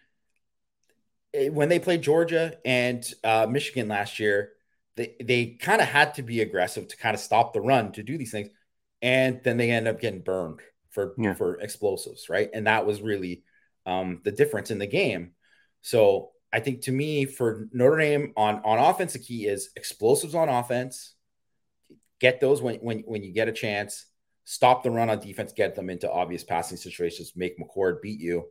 eh, 1.32 1.49
when 1.49 1.70
they 1.70 1.78
played 1.78 2.02
Georgia 2.02 2.58
and 2.62 3.11
uh, 3.25 3.46
Michigan 3.49 3.88
last 3.88 4.20
year, 4.20 4.50
they 4.97 5.15
they 5.23 5.47
kind 5.61 5.81
of 5.81 5.89
had 5.89 6.15
to 6.15 6.23
be 6.23 6.41
aggressive 6.41 6.89
to 6.89 6.97
kind 6.97 7.15
of 7.15 7.21
stop 7.21 7.53
the 7.53 7.61
run 7.61 7.93
to 7.93 8.03
do 8.03 8.17
these 8.17 8.31
things, 8.31 8.49
and 9.03 9.41
then 9.45 9.57
they 9.57 9.71
end 9.71 9.89
up 9.89 10.01
getting 10.01 10.21
burned 10.21 10.61
for 10.91 11.15
yeah. 11.19 11.35
for 11.35 11.61
explosives, 11.61 12.29
right? 12.29 12.49
And 12.53 12.67
that 12.67 12.87
was 12.87 13.03
really 13.03 13.43
um, 13.87 14.21
the 14.25 14.33
difference 14.33 14.71
in 14.71 14.79
the 14.79 14.87
game. 14.87 15.33
So 15.83 16.31
I 16.53 16.61
think 16.61 16.83
to 16.83 16.93
me, 16.93 17.25
for 17.25 17.69
Notre 17.73 17.99
Dame 17.99 18.33
on 18.37 18.61
on 18.65 18.78
offense, 18.78 19.13
the 19.13 19.19
key 19.19 19.47
is 19.47 19.71
explosives 19.76 20.35
on 20.35 20.49
offense. 20.49 21.15
Get 22.21 22.41
those 22.41 22.63
when 22.63 22.76
when 22.76 23.00
when 23.00 23.23
you 23.23 23.33
get 23.33 23.49
a 23.49 23.52
chance. 23.52 24.07
Stop 24.47 24.83
the 24.83 24.91
run 24.91 25.09
on 25.09 25.21
defense. 25.21 25.52
Get 25.52 25.75
them 25.75 25.89
into 25.89 26.11
obvious 26.11 26.45
passing 26.45 26.76
situations. 26.76 27.33
Make 27.35 27.59
McCord 27.59 28.02
beat 28.02 28.21
you. 28.21 28.45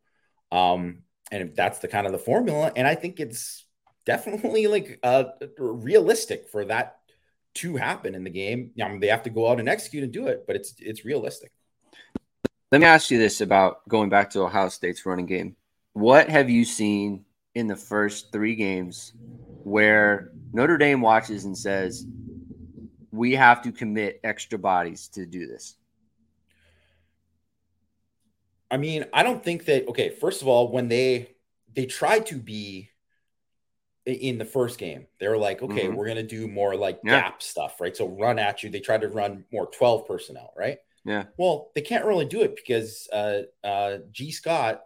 Um, 0.52 1.04
and 1.32 1.56
that's 1.56 1.80
the 1.80 1.88
kind 1.88 2.06
of 2.06 2.12
the 2.12 2.20
formula, 2.20 2.72
and 2.76 2.86
I 2.86 2.96
think 2.96 3.20
it's 3.20 3.66
definitely 4.06 4.68
like 4.68 5.00
uh, 5.04 5.26
realistic 5.58 6.50
for 6.50 6.66
that 6.66 7.00
to 7.56 7.76
happen 7.76 8.16
in 8.16 8.24
the 8.24 8.30
game. 8.30 8.72
I 8.82 8.90
mean, 8.90 9.00
they 9.00 9.08
have 9.08 9.24
to 9.24 9.30
go 9.30 9.50
out 9.50 9.60
and 9.60 9.70
execute 9.70 10.04
and 10.04 10.12
do 10.12 10.28
it, 10.28 10.46
but 10.48 10.56
it's 10.56 10.74
it's 10.80 11.06
realistic. 11.06 11.52
Let 12.72 12.82
me 12.82 12.88
ask 12.88 13.12
you 13.12 13.20
this 13.20 13.42
about 13.42 13.88
going 13.88 14.10
back 14.10 14.32
to 14.32 14.42
Ohio 14.42 14.70
State's 14.70 15.06
running 15.06 15.28
game. 15.28 15.56
What 15.94 16.28
have 16.30 16.50
you 16.50 16.66
seen 16.66 17.24
in 17.54 17.68
the 17.68 17.76
first 17.76 18.32
three 18.32 18.56
games 18.56 19.14
where 19.64 20.32
Notre 20.54 20.80
Dame 20.80 21.02
watches 21.02 21.46
and 21.46 21.56
says, 21.56 22.08
we 23.12 23.34
have 23.34 23.62
to 23.62 23.72
commit 23.72 24.20
extra 24.24 24.58
bodies 24.58 25.08
to 25.10 25.28
do 25.28 25.46
this? 25.46 25.76
I 28.72 28.78
mean, 28.78 29.06
I 29.14 29.22
don't 29.22 29.44
think 29.44 29.66
that 29.66 29.88
okay, 29.90 30.10
first 30.10 30.42
of 30.42 30.48
all, 30.48 30.72
when 30.72 30.88
they 30.88 31.30
they 31.76 31.86
try 31.86 32.20
to 32.20 32.38
be 32.38 32.90
in 34.06 34.38
the 34.38 34.46
first 34.46 34.78
game. 34.78 35.08
They 35.20 35.28
were 35.28 35.38
like, 35.38 35.62
okay, 35.62 35.88
mm-hmm. 35.88 35.96
we're 35.96 36.08
gonna 36.08 36.24
do 36.24 36.48
more 36.48 36.76
like 36.76 37.00
yeah. 37.04 37.22
gap 37.22 37.42
stuff, 37.42 37.80
right? 37.80 37.96
So 37.96 38.08
run 38.08 38.40
at 38.40 38.64
you. 38.64 38.70
They 38.70 38.80
tried 38.80 39.02
to 39.02 39.10
run 39.10 39.46
more 39.52 39.68
12 39.68 40.08
personnel, 40.08 40.54
right? 40.58 40.78
Yeah. 41.06 41.26
Well, 41.38 41.72
they 41.76 41.82
can't 41.82 42.06
really 42.06 42.26
do 42.26 42.42
it 42.42 42.56
because 42.56 43.08
uh 43.12 43.42
uh 43.64 43.98
Gee 44.12 44.32
Scott 44.32 44.84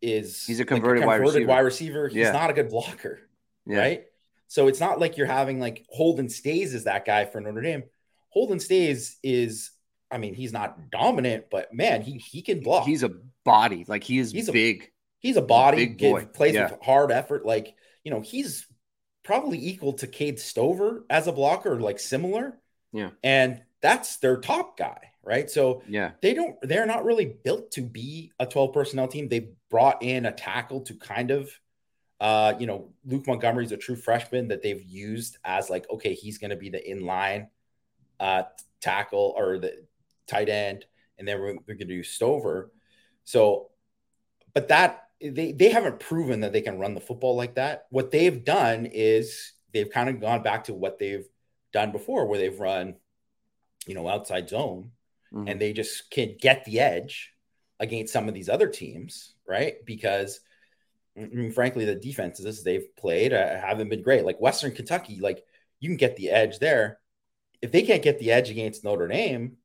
is 0.00 0.44
he's 0.44 0.60
a 0.60 0.64
converted, 0.64 1.04
like 1.04 1.20
a 1.20 1.22
converted 1.22 1.46
wide, 1.46 1.46
receiver. 1.46 1.48
wide 1.48 1.60
receiver. 1.60 2.08
He's 2.08 2.16
yeah. 2.18 2.32
not 2.32 2.50
a 2.50 2.52
good 2.52 2.68
blocker, 2.68 3.20
yeah. 3.66 3.78
right? 3.78 4.04
So 4.48 4.68
it's 4.68 4.80
not 4.80 5.00
like 5.00 5.16
you're 5.16 5.26
having 5.26 5.60
like 5.60 5.86
Holden 5.88 6.28
Staes 6.28 6.74
is 6.74 6.84
that 6.84 7.06
guy 7.06 7.24
for 7.24 7.40
Notre 7.40 7.62
Dame. 7.62 7.84
Holden 8.30 8.58
Staes 8.58 9.16
is, 9.22 9.70
I 10.10 10.18
mean, 10.18 10.34
he's 10.34 10.52
not 10.52 10.90
dominant, 10.90 11.46
but 11.50 11.72
man, 11.72 12.02
he 12.02 12.18
he 12.18 12.42
can 12.42 12.60
block. 12.60 12.84
He's 12.84 13.02
a 13.02 13.12
body, 13.44 13.86
like 13.88 14.04
he 14.04 14.18
is 14.18 14.32
he's 14.32 14.50
big. 14.50 14.82
A, 14.82 14.86
he's 15.20 15.36
a 15.36 15.42
body, 15.42 15.86
big 15.86 15.98
boy. 15.98 16.26
plays 16.26 16.54
yeah. 16.54 16.70
with 16.70 16.82
hard 16.82 17.12
effort. 17.12 17.46
Like 17.46 17.74
you 18.04 18.10
know, 18.10 18.20
he's 18.20 18.66
probably 19.22 19.64
equal 19.64 19.92
to 19.94 20.06
Cade 20.06 20.38
Stover 20.38 21.04
as 21.08 21.26
a 21.26 21.32
blocker, 21.32 21.80
like 21.80 21.98
similar. 21.98 22.58
Yeah. 22.92 23.10
And 23.22 23.62
that's 23.80 24.16
their 24.18 24.38
top 24.38 24.76
guy, 24.76 25.12
right? 25.22 25.50
So 25.50 25.82
yeah, 25.88 26.12
they 26.20 26.34
don't 26.34 26.56
they're 26.62 26.86
not 26.86 27.04
really 27.04 27.36
built 27.44 27.72
to 27.72 27.82
be 27.82 28.32
a 28.38 28.46
12 28.46 28.72
personnel 28.72 29.08
team. 29.08 29.28
They 29.28 29.50
brought 29.70 30.02
in 30.02 30.26
a 30.26 30.32
tackle 30.32 30.82
to 30.82 30.94
kind 30.94 31.30
of 31.30 31.50
uh, 32.20 32.54
you 32.60 32.68
know, 32.68 32.92
Luke 33.04 33.26
Montgomery's 33.26 33.72
a 33.72 33.76
true 33.76 33.96
freshman 33.96 34.46
that 34.46 34.62
they've 34.62 34.84
used 34.84 35.38
as 35.44 35.68
like, 35.68 35.90
okay, 35.90 36.14
he's 36.14 36.38
gonna 36.38 36.56
be 36.56 36.70
the 36.70 36.80
inline 36.80 37.48
uh 38.20 38.44
tackle 38.80 39.34
or 39.36 39.58
the 39.58 39.84
tight 40.28 40.48
end, 40.48 40.84
and 41.18 41.26
then 41.26 41.40
we're, 41.40 41.56
we're 41.66 41.74
gonna 41.74 41.86
do 41.86 42.02
Stover. 42.04 42.70
So, 43.24 43.70
but 44.54 44.68
that 44.68 45.08
they 45.22 45.52
they 45.52 45.70
haven't 45.70 46.00
proven 46.00 46.40
that 46.40 46.52
they 46.52 46.62
can 46.62 46.78
run 46.78 46.94
the 46.94 47.00
football 47.00 47.36
like 47.36 47.54
that. 47.54 47.86
What 47.90 48.10
they've 48.10 48.44
done 48.44 48.86
is 48.86 49.52
they've 49.72 49.90
kind 49.90 50.08
of 50.08 50.20
gone 50.20 50.42
back 50.42 50.64
to 50.64 50.74
what 50.74 50.98
they've 50.98 51.26
done 51.72 51.92
before, 51.92 52.26
where 52.26 52.38
they've 52.38 52.58
run, 52.58 52.96
you 53.86 53.94
know, 53.94 54.08
outside 54.08 54.48
zone, 54.48 54.90
mm-hmm. 55.32 55.48
and 55.48 55.60
they 55.60 55.72
just 55.72 56.10
can 56.10 56.36
get 56.40 56.64
the 56.64 56.80
edge 56.80 57.32
against 57.80 58.12
some 58.12 58.28
of 58.28 58.34
these 58.34 58.48
other 58.48 58.68
teams, 58.68 59.34
right? 59.46 59.74
Because 59.84 60.40
I 61.16 61.26
mean, 61.26 61.52
frankly, 61.52 61.84
the 61.84 61.94
defenses 61.94 62.62
they've 62.62 62.94
played 62.96 63.32
uh, 63.32 63.60
haven't 63.60 63.90
been 63.90 64.02
great. 64.02 64.24
Like 64.24 64.40
Western 64.40 64.72
Kentucky, 64.72 65.20
like 65.20 65.44
you 65.80 65.88
can 65.88 65.96
get 65.96 66.16
the 66.16 66.30
edge 66.30 66.58
there. 66.58 66.98
If 67.60 67.70
they 67.70 67.82
can't 67.82 68.02
get 68.02 68.18
the 68.18 68.32
edge 68.32 68.50
against 68.50 68.84
Notre 68.84 69.08
Dame, 69.08 69.56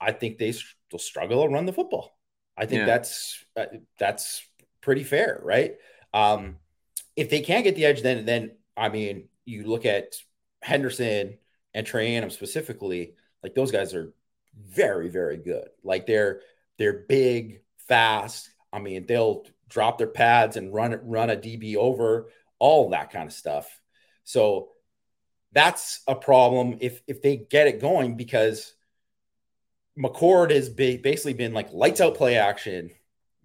I 0.00 0.12
think 0.12 0.38
they 0.38 0.52
will 0.90 0.98
struggle 0.98 1.42
to 1.42 1.48
run 1.48 1.66
the 1.66 1.72
football. 1.72 2.18
I 2.56 2.66
think 2.66 2.80
yeah. 2.80 2.86
that's 2.86 3.44
uh, 3.56 3.66
that's 3.98 4.42
pretty 4.82 5.04
fair, 5.04 5.40
right? 5.42 5.76
Um, 6.12 6.58
if 7.16 7.30
they 7.30 7.40
can't 7.40 7.64
get 7.64 7.76
the 7.76 7.86
edge, 7.86 8.02
then 8.02 8.26
then 8.26 8.52
I 8.76 8.88
mean, 8.88 9.28
you 9.44 9.64
look 9.64 9.86
at 9.86 10.14
Henderson 10.60 11.38
and 11.74 11.86
Trayanum 11.86 12.30
specifically, 12.30 13.14
like 13.42 13.54
those 13.54 13.72
guys 13.72 13.94
are 13.94 14.12
very, 14.54 15.08
very 15.08 15.38
good. 15.38 15.68
Like 15.82 16.06
they're 16.06 16.40
they're 16.78 17.04
big, 17.08 17.62
fast. 17.88 18.50
I 18.72 18.78
mean, 18.78 19.06
they'll 19.06 19.46
drop 19.68 19.98
their 19.98 20.06
pads 20.06 20.56
and 20.56 20.72
run 20.72 20.98
run 21.02 21.30
a 21.30 21.36
DB 21.36 21.76
over, 21.76 22.28
all 22.58 22.90
that 22.90 23.10
kind 23.10 23.26
of 23.26 23.32
stuff. 23.32 23.80
So 24.24 24.68
that's 25.52 26.02
a 26.06 26.14
problem 26.14 26.78
if 26.80 27.02
if 27.06 27.22
they 27.22 27.36
get 27.36 27.66
it 27.66 27.80
going 27.80 28.16
because 28.16 28.74
McCord 29.98 30.50
has 30.50 30.68
basically 30.70 31.34
been 31.34 31.52
like 31.52 31.72
lights 31.72 32.00
out 32.00 32.14
play 32.16 32.36
action 32.36 32.90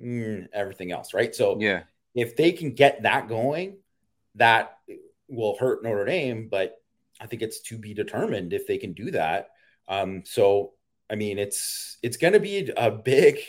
mm, 0.01 0.47
everything 0.53 0.91
else, 0.91 1.13
right? 1.13 1.33
So 1.33 1.59
yeah, 1.59 1.83
if 2.15 2.35
they 2.35 2.51
can 2.51 2.73
get 2.73 3.03
that 3.03 3.27
going, 3.27 3.77
that 4.35 4.77
will 5.27 5.57
hurt 5.57 5.83
Notre 5.83 6.05
Dame, 6.05 6.47
but 6.49 6.75
I 7.19 7.27
think 7.27 7.41
it's 7.41 7.61
to 7.61 7.77
be 7.77 7.93
determined 7.93 8.53
if 8.53 8.67
they 8.67 8.77
can 8.77 8.93
do 8.93 9.11
that. 9.11 9.49
Um, 9.87 10.23
so 10.25 10.73
I 11.09 11.15
mean, 11.15 11.39
it's 11.39 11.97
it's 12.03 12.17
going 12.17 12.33
to 12.33 12.39
be 12.39 12.71
a 12.75 12.91
big 12.91 13.39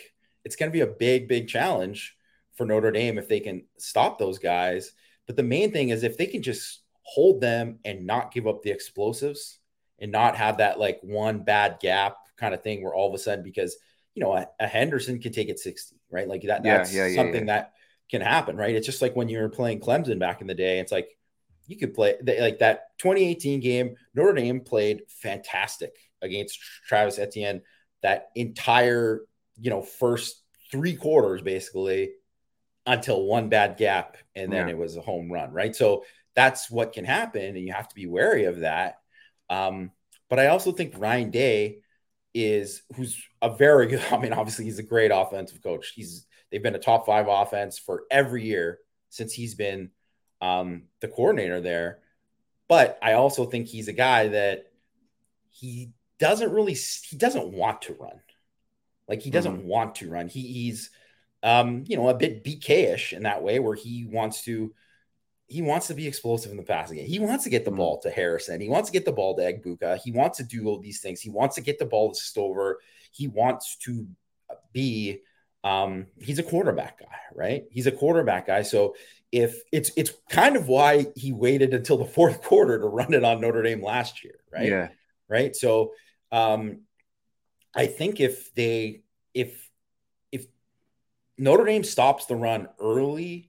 it's 0.44 0.56
going 0.56 0.70
to 0.70 0.76
be 0.76 0.82
a 0.82 0.86
big 0.86 1.28
big 1.28 1.48
challenge 1.48 2.16
for 2.54 2.66
Notre 2.66 2.90
Dame 2.90 3.18
if 3.18 3.28
they 3.28 3.40
can 3.40 3.64
stop 3.78 4.18
those 4.18 4.38
guys. 4.38 4.92
But 5.26 5.36
the 5.36 5.42
main 5.42 5.72
thing 5.72 5.90
is 5.90 6.02
if 6.02 6.16
they 6.16 6.26
can 6.26 6.42
just 6.42 6.82
hold 7.02 7.40
them 7.40 7.78
and 7.84 8.06
not 8.06 8.32
give 8.32 8.46
up 8.46 8.62
the 8.62 8.70
explosives 8.70 9.60
and 9.98 10.12
not 10.12 10.36
have 10.36 10.58
that 10.58 10.78
like 10.78 11.00
one 11.02 11.40
bad 11.42 11.78
gap 11.80 12.16
kind 12.36 12.54
of 12.54 12.62
thing 12.62 12.82
where 12.82 12.94
all 12.94 13.08
of 13.08 13.14
a 13.14 13.18
sudden 13.18 13.42
because 13.42 13.76
you 14.14 14.22
know 14.22 14.34
a, 14.34 14.46
a 14.60 14.66
Henderson 14.66 15.18
can 15.18 15.32
take 15.32 15.48
it 15.48 15.58
60, 15.58 15.96
right? 16.10 16.28
Like 16.28 16.42
that 16.42 16.62
that's 16.62 16.94
yeah, 16.94 17.06
yeah, 17.06 17.16
something 17.16 17.46
yeah, 17.46 17.60
that 17.60 17.72
can 18.10 18.20
happen, 18.20 18.56
right? 18.56 18.74
It's 18.74 18.86
just 18.86 19.02
like 19.02 19.16
when 19.16 19.28
you 19.28 19.38
were 19.38 19.48
playing 19.48 19.80
Clemson 19.80 20.18
back 20.18 20.40
in 20.40 20.46
the 20.46 20.54
day. 20.54 20.78
It's 20.78 20.92
like 20.92 21.08
you 21.66 21.76
could 21.76 21.94
play 21.94 22.16
like 22.40 22.58
that 22.60 22.98
2018 22.98 23.60
game. 23.60 23.96
Notre 24.14 24.32
Dame 24.32 24.60
played 24.60 25.02
fantastic 25.08 25.94
against 26.22 26.58
Travis 26.86 27.18
Etienne. 27.18 27.62
That 28.02 28.28
entire 28.34 29.22
you 29.60 29.70
know 29.70 29.82
first 29.82 30.42
three 30.70 30.94
quarters 30.94 31.42
basically 31.42 32.12
until 32.86 33.24
one 33.24 33.48
bad 33.48 33.76
gap 33.76 34.16
and 34.34 34.50
then 34.50 34.68
it 34.68 34.76
was 34.76 34.96
a 34.96 35.02
home 35.02 35.30
run, 35.30 35.52
right? 35.52 35.76
So 35.76 36.04
that's 36.34 36.70
what 36.70 36.92
can 36.92 37.04
happen, 37.04 37.42
and 37.42 37.58
you 37.58 37.72
have 37.72 37.88
to 37.88 37.94
be 37.94 38.06
wary 38.06 38.44
of 38.44 38.60
that. 38.60 38.98
Um, 39.50 39.90
but 40.30 40.38
I 40.38 40.46
also 40.46 40.72
think 40.72 40.94
Ryan 40.96 41.30
Day 41.30 41.78
is 42.34 42.82
who's 42.94 43.22
a 43.42 43.54
very 43.54 43.86
good. 43.86 44.02
I 44.10 44.18
mean, 44.18 44.32
obviously 44.32 44.64
he's 44.64 44.78
a 44.78 44.84
great 44.84 45.10
offensive 45.12 45.62
coach. 45.62 45.92
He's 45.94 46.26
they've 46.50 46.62
been 46.62 46.74
a 46.74 46.80
top 46.80 47.06
five 47.06 47.26
offense 47.28 47.78
for 47.78 48.04
every 48.10 48.44
year 48.44 48.78
since 49.10 49.32
he's 49.32 49.54
been 49.54 49.90
um, 50.40 50.84
the 51.00 51.08
coordinator 51.08 51.60
there. 51.60 52.00
But 52.68 52.98
I 53.02 53.14
also 53.14 53.46
think 53.46 53.66
he's 53.66 53.88
a 53.88 53.94
guy 53.94 54.28
that 54.28 54.66
he 55.50 55.92
doesn't 56.18 56.52
really 56.52 56.74
he 56.74 57.16
doesn't 57.16 57.52
want 57.52 57.82
to 57.82 57.94
run. 57.94 58.20
Like 59.08 59.22
he 59.22 59.30
doesn't 59.30 59.58
mm-hmm. 59.60 59.68
want 59.68 59.94
to 59.96 60.10
run. 60.10 60.28
He, 60.28 60.42
he's 60.42 60.90
um, 61.42 61.84
you 61.86 61.96
know, 61.96 62.08
a 62.08 62.14
bit 62.14 62.44
BK-ish 62.44 63.12
in 63.12 63.22
that 63.22 63.42
way 63.42 63.58
where 63.58 63.74
he 63.74 64.04
wants 64.04 64.42
to 64.44 64.74
he 65.48 65.62
wants 65.62 65.86
to 65.86 65.94
be 65.94 66.06
explosive 66.06 66.50
in 66.50 66.58
the 66.58 66.62
passing 66.62 66.98
game. 66.98 67.06
He 67.06 67.18
wants 67.18 67.44
to 67.44 67.50
get 67.50 67.64
the 67.64 67.70
mm-hmm. 67.70 67.78
ball 67.78 67.98
to 68.00 68.10
Harrison. 68.10 68.60
He 68.60 68.68
wants 68.68 68.90
to 68.90 68.92
get 68.92 69.06
the 69.06 69.12
ball 69.12 69.34
to 69.36 69.42
Egbuka. 69.42 69.98
He 70.04 70.12
wants 70.12 70.36
to 70.38 70.44
do 70.44 70.66
all 70.66 70.78
these 70.78 71.00
things. 71.00 71.20
He 71.20 71.30
wants 71.30 71.54
to 71.56 71.62
get 71.62 71.78
the 71.78 71.86
ball 71.86 72.12
to 72.12 72.20
Stover. 72.20 72.80
He 73.12 73.28
wants 73.28 73.76
to 73.84 74.06
be 74.72 75.22
um, 75.64 76.06
he's 76.20 76.38
a 76.38 76.42
quarterback 76.42 77.00
guy, 77.00 77.18
right? 77.34 77.64
He's 77.70 77.86
a 77.86 77.92
quarterback 77.92 78.46
guy. 78.46 78.62
So 78.62 78.94
if 79.32 79.60
it's 79.72 79.90
it's 79.96 80.12
kind 80.30 80.56
of 80.56 80.68
why 80.68 81.06
he 81.16 81.32
waited 81.32 81.74
until 81.74 81.96
the 81.96 82.04
fourth 82.16 82.42
quarter 82.42 82.78
to 82.78 82.86
run 82.86 83.14
it 83.14 83.24
on 83.24 83.40
Notre 83.40 83.62
Dame 83.62 83.82
last 83.82 84.22
year, 84.22 84.40
right? 84.52 84.68
Yeah. 84.68 84.88
Right. 85.28 85.56
So 85.56 85.92
um, 86.30 86.82
I 87.74 87.86
think 87.86 88.20
if 88.20 88.54
they 88.54 89.02
if 89.34 89.68
if 90.30 90.46
Notre 91.38 91.64
Dame 91.64 91.84
stops 91.84 92.26
the 92.26 92.36
run 92.36 92.68
early, 92.78 93.47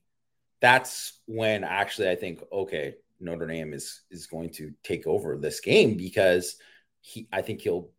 that's 0.61 1.19
when 1.25 1.63
actually 1.63 2.09
I 2.09 2.15
think 2.15 2.43
okay, 2.51 2.95
Notre 3.19 3.47
Dame 3.47 3.73
is 3.73 4.01
is 4.11 4.27
going 4.27 4.51
to 4.51 4.73
take 4.83 5.07
over 5.07 5.37
this 5.37 5.59
game 5.59 5.97
because 5.97 6.55
he 7.01 7.27
I 7.31 7.41
think 7.41 7.61
he'll 7.61 7.89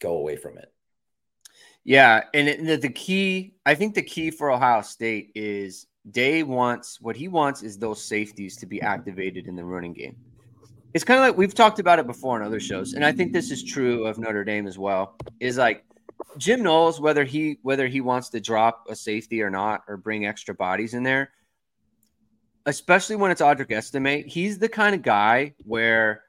go 0.00 0.16
away 0.16 0.36
from 0.36 0.58
it. 0.58 0.72
Yeah, 1.84 2.24
and 2.34 2.68
the, 2.68 2.90
key, 2.90 3.54
I 3.64 3.74
think 3.74 3.94
the 3.94 4.02
key 4.02 4.30
for 4.30 4.50
Ohio 4.50 4.82
State 4.82 5.32
is 5.34 5.86
Day 6.10 6.42
wants 6.42 7.00
what 7.00 7.16
he 7.16 7.28
wants 7.28 7.62
is 7.62 7.78
those 7.78 8.04
safeties 8.04 8.56
to 8.58 8.66
be 8.66 8.82
activated 8.82 9.46
in 9.46 9.56
the 9.56 9.64
running 9.64 9.94
game. 9.94 10.16
It's 10.92 11.04
kind 11.04 11.18
of 11.18 11.26
like 11.26 11.36
we've 11.36 11.54
talked 11.54 11.78
about 11.78 11.98
it 11.98 12.06
before 12.06 12.36
on 12.36 12.42
other 12.42 12.60
shows, 12.60 12.92
and 12.92 13.04
I 13.04 13.12
think 13.12 13.32
this 13.32 13.50
is 13.50 13.62
true 13.62 14.06
of 14.06 14.18
Notre 14.18 14.44
Dame 14.44 14.66
as 14.66 14.78
well. 14.78 15.16
Is 15.40 15.56
like 15.56 15.84
Jim 16.36 16.62
Knowles, 16.62 17.00
whether 17.00 17.24
he 17.24 17.58
whether 17.62 17.86
he 17.86 18.00
wants 18.00 18.30
to 18.30 18.40
drop 18.40 18.84
a 18.88 18.96
safety 18.96 19.42
or 19.42 19.50
not, 19.50 19.82
or 19.88 19.96
bring 19.96 20.26
extra 20.26 20.54
bodies 20.54 20.94
in 20.94 21.02
there, 21.02 21.30
especially 22.68 23.16
when 23.16 23.30
it's 23.30 23.40
Audric 23.40 23.70
Estime, 23.70 24.28
he's 24.28 24.58
the 24.58 24.68
kind 24.68 24.94
of 24.94 25.02
guy 25.02 25.54
where, 25.64 26.22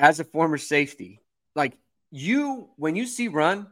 as 0.00 0.18
a 0.18 0.24
former 0.24 0.58
safety, 0.58 1.20
like 1.54 1.78
you 2.10 2.68
when 2.76 2.96
you 2.96 3.06
see 3.06 3.28
run, 3.28 3.68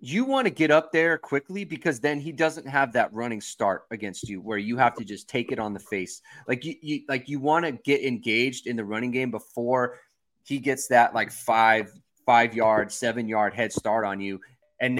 you 0.00 0.24
want 0.24 0.46
to 0.46 0.50
get 0.50 0.70
up 0.70 0.90
there 0.90 1.18
quickly 1.18 1.64
because 1.64 2.00
then 2.00 2.18
he 2.18 2.32
doesn't 2.32 2.66
have 2.66 2.94
that 2.94 3.12
running 3.12 3.42
start 3.42 3.84
against 3.90 4.26
you 4.26 4.40
where 4.40 4.56
you 4.56 4.78
have 4.78 4.94
to 4.94 5.04
just 5.04 5.28
take 5.28 5.52
it 5.52 5.58
on 5.58 5.74
the 5.74 5.80
face. 5.80 6.22
Like 6.48 6.64
you, 6.64 6.76
you 6.80 7.00
like 7.06 7.28
you 7.28 7.38
want 7.38 7.66
to 7.66 7.72
get 7.72 8.02
engaged 8.02 8.66
in 8.66 8.76
the 8.76 8.84
running 8.84 9.10
game 9.10 9.30
before 9.30 9.98
he 10.44 10.60
gets 10.60 10.88
that 10.88 11.14
like 11.14 11.30
five 11.30 11.92
five 12.24 12.54
yard, 12.54 12.90
seven 12.90 13.28
yard 13.28 13.52
head 13.52 13.70
start 13.70 14.06
on 14.06 14.18
you, 14.18 14.40
and 14.80 14.98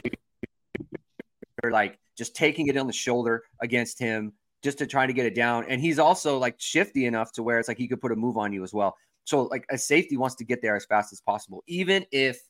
you're 1.63 1.73
like 1.73 1.99
just 2.19 2.37
taking 2.37 2.67
it 2.67 2.77
on 2.77 2.87
the 2.87 2.93
shoulder 2.93 3.45
against 3.63 3.99
him 3.99 4.35
just 4.65 4.79
to 4.79 4.87
try 4.87 5.07
to 5.07 5.13
get 5.13 5.27
it 5.27 5.35
down. 5.35 5.67
And 5.69 5.81
he's 5.81 5.99
also 6.01 6.39
like 6.39 6.57
shifty 6.59 7.07
enough 7.07 7.31
to 7.33 7.43
where 7.43 7.59
it's 7.61 7.69
like 7.69 7.79
he 7.79 7.87
could 7.87 8.01
put 8.01 8.11
a 8.11 8.17
move 8.17 8.37
on 8.37 8.53
you 8.53 8.65
as 8.65 8.75
well. 8.75 8.97
So 9.25 9.43
like 9.45 9.67
a 9.71 9.79
safety 9.79 10.17
wants 10.17 10.35
to 10.37 10.45
get 10.45 10.63
there 10.63 10.75
as 10.75 10.87
fast 10.87 11.13
as 11.13 11.21
possible, 11.21 11.63
even 11.67 12.05
if 12.11 12.41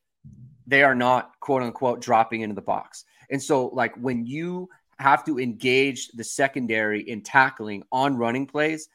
they 0.67 0.83
are 0.83 0.95
not 0.95 1.33
quote 1.41 1.63
unquote 1.63 2.01
dropping 2.01 2.41
into 2.41 2.55
the 2.55 2.63
box. 2.63 3.05
And 3.31 3.43
so, 3.43 3.67
like, 3.69 3.95
when 3.97 4.27
you 4.27 4.69
have 4.99 5.25
to 5.25 5.39
engage 5.39 6.09
the 6.09 6.25
secondary 6.25 7.01
in 7.01 7.23
tackling 7.23 7.83
on 7.91 8.17
running 8.17 8.47
plays, 8.47 8.89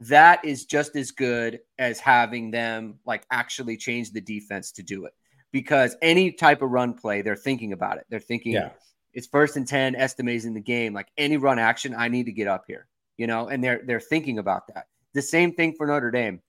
that 0.00 0.44
is 0.44 0.64
just 0.64 0.96
as 0.96 1.10
good 1.10 1.60
as 1.78 1.98
having 1.98 2.50
them 2.50 2.98
like 3.04 3.24
actually 3.30 3.76
change 3.76 4.12
the 4.12 4.20
defense 4.20 4.72
to 4.72 4.82
do 4.82 5.04
it. 5.06 5.12
Because 5.52 5.96
any 6.00 6.32
type 6.32 6.62
of 6.62 6.70
run 6.70 6.94
play, 6.94 7.22
they're 7.22 7.36
thinking 7.36 7.72
about 7.72 7.98
it. 7.98 8.06
They're 8.08 8.20
thinking 8.20 8.52
yeah. 8.52 8.70
It's 9.12 9.26
first 9.26 9.56
and 9.56 9.66
10, 9.66 9.94
estimating 9.94 10.54
the 10.54 10.60
game. 10.60 10.92
Like 10.92 11.08
any 11.16 11.36
run 11.36 11.58
action, 11.58 11.94
I 11.96 12.08
need 12.08 12.26
to 12.26 12.32
get 12.32 12.48
up 12.48 12.64
here, 12.66 12.86
you 13.16 13.26
know, 13.26 13.48
and 13.48 13.62
they're 13.62 13.82
they're 13.84 14.00
thinking 14.00 14.38
about 14.38 14.68
that. 14.68 14.86
The 15.14 15.22
same 15.22 15.52
thing 15.52 15.74
for 15.74 15.86
Notre 15.86 16.10
Dame. 16.10 16.40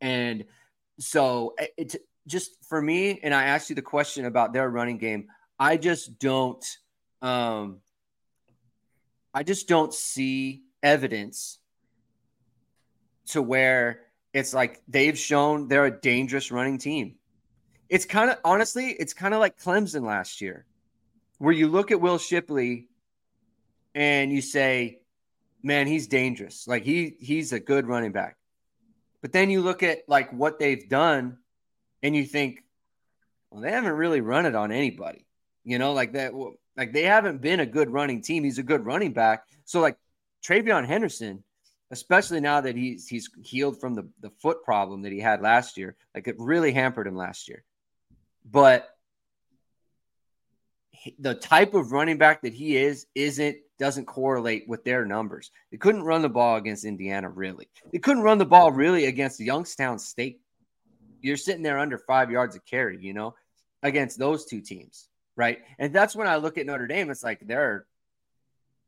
And 0.00 0.44
so 0.98 1.54
it's 1.76 1.96
just 2.26 2.64
for 2.64 2.80
me, 2.80 3.20
and 3.22 3.34
I 3.34 3.44
asked 3.44 3.70
you 3.70 3.76
the 3.76 3.82
question 3.82 4.24
about 4.24 4.52
their 4.52 4.68
running 4.68 4.98
game. 4.98 5.28
I 5.58 5.76
just 5.76 6.18
don't, 6.18 6.64
um, 7.22 7.78
I 9.32 9.42
just 9.42 9.68
don't 9.68 9.92
see 9.92 10.64
evidence 10.82 11.58
to 13.28 13.42
where 13.42 14.00
it's 14.32 14.52
like 14.52 14.82
they've 14.88 15.18
shown 15.18 15.68
they're 15.68 15.86
a 15.86 16.00
dangerous 16.00 16.50
running 16.50 16.78
team. 16.78 17.16
It's 17.88 18.04
kind 18.04 18.30
of 18.30 18.38
honestly, 18.44 18.90
it's 18.90 19.14
kind 19.14 19.32
of 19.32 19.40
like 19.40 19.58
Clemson 19.58 20.04
last 20.04 20.40
year, 20.40 20.66
where 21.38 21.52
you 21.52 21.68
look 21.68 21.90
at 21.90 22.00
Will 22.00 22.18
Shipley 22.18 22.88
and 23.94 24.32
you 24.32 24.40
say, 24.40 25.00
"Man, 25.62 25.86
he's 25.86 26.06
dangerous. 26.06 26.66
Like 26.66 26.84
he 26.84 27.16
he's 27.20 27.52
a 27.52 27.60
good 27.60 27.86
running 27.86 28.12
back." 28.12 28.36
But 29.22 29.32
then 29.32 29.50
you 29.50 29.60
look 29.60 29.82
at 29.82 30.08
like 30.08 30.32
what 30.32 30.58
they've 30.58 30.88
done 30.88 31.38
and 32.02 32.14
you 32.14 32.24
think, 32.24 32.62
well, 33.50 33.60
they 33.60 33.72
haven't 33.72 33.92
really 33.92 34.20
run 34.20 34.46
it 34.46 34.54
on 34.54 34.70
anybody, 34.70 35.26
you 35.64 35.78
know, 35.78 35.92
like 35.92 36.12
that. 36.12 36.32
Like 36.76 36.92
they 36.92 37.02
haven't 37.02 37.40
been 37.40 37.60
a 37.60 37.66
good 37.66 37.90
running 37.90 38.22
team. 38.22 38.44
He's 38.44 38.58
a 38.58 38.62
good 38.62 38.84
running 38.84 39.12
back. 39.12 39.44
So 39.64 39.80
like 39.80 39.96
TreVeyon 40.44 40.86
Henderson, 40.86 41.42
especially 41.90 42.40
now 42.40 42.60
that 42.60 42.76
he's 42.76 43.08
he's 43.08 43.30
healed 43.42 43.80
from 43.80 43.94
the 43.94 44.08
the 44.20 44.30
foot 44.30 44.62
problem 44.62 45.02
that 45.02 45.12
he 45.12 45.20
had 45.20 45.40
last 45.40 45.76
year, 45.76 45.96
like 46.14 46.28
it 46.28 46.36
really 46.38 46.72
hampered 46.72 47.06
him 47.06 47.16
last 47.16 47.48
year. 47.48 47.64
But 48.44 48.88
the 51.18 51.34
type 51.34 51.74
of 51.74 51.92
running 51.92 52.18
back 52.18 52.42
that 52.42 52.54
he 52.54 52.76
is 52.76 53.06
isn't 53.14 53.56
doesn't 53.78 54.06
correlate 54.06 54.66
with 54.68 54.84
their 54.84 55.04
numbers. 55.04 55.50
They 55.70 55.76
couldn't 55.76 56.02
run 56.02 56.22
the 56.22 56.28
ball 56.28 56.56
against 56.56 56.84
Indiana 56.84 57.28
really. 57.28 57.68
They 57.92 57.98
couldn't 57.98 58.22
run 58.22 58.38
the 58.38 58.46
ball 58.46 58.72
really 58.72 59.06
against 59.06 59.38
Youngstown 59.40 59.98
State 59.98 60.40
you're 61.26 61.36
sitting 61.36 61.62
there 61.62 61.78
under 61.78 61.98
five 61.98 62.30
yards 62.30 62.56
of 62.56 62.64
carry, 62.64 62.98
you 63.00 63.12
know, 63.12 63.34
against 63.82 64.18
those 64.18 64.44
two 64.44 64.60
teams, 64.60 65.08
right? 65.34 65.58
And 65.78 65.92
that's 65.92 66.16
when 66.16 66.28
I 66.28 66.36
look 66.36 66.56
at 66.56 66.66
Notre 66.66 66.86
Dame. 66.86 67.10
It's 67.10 67.24
like 67.24 67.40
they're 67.46 67.86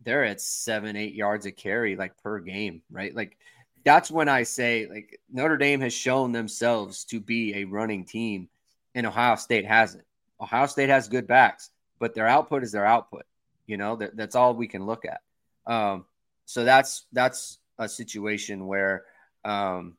they're 0.05 0.25
at 0.25 0.41
seven, 0.41 0.97
eight 0.97 1.15
yards 1.15 1.47
of 1.47 1.57
carry 1.57 1.97
like 1.97 2.17
per 2.23 2.39
game, 2.39 2.83
right? 2.91 3.15
Like 3.15 3.37
that's 3.85 4.11
when 4.11 4.29
I 4.29 4.45
say 4.45 4.87
like 4.87 5.21
Notre 5.31 5.57
Dame 5.57 5.81
has 5.81 5.93
shown 5.93 6.33
themselves 6.33 7.05
to 7.07 7.21
be 7.21 7.57
a 7.57 7.65
running 7.65 8.05
team, 8.05 8.49
and 8.95 9.07
Ohio 9.07 9.37
State 9.37 9.67
hasn't. 9.67 10.05
Ohio 10.41 10.67
State 10.67 10.89
has 10.89 11.09
good 11.09 11.27
backs, 11.27 11.71
but 11.99 12.15
their 12.15 12.27
output 12.27 12.63
is 12.63 12.73
their 12.73 12.87
output. 12.87 13.25
You 13.67 13.77
know, 13.77 13.97
that, 13.97 14.17
that's 14.17 14.35
all 14.35 14.55
we 14.55 14.69
can 14.69 14.87
look 14.87 15.05
at. 15.05 15.21
Um, 15.71 16.05
so 16.47 16.65
that's 16.65 17.07
that's 17.13 17.59
a 17.79 17.89
situation 17.89 18.67
where 18.67 19.05
um, 19.45 19.97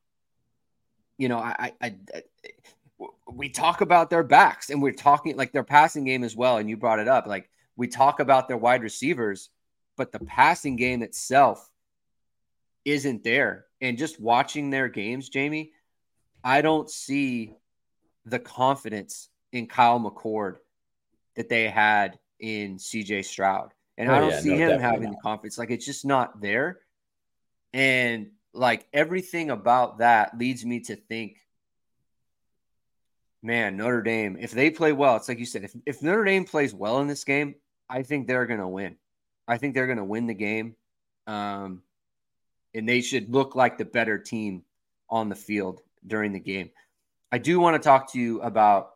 you 1.20 1.28
know, 1.28 1.38
I, 1.38 1.74
I, 1.82 1.96
I, 2.14 2.24
we 3.32 3.50
talk 3.50 3.82
about 3.82 4.10
their 4.10 4.24
backs 4.24 4.70
and 4.70 4.82
we're 4.82 4.94
talking 4.94 5.36
like 5.36 5.52
their 5.52 5.64
passing 5.64 6.06
game 6.06 6.24
as 6.24 6.36
well. 6.36 6.58
And 6.58 6.70
you 6.70 6.78
brought 6.78 7.00
it 7.00 7.08
up. 7.08 7.28
Like 7.28 7.50
we 7.76 7.88
talk 7.88 8.22
about 8.22 8.48
their 8.48 8.58
wide 8.58 8.82
receivers, 8.82 9.50
but 9.98 10.12
the 10.12 10.20
passing 10.20 10.78
game 10.78 11.04
itself 11.04 11.70
isn't 12.86 13.24
there. 13.24 13.66
And 13.82 13.98
just 13.98 14.20
watching 14.20 14.70
their 14.70 14.88
games, 14.88 15.30
Jamie, 15.30 15.74
I 16.44 16.62
don't 16.62 16.90
see 16.90 17.54
the 18.26 18.40
confidence 18.40 19.30
in 19.52 19.68
Kyle 19.68 20.00
McCord 20.00 20.58
that 21.40 21.48
they 21.48 21.70
had 21.70 22.20
in 22.42 22.76
CJ 22.76 23.24
Stroud. 23.24 23.74
And 23.98 24.12
Oh, 24.12 24.14
I 24.14 24.20
don't 24.20 24.32
yeah, 24.32 24.40
see 24.42 24.50
no, 24.50 24.58
him 24.58 24.80
having 24.82 25.04
not. 25.04 25.12
the 25.12 25.22
confidence. 25.24 25.58
Like 25.58 25.72
it's 25.72 25.86
just 25.86 26.06
not 26.06 26.42
there. 26.42 26.80
And 27.72 28.32
like 28.54 28.86
everything 28.92 29.50
about 29.50 30.00
that 30.00 30.38
leads 30.38 30.66
me 30.66 30.82
to 30.82 30.98
think, 30.98 31.38
man, 33.42 33.78
Notre 33.78 34.02
Dame, 34.02 34.36
if 34.38 34.52
they 34.52 34.70
play 34.70 34.92
well, 34.92 35.16
it's 35.16 35.30
like 35.30 35.40
you 35.40 35.46
said, 35.46 35.64
if, 35.64 35.74
if 35.86 36.04
Notre 36.04 36.26
Dame 36.26 36.44
plays 36.44 36.74
well 36.74 37.00
in 37.00 37.08
this 37.08 37.24
game, 37.24 37.56
I 37.90 38.04
think 38.04 38.28
they're 38.28 38.46
going 38.46 38.60
to 38.60 38.68
win. 38.68 38.98
I 39.48 39.58
think 39.58 39.76
they're 39.76 39.88
going 39.88 39.98
to 39.98 40.04
win 40.04 40.28
the 40.28 40.34
game. 40.34 40.76
Um, 41.26 41.84
and 42.74 42.88
they 42.88 43.00
should 43.00 43.34
look 43.34 43.56
like 43.56 43.78
the 43.78 43.86
better 43.86 44.18
team 44.18 44.64
on 45.10 45.30
the 45.30 45.36
field 45.36 45.80
during 46.06 46.34
the 46.34 46.40
game. 46.42 46.72
I 47.32 47.38
do 47.38 47.62
want 47.62 47.82
to 47.82 47.88
talk 47.88 48.12
to 48.12 48.20
you 48.20 48.42
about 48.42 48.96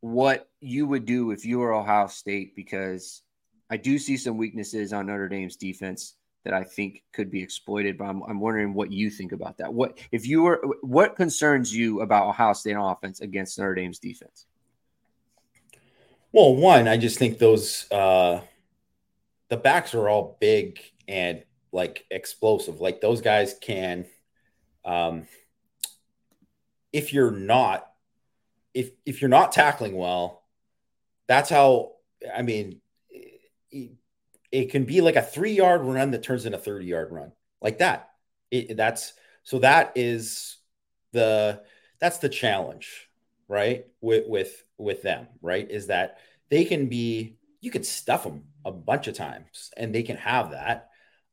what 0.00 0.48
you 0.60 0.86
would 0.86 1.04
do 1.04 1.30
if 1.30 1.44
you 1.44 1.58
were 1.58 1.72
Ohio 1.72 2.06
State 2.06 2.56
because 2.56 3.22
I 3.70 3.76
do 3.76 3.98
see 3.98 4.16
some 4.16 4.36
weaknesses 4.36 4.92
on 4.92 5.06
Notre 5.06 5.28
Dame's 5.28 5.56
defense 5.56 6.14
that 6.44 6.54
I 6.54 6.64
think 6.64 7.02
could 7.12 7.30
be 7.30 7.42
exploited. 7.42 7.98
But 7.98 8.04
I'm, 8.04 8.22
I'm 8.22 8.40
wondering 8.40 8.74
what 8.74 8.90
you 8.90 9.10
think 9.10 9.32
about 9.32 9.58
that. 9.58 9.72
What 9.72 9.98
if 10.10 10.26
you 10.26 10.42
were? 10.42 10.62
What 10.80 11.16
concerns 11.16 11.74
you 11.74 12.00
about 12.00 12.28
Ohio 12.28 12.52
State 12.54 12.76
offense 12.78 13.20
against 13.20 13.58
Notre 13.58 13.74
Dame's 13.74 13.98
defense? 13.98 14.46
Well, 16.32 16.54
one, 16.54 16.88
I 16.88 16.96
just 16.96 17.18
think 17.18 17.38
those 17.38 17.90
uh 17.90 18.40
the 19.48 19.56
backs 19.56 19.94
are 19.94 20.08
all 20.08 20.36
big 20.40 20.80
and 21.08 21.42
like 21.72 22.06
explosive. 22.10 22.80
Like 22.80 23.00
those 23.00 23.20
guys 23.20 23.54
can 23.60 24.06
um 24.84 25.26
if 26.92 27.12
you're 27.12 27.30
not 27.30 27.89
if 28.74 28.90
if 29.04 29.20
you're 29.20 29.28
not 29.28 29.52
tackling 29.52 29.96
well, 29.96 30.42
that's 31.28 31.50
how 31.50 31.92
I 32.34 32.42
mean 32.42 32.80
it, 33.10 33.92
it 34.50 34.70
can 34.70 34.84
be 34.84 35.00
like 35.00 35.16
a 35.16 35.22
3-yard 35.22 35.82
run 35.82 36.10
that 36.10 36.22
turns 36.22 36.44
into 36.44 36.58
a 36.58 36.60
30-yard 36.60 37.12
run. 37.12 37.32
Like 37.60 37.78
that. 37.78 38.10
It, 38.50 38.76
that's 38.76 39.12
so 39.42 39.60
that 39.60 39.92
is 39.94 40.56
the 41.12 41.62
that's 42.00 42.18
the 42.18 42.28
challenge, 42.28 43.08
right? 43.48 43.86
With 44.00 44.26
with 44.26 44.64
with 44.78 45.02
them, 45.02 45.28
right? 45.42 45.70
Is 45.70 45.88
that 45.88 46.18
they 46.48 46.64
can 46.64 46.86
be 46.86 47.36
you 47.60 47.70
can 47.70 47.84
stuff 47.84 48.24
them 48.24 48.44
a 48.64 48.72
bunch 48.72 49.06
of 49.06 49.14
times 49.14 49.70
and 49.76 49.94
they 49.94 50.02
can 50.02 50.16
have 50.16 50.50
that. 50.50 50.88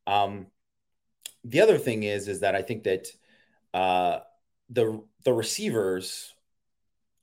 Um, 0.06 0.48
the 1.44 1.62
other 1.62 1.78
thing 1.78 2.04
is 2.04 2.28
is 2.28 2.42
that 2.42 2.56
I 2.56 2.62
think 2.62 2.84
that 2.84 3.08
uh, 3.74 4.20
the 4.70 5.04
the 5.24 5.34
receivers, 5.34 6.34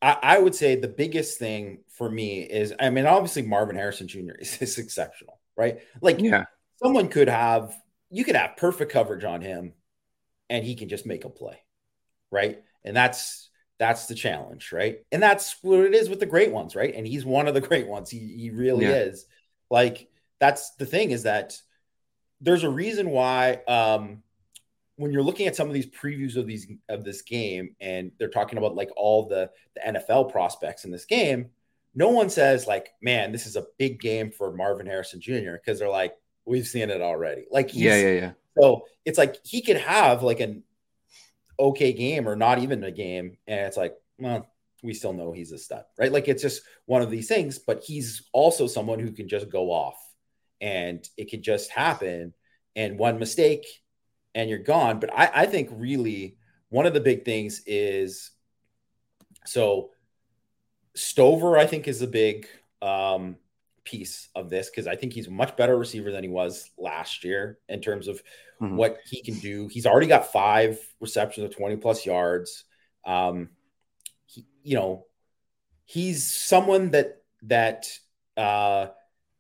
I, 0.05 0.19
I 0.23 0.39
would 0.39 0.55
say 0.55 0.77
the 0.77 0.89
biggest 0.89 1.39
thing 1.39 1.79
for 1.89 2.11
me 2.11 2.43
is 2.43 2.75
I 2.79 2.91
mean 2.91 3.07
obviously 3.07 3.43
Marvin 3.43 3.77
Harrison 3.77 4.09
Jr. 4.09 4.35
is, 4.41 4.61
is 4.61 4.79
exceptional, 4.79 5.41
right? 5.57 5.79
Like 6.03 6.21
Yeah, 6.21 6.45
someone 6.83 7.09
could 7.09 7.29
have 7.29 7.75
you 8.11 8.25
could 8.25 8.37
have 8.37 8.57
perfect 8.57 8.93
coverage 8.93 9.25
on 9.25 9.41
him 9.41 9.73
and 10.51 10.65
he 10.65 10.75
can 10.75 10.89
just 10.89 11.07
make 11.07 11.25
a 11.25 11.31
play 11.31 11.59
right 12.31 12.63
and 12.85 12.97
that's 12.97 13.51
that's 13.79 14.07
the 14.07 14.15
challenge 14.15 14.73
right 14.73 14.99
and 15.13 15.23
that's 15.23 15.57
what 15.63 15.81
it 15.81 15.95
is 15.95 16.09
with 16.09 16.21
the 16.21 16.27
great 16.27 16.53
ones 16.53 16.77
right 16.77 16.95
and 16.95 17.07
he's 17.07 17.25
one 17.25 17.49
of 17.49 17.55
the 17.55 17.61
great 17.61 17.87
ones 17.89 18.11
he, 18.11 18.19
he 18.19 18.51
really 18.51 18.85
Yeah. 18.85 18.93
is 18.93 19.27
like 19.71 20.09
that's 20.41 20.73
the 20.77 20.87
thing 20.87 21.11
is 21.11 21.25
that 21.25 21.59
there's 22.41 22.65
a 22.65 22.71
reason 22.71 23.11
why 23.11 23.55
um 23.69 24.23
when 24.97 25.13
you're 25.13 25.23
looking 25.23 25.47
at 25.47 25.57
some 25.57 25.69
of 25.69 25.75
these 25.75 25.87
previews 25.87 26.37
of 26.37 26.47
these 26.47 26.67
of 26.89 27.05
this 27.05 27.23
game 27.23 27.75
and 27.81 28.13
they're 28.19 28.29
talking 28.29 28.59
about 28.59 28.75
like 28.75 28.91
all 28.97 29.27
the 29.29 29.51
the 29.75 29.81
NFL 29.93 30.31
prospects 30.31 30.85
in 30.85 30.91
this 30.91 31.05
game 31.05 31.51
no 31.95 32.09
one 32.09 32.29
says 32.29 32.67
like 32.67 32.91
man 33.03 33.33
this 33.33 33.47
is 33.47 33.57
a 33.57 33.67
big 33.79 34.01
game 34.01 34.31
for 34.31 34.53
Marvin 34.53 34.87
Harrison 34.87 35.21
Jr. 35.21 35.53
because 35.53 35.79
they're 35.79 35.89
like 35.89 36.15
we've 36.45 36.67
seen 36.67 36.91
it 36.91 37.01
already 37.01 37.45
like 37.51 37.71
he's, 37.71 37.83
yeah, 37.83 37.97
yeah, 37.97 38.13
yeah. 38.13 38.33
so 38.59 38.85
it's 39.05 39.19
like 39.19 39.37
he 39.45 39.63
could 39.63 39.79
have 39.79 40.23
like 40.23 40.41
an 40.41 40.63
okay 41.59 41.93
game 41.93 42.29
or 42.29 42.37
not 42.37 42.59
even 42.59 42.85
a 42.85 42.91
game, 42.91 43.37
and 43.47 43.61
it's 43.61 43.77
like, 43.77 43.95
well, 44.19 44.49
we 44.83 44.95
still 44.95 45.13
know 45.13 45.33
he's 45.33 45.53
a 45.53 45.59
stud, 45.59 45.85
right? 45.99 46.13
Like 46.13 46.29
it's 46.29 46.43
just 46.43 46.63
one 46.87 47.03
of 47.03 47.11
these 47.11 47.29
things, 47.29 47.59
but 47.59 47.83
he's 47.83 48.29
also 48.33 48.67
someone 48.67 48.99
who 48.99 49.13
can 49.13 49.29
just 49.29 49.49
go 49.49 49.71
off 49.71 49.97
and 50.61 51.07
it 51.17 51.31
could 51.31 51.43
just 51.43 51.71
happen. 51.71 52.35
And 52.77 52.99
one 52.99 53.19
mistake 53.19 53.67
and 54.35 54.51
you're 54.51 54.59
gone. 54.59 55.01
But 55.01 55.13
I, 55.13 55.31
I 55.35 55.47
think 55.47 55.71
really 55.73 56.37
one 56.69 56.87
of 56.87 56.95
the 56.95 57.01
big 57.01 57.25
things 57.25 57.63
is 57.67 58.31
so 59.47 59.91
Stover, 60.95 61.59
I 61.59 61.67
think, 61.67 61.89
is 61.89 62.03
a 62.03 62.07
big 62.07 62.47
um, 62.81 63.37
piece 63.83 64.29
of 64.35 64.49
this 64.49 64.71
because 64.71 64.87
I 64.87 64.97
think 64.97 65.13
he's 65.13 65.27
a 65.27 65.31
much 65.31 65.57
better 65.57 65.77
receiver 65.77 66.13
than 66.13 66.23
he 66.23 66.29
was 66.31 66.71
last 66.79 67.25
year 67.25 67.59
in 67.69 67.81
terms 67.81 68.09
of 68.09 68.23
Mhm. 68.61 68.77
what 68.77 68.99
he 69.05 69.21
can 69.21 69.39
do. 69.41 69.67
He's 69.67 69.87
already 69.87 70.07
got 70.07 70.31
five 70.31 70.79
receptions 71.01 71.45
of 71.45 71.55
20 71.57 71.77
plus 71.77 72.07
yards. 72.07 72.65
Um, 73.05 73.51
he, 74.27 74.47
you 74.63 74.77
know, 74.77 75.07
he's 75.85 76.25
someone 76.25 76.91
that 76.93 77.23
that 77.43 77.87
uh, 78.37 78.89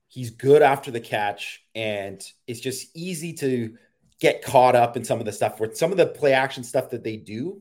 he's 0.08 0.30
good 0.30 0.62
after 0.62 0.90
the 0.90 1.00
catch, 1.00 1.64
and 1.74 2.20
it's 2.48 2.60
just 2.60 2.94
easy 2.96 3.32
to 3.34 3.76
get 4.24 4.42
caught 4.42 4.74
up 4.74 4.96
in 4.96 5.04
some 5.04 5.18
of 5.20 5.26
the 5.26 5.32
stuff 5.32 5.60
where 5.60 5.72
some 5.74 5.90
of 5.92 5.98
the 5.98 6.06
play 6.06 6.32
action 6.32 6.64
stuff 6.64 6.86
that 6.90 7.04
they 7.04 7.16
do 7.16 7.60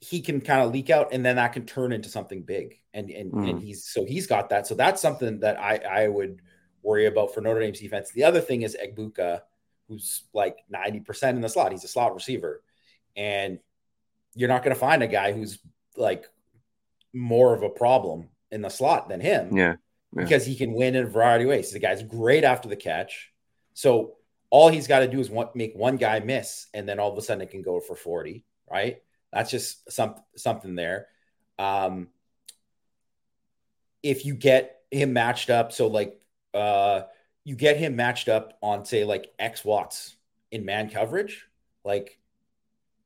he 0.00 0.20
can 0.20 0.40
kind 0.40 0.62
of 0.62 0.72
leak 0.72 0.90
out 0.90 1.12
and 1.12 1.24
then 1.24 1.36
that 1.36 1.52
can 1.52 1.64
turn 1.64 1.92
into 1.92 2.08
something 2.08 2.42
big 2.42 2.80
and 2.92 3.10
and, 3.10 3.32
Mhm. 3.32 3.50
and 3.50 3.60
he's 3.60 3.84
so 3.84 4.04
he's 4.04 4.26
got 4.26 4.48
that 4.50 4.66
so 4.66 4.74
that's 4.74 5.00
something 5.00 5.40
that 5.40 5.56
i 5.60 5.76
i 5.76 6.08
would 6.08 6.40
worry 6.82 7.06
about 7.06 7.32
for 7.32 7.40
notre 7.40 7.60
dame's 7.60 7.78
defense 7.80 8.10
the 8.10 8.24
other 8.24 8.40
thing 8.40 8.62
is 8.62 8.76
egbuka 8.84 9.42
who's 9.88 10.22
like 10.32 10.56
90% 10.72 11.36
in 11.36 11.40
the 11.42 11.48
slot 11.48 11.72
he's 11.72 11.84
a 11.84 11.88
slot 11.88 12.14
receiver 12.14 12.62
and 13.14 13.58
you're 14.34 14.48
not 14.48 14.62
going 14.64 14.74
to 14.74 14.80
find 14.80 15.02
a 15.02 15.06
guy 15.20 15.32
who's 15.32 15.58
like 15.96 16.24
more 17.12 17.54
of 17.54 17.62
a 17.62 17.68
problem 17.68 18.28
in 18.50 18.62
the 18.62 18.70
slot 18.70 19.08
than 19.08 19.20
him 19.20 19.56
Yeah. 19.56 19.74
Yeah. 20.16 20.24
because 20.24 20.44
he 20.46 20.56
can 20.56 20.72
win 20.72 20.94
in 20.96 21.04
a 21.04 21.08
variety 21.18 21.44
of 21.44 21.50
ways 21.50 21.70
the 21.70 21.78
guy's 21.78 22.02
great 22.02 22.44
after 22.44 22.68
the 22.68 22.76
catch 22.76 23.32
so 23.74 24.16
all 24.52 24.68
he's 24.68 24.86
got 24.86 25.00
to 25.00 25.08
do 25.08 25.18
is 25.18 25.30
one, 25.30 25.48
make 25.54 25.74
one 25.74 25.96
guy 25.96 26.20
miss 26.20 26.66
and 26.74 26.86
then 26.88 27.00
all 27.00 27.10
of 27.10 27.16
a 27.16 27.22
sudden 27.22 27.40
it 27.40 27.50
can 27.50 27.62
go 27.62 27.80
for 27.80 27.96
40 27.96 28.44
right 28.70 29.02
that's 29.32 29.50
just 29.50 29.90
some, 29.90 30.16
something 30.36 30.74
there. 30.74 31.06
Um, 31.58 32.08
if 34.02 34.26
you 34.26 34.34
get 34.34 34.80
him 34.90 35.12
matched 35.12 35.48
up, 35.48 35.72
so 35.72 35.86
like 35.86 36.20
uh, 36.52 37.02
you 37.44 37.56
get 37.56 37.78
him 37.78 37.96
matched 37.96 38.28
up 38.28 38.58
on 38.62 38.84
say 38.84 39.04
like 39.04 39.32
X 39.38 39.64
Watts 39.64 40.16
in 40.50 40.64
man 40.64 40.90
coverage, 40.90 41.46
like 41.84 42.18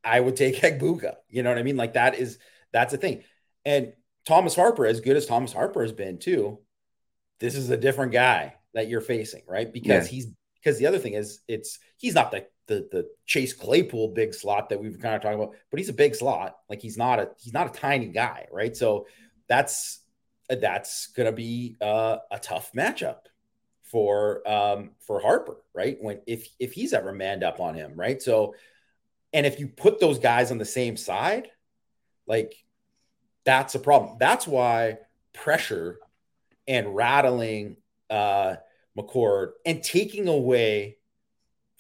I 0.03 0.19
would 0.19 0.37
take 0.37 0.57
Egbuka. 0.63 1.15
You 1.29 1.43
know 1.43 1.51
what 1.51 1.59
I 1.59 1.63
mean? 1.63 1.77
Like 1.77 1.95
that 1.95 2.19
is 2.19 2.39
that's 2.73 2.93
a 2.93 2.99
thing. 2.99 3.23
And 3.65 3.93
Thomas 4.27 4.57
Harper, 4.57 4.87
as 4.87 5.01
good 5.01 5.17
as 5.17 5.27
Thomas 5.27 5.53
Harper 5.53 5.83
has 5.83 5.93
been 5.93 6.19
too, 6.19 6.59
this 7.39 7.55
is 7.55 7.71
a 7.71 7.77
different 7.77 8.13
guy 8.13 8.55
that 8.75 8.89
you're 8.89 9.01
facing, 9.01 9.43
right? 9.47 9.73
Because 9.73 10.07
Yeah. 10.07 10.11
he's 10.11 10.27
because 10.67 10.81
the 10.81 10.87
other 10.87 10.99
thing 10.99 11.13
is 11.13 11.43
it's 11.47 11.79
he's 11.97 12.17
not 12.17 12.33
the 12.33 12.45
the 12.67 12.89
the 12.91 13.09
Chase 13.25 13.53
Claypool 13.53 14.09
big 14.09 14.35
slot 14.35 14.69
that 14.71 14.81
we've 14.81 14.99
kind 14.99 15.15
of 15.15 15.23
talking 15.23 15.39
about, 15.39 15.55
but 15.71 15.79
he's 15.79 15.89
a 15.89 15.93
big 15.93 16.17
slot. 16.17 16.57
Like 16.69 16.83
he's 16.83 16.97
not 16.97 17.21
a 17.21 17.31
he's 17.39 17.53
not 17.53 17.69
a 17.69 17.79
tiny 17.79 18.09
guy, 18.09 18.47
right? 18.51 18.77
So 18.77 19.07
that's 19.49 20.01
that's 20.49 21.07
gonna 21.09 21.31
be 21.31 21.77
uh, 21.81 22.17
a 22.33 22.41
tough 22.41 22.73
matchup 22.73 23.19
for 23.85 24.43
um 24.51 24.91
for 25.07 25.21
Harper, 25.21 25.59
right? 25.73 25.99
When 26.01 26.21
if 26.27 26.49
if 26.59 26.73
he's 26.73 26.93
ever 26.93 27.13
manned 27.13 27.45
up 27.45 27.61
on 27.61 27.77
him, 27.77 27.93
right? 27.95 28.21
So 28.21 28.57
and 29.33 29.47
if 29.47 29.61
you 29.61 29.69
put 29.69 30.01
those 30.01 30.19
guys 30.19 30.51
on 30.51 30.59
the 30.59 30.65
same 30.65 30.97
side, 30.97 31.49
like 32.27 32.57
that's 33.45 33.77
a 33.77 33.79
problem. 33.79 34.17
That's 34.19 34.49
why 34.49 34.99
pressure 35.33 36.01
and 36.67 36.93
rattling 36.97 37.77
uh 38.11 38.57
McCord 38.97 39.53
and 39.65 39.83
taking 39.83 40.29
away 40.29 40.99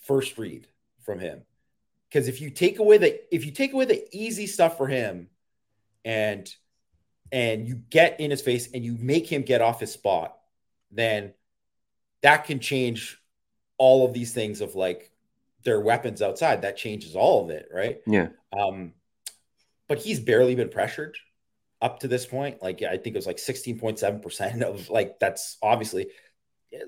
first 0.02 0.38
read 0.38 0.66
from 1.04 1.18
him. 1.18 1.42
Because 2.08 2.28
if 2.28 2.40
you 2.40 2.50
take 2.50 2.78
away 2.78 2.98
the 2.98 3.34
if 3.34 3.44
you 3.44 3.52
take 3.52 3.72
away 3.72 3.84
the 3.84 4.04
easy 4.12 4.46
stuff 4.46 4.76
for 4.76 4.86
him 4.86 5.28
and 6.04 6.48
and 7.32 7.66
you 7.66 7.76
get 7.90 8.20
in 8.20 8.30
his 8.30 8.42
face 8.42 8.68
and 8.72 8.84
you 8.84 8.96
make 9.00 9.26
him 9.26 9.42
get 9.42 9.60
off 9.60 9.80
his 9.80 9.92
spot, 9.92 10.36
then 10.90 11.32
that 12.22 12.44
can 12.44 12.60
change 12.60 13.18
all 13.78 14.06
of 14.06 14.12
these 14.12 14.32
things 14.32 14.60
of 14.60 14.74
like 14.74 15.10
their 15.64 15.80
weapons 15.80 16.22
outside. 16.22 16.62
That 16.62 16.76
changes 16.76 17.16
all 17.16 17.44
of 17.44 17.50
it, 17.50 17.68
right? 17.72 18.00
Yeah. 18.06 18.28
Um, 18.56 18.92
but 19.88 19.98
he's 19.98 20.20
barely 20.20 20.54
been 20.54 20.68
pressured 20.68 21.16
up 21.82 22.00
to 22.00 22.08
this 22.08 22.24
point. 22.24 22.62
Like 22.62 22.82
I 22.82 22.96
think 22.96 23.14
it 23.14 23.18
was 23.18 23.26
like 23.26 23.36
16.7% 23.36 24.62
of 24.62 24.88
like 24.88 25.18
that's 25.18 25.56
obviously 25.62 26.08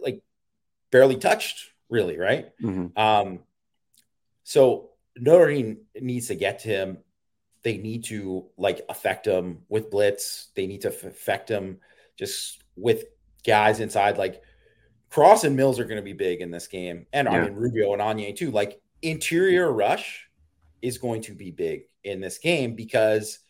like 0.01 0.23
barely 0.91 1.17
touched, 1.17 1.71
really, 1.88 2.19
right? 2.19 2.53
Mhm. 2.61 2.97
Um, 2.97 3.41
so 4.45 4.91
Notre 5.17 5.53
Dame 5.53 5.79
needs 6.01 6.29
to 6.29 6.35
get 6.35 6.61
to 6.61 6.69
him 6.69 6.99
they 7.62 7.77
need 7.77 8.05
to 8.05 8.47
like 8.57 8.81
affect 8.88 9.27
him 9.27 9.59
with 9.69 9.91
blitz. 9.91 10.49
They 10.55 10.67
need 10.67 10.83
to 10.83 10.88
affect 10.88 11.51
him 11.51 11.81
just 12.17 12.62
with 12.77 13.05
guys 13.47 13.81
inside. 13.81 14.17
Like 14.19 14.43
Cross 15.11 15.45
and 15.45 15.57
Mills 15.57 15.79
are 15.79 15.85
going 15.85 15.97
to 15.97 16.03
be 16.03 16.12
big 16.12 16.41
in 16.41 16.51
this 16.51 16.67
game, 16.67 17.07
and 17.12 17.27
yeah. 17.27 17.35
I 17.35 17.45
mean 17.45 17.55
Rubio 17.55 17.93
and 17.93 18.03
Onye 18.03 18.37
too. 18.37 18.51
Like 18.51 18.81
interior 19.03 19.71
rush 19.73 20.29
is 20.83 20.99
going 20.99 21.23
to 21.23 21.35
be 21.35 21.51
big 21.51 21.83
in 22.05 22.21
this 22.21 22.38
game 22.38 22.75
because 22.75 23.41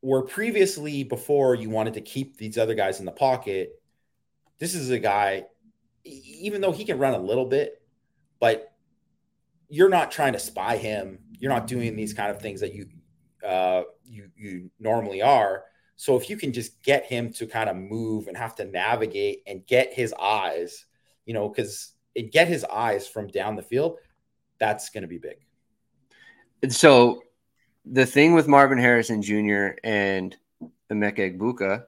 where 0.00 0.22
previously 0.22 1.04
before 1.04 1.54
you 1.54 1.70
wanted 1.70 1.94
to 1.94 2.00
keep 2.00 2.36
these 2.36 2.58
other 2.58 2.74
guys 2.74 2.98
in 2.98 3.06
the 3.06 3.12
pocket, 3.12 3.80
this 4.62 4.76
is 4.76 4.90
a 4.90 4.98
guy, 5.00 5.44
even 6.04 6.60
though 6.60 6.70
he 6.70 6.84
can 6.84 6.96
run 6.96 7.14
a 7.14 7.18
little 7.18 7.46
bit, 7.46 7.82
but 8.38 8.72
you're 9.68 9.88
not 9.88 10.12
trying 10.12 10.34
to 10.34 10.38
spy 10.38 10.76
him. 10.76 11.18
You're 11.32 11.50
not 11.50 11.66
doing 11.66 11.96
these 11.96 12.14
kind 12.14 12.30
of 12.30 12.40
things 12.40 12.60
that 12.60 12.72
you 12.72 12.86
uh, 13.44 13.82
you 14.04 14.30
you 14.36 14.70
normally 14.78 15.20
are. 15.20 15.64
So 15.96 16.16
if 16.16 16.30
you 16.30 16.36
can 16.36 16.52
just 16.52 16.80
get 16.84 17.04
him 17.04 17.32
to 17.32 17.46
kind 17.46 17.68
of 17.68 17.74
move 17.74 18.28
and 18.28 18.36
have 18.36 18.54
to 18.54 18.64
navigate 18.64 19.42
and 19.48 19.66
get 19.66 19.92
his 19.92 20.14
eyes, 20.14 20.84
you 21.26 21.34
know, 21.34 21.48
because 21.48 21.94
get 22.30 22.46
his 22.46 22.62
eyes 22.62 23.08
from 23.08 23.26
down 23.26 23.56
the 23.56 23.62
field, 23.62 23.98
that's 24.60 24.90
going 24.90 25.02
to 25.02 25.08
be 25.08 25.18
big. 25.18 25.38
And 26.62 26.72
so 26.72 27.24
the 27.84 28.06
thing 28.06 28.32
with 28.32 28.46
Marvin 28.46 28.78
Harrison 28.78 29.22
Jr. 29.22 29.70
and 29.82 30.36
Emeka 30.88 31.36
Egbuka 31.36 31.86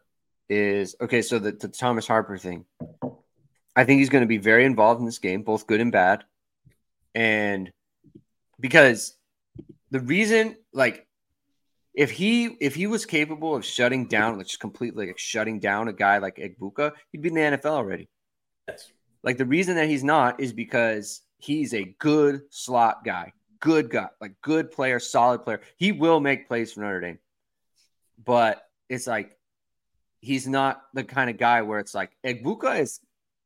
is 0.49 0.97
okay. 1.01 1.23
So 1.23 1.39
the, 1.39 1.53
the 1.53 1.69
Thomas 1.69 2.07
Harper 2.07 2.39
thing, 2.39 2.65
I 3.77 3.85
think 3.85 3.99
he's 3.99 4.11
going 4.11 4.23
to 4.23 4.29
be 4.29 4.39
very 4.39 4.65
involved 4.65 5.01
in 5.01 5.07
this 5.07 5.19
game, 5.19 5.43
both 5.43 5.67
good 5.67 5.81
and 5.81 5.93
bad. 5.93 6.25
And 7.15 7.71
because 8.61 9.17
the 9.91 10.01
reason, 10.01 10.57
like, 10.73 11.07
if 11.95 12.11
he 12.11 12.47
if 12.61 12.75
he 12.75 12.87
was 12.87 13.07
capable 13.07 13.55
of 13.55 13.65
shutting 13.65 14.07
down, 14.07 14.37
like 14.37 14.47
just 14.47 14.61
completely 14.61 15.09
like 15.09 15.19
shutting 15.19 15.61
down 15.61 15.89
a 15.89 15.93
guy 15.93 16.19
like 16.19 16.37
Egbuka, 16.37 16.93
he'd 17.13 17.23
be 17.23 17.29
in 17.29 17.35
the 17.35 17.41
NFL 17.41 17.67
already. 17.67 18.09
Yes. 18.69 18.91
Like 19.23 19.39
the 19.39 19.47
reason 19.47 19.77
that 19.77 19.89
he's 19.89 20.05
not 20.05 20.41
is 20.41 20.53
because 20.53 21.23
he's 21.39 21.73
a 21.73 21.95
good 21.99 22.43
slot 22.51 23.05
guy 23.05 23.33
good 23.65 23.89
guy, 23.89 24.09
like 24.21 24.35
good 24.43 24.71
player, 24.71 25.01
solid 25.01 25.43
player. 25.43 25.63
He 25.77 25.91
will 25.91 26.21
make 26.21 26.47
plays 26.49 26.73
for 26.73 26.81
Notre 26.81 27.01
Dame, 27.01 27.19
but 28.23 28.63
it's 28.91 29.07
like 29.07 29.37
he's 30.25 30.49
not 30.49 30.83
the 30.95 31.05
kind 31.05 31.29
of 31.29 31.37
guy 31.37 31.63
where 31.63 31.79
it's 31.79 31.95
like 31.95 32.17
Egbuka 32.25 32.81
is 32.81 33.01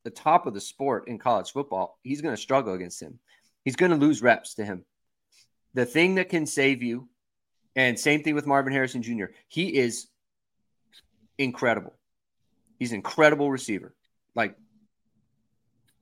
the 0.05 0.11
top 0.11 0.47
of 0.47 0.55
the 0.55 0.61
sport 0.61 1.09
in 1.09 1.19
college 1.19 1.53
football. 1.53 1.99
He's 2.03 2.21
going 2.21 2.35
to 2.35 2.41
struggle 2.41 2.75
against 2.75 3.03
him. 3.03 3.19
He's 3.65 3.77
going 3.77 3.91
to 3.91 3.97
lose 3.97 4.23
reps 4.23 4.55
to 4.55 4.65
him. 4.65 4.85
The 5.75 5.85
thing 5.85 6.15
that 6.15 6.29
can 6.29 6.47
save 6.47 6.83
you, 6.83 7.09
and 7.77 7.99
same 7.99 8.23
thing 8.23 8.35
with 8.35 8.47
Marvin 8.47 8.73
Harrison 8.73 9.03
Jr. 9.03 9.27
He 9.49 9.77
is 9.77 10.09
incredible. 11.37 11.95
He's 12.79 12.93
an 12.93 12.97
incredible 12.97 13.51
receiver. 13.51 13.95
Like 14.35 14.57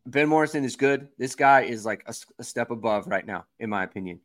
Ben 0.05 0.29
Morrison 0.29 0.65
is 0.65 0.77
good. 0.77 1.09
This 1.19 1.35
guy 1.35 1.63
is 1.63 1.85
like 1.85 2.05
a, 2.07 2.15
a, 2.39 2.45
step 2.45 2.71
above 2.71 3.07
right 3.07 3.27
now, 3.27 3.47
in 3.59 3.71
my 3.71 3.83
opinion, 3.83 4.21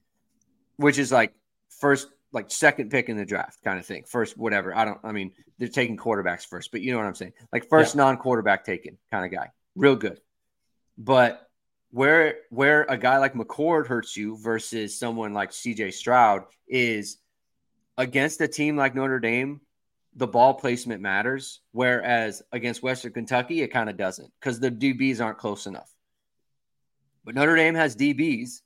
which 0.77 0.99
is 0.99 1.11
like 1.11 1.33
first, 1.79 2.07
like 2.31 2.49
second 2.51 2.89
pick 2.89 3.09
in 3.09 3.17
the 3.17 3.25
draft 3.25 3.63
kind 3.63 3.79
of 3.79 3.85
thing. 3.85 4.03
First, 4.07 4.37
whatever. 4.37 4.75
I 4.75 4.85
don't, 4.85 4.99
I 5.03 5.11
mean, 5.11 5.33
they're 5.57 5.67
taking 5.67 5.97
quarterbacks 5.97 6.45
first, 6.45 6.71
but 6.71 6.81
you 6.81 6.91
know 6.91 6.97
what 6.97 7.07
I'm 7.07 7.15
saying? 7.15 7.33
Like 7.51 7.69
first 7.69 7.95
yeah. 7.95 8.03
non 8.03 8.17
quarterback 8.17 8.65
taken 8.65 8.97
kind 9.11 9.25
of 9.25 9.31
guy. 9.31 9.49
Real 9.75 9.95
good. 9.95 10.19
But 10.97 11.47
where 11.91 12.37
where 12.49 12.83
a 12.87 12.97
guy 12.97 13.17
like 13.17 13.33
McCord 13.33 13.87
hurts 13.87 14.15
you 14.15 14.37
versus 14.37 14.97
someone 14.97 15.33
like 15.33 15.51
CJ 15.51 15.93
Stroud 15.93 16.43
is 16.67 17.17
against 17.97 18.39
a 18.41 18.47
team 18.47 18.77
like 18.77 18.95
Notre 18.95 19.19
Dame 19.19 19.61
the 20.15 20.27
ball 20.27 20.53
placement 20.53 21.01
matters, 21.01 21.61
whereas 21.71 22.41
against 22.51 22.83
Western 22.83 23.13
Kentucky, 23.13 23.61
it 23.61 23.69
kind 23.69 23.89
of 23.89 23.97
doesn't 23.97 24.31
because 24.39 24.59
the 24.59 24.71
DBs 24.71 25.23
aren't 25.23 25.37
close 25.37 25.67
enough. 25.67 25.89
But 27.23 27.35
Notre 27.35 27.55
Dame 27.55 27.75
has 27.75 27.95
DBs 27.95 28.61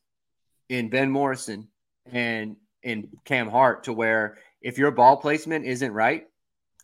in 0.69 0.89
Ben 0.89 1.11
Morrison 1.11 1.67
and 2.11 2.55
in 2.85 3.09
Cam 3.25 3.49
Hart 3.49 3.83
to 3.83 3.93
where 3.93 4.37
if 4.61 4.77
your 4.77 4.91
ball 4.91 5.17
placement 5.17 5.65
isn't 5.65 5.91
right, 5.91 6.27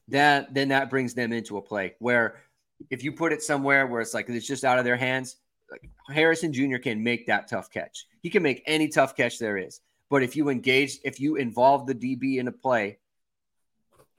that 0.09 0.53
then 0.53 0.69
that 0.69 0.89
brings 0.89 1.13
them 1.13 1.31
into 1.31 1.57
a 1.57 1.61
play 1.61 1.95
where 1.99 2.41
if 2.89 3.03
you 3.03 3.11
put 3.13 3.31
it 3.31 3.41
somewhere 3.41 3.87
where 3.87 4.01
it's 4.01 4.13
like 4.13 4.27
it's 4.27 4.45
just 4.45 4.65
out 4.65 4.79
of 4.79 4.85
their 4.85 4.97
hands, 4.97 5.37
like 5.69 5.89
Harrison 6.09 6.51
Jr. 6.51 6.77
can 6.77 7.01
make 7.01 7.27
that 7.27 7.47
tough 7.47 7.69
catch. 7.69 8.07
He 8.21 8.29
can 8.29 8.43
make 8.43 8.63
any 8.65 8.89
tough 8.89 9.15
catch 9.15 9.39
there 9.39 9.57
is. 9.57 9.79
But 10.09 10.23
if 10.23 10.35
you 10.35 10.49
engage, 10.49 10.97
if 11.05 11.19
you 11.19 11.37
involve 11.37 11.87
the 11.87 11.95
DB 11.95 12.37
in 12.37 12.47
a 12.49 12.51
play 12.51 12.97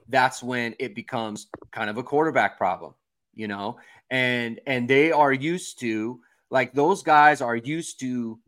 that's 0.09 0.43
when 0.43 0.75
it 0.79 0.95
becomes 0.95 1.47
kind 1.71 1.89
of 1.89 1.97
a 1.97 2.03
quarterback 2.03 2.59
problem, 2.59 2.95
you 3.35 3.49
know? 3.49 3.79
And 4.11 4.61
and 4.67 4.89
they 4.89 5.11
are 5.13 5.33
used 5.33 5.81
to 5.81 6.21
like 6.51 6.75
those 6.75 7.03
guys 7.03 7.41
are 7.41 7.57
used 7.57 8.01
to 8.01 8.39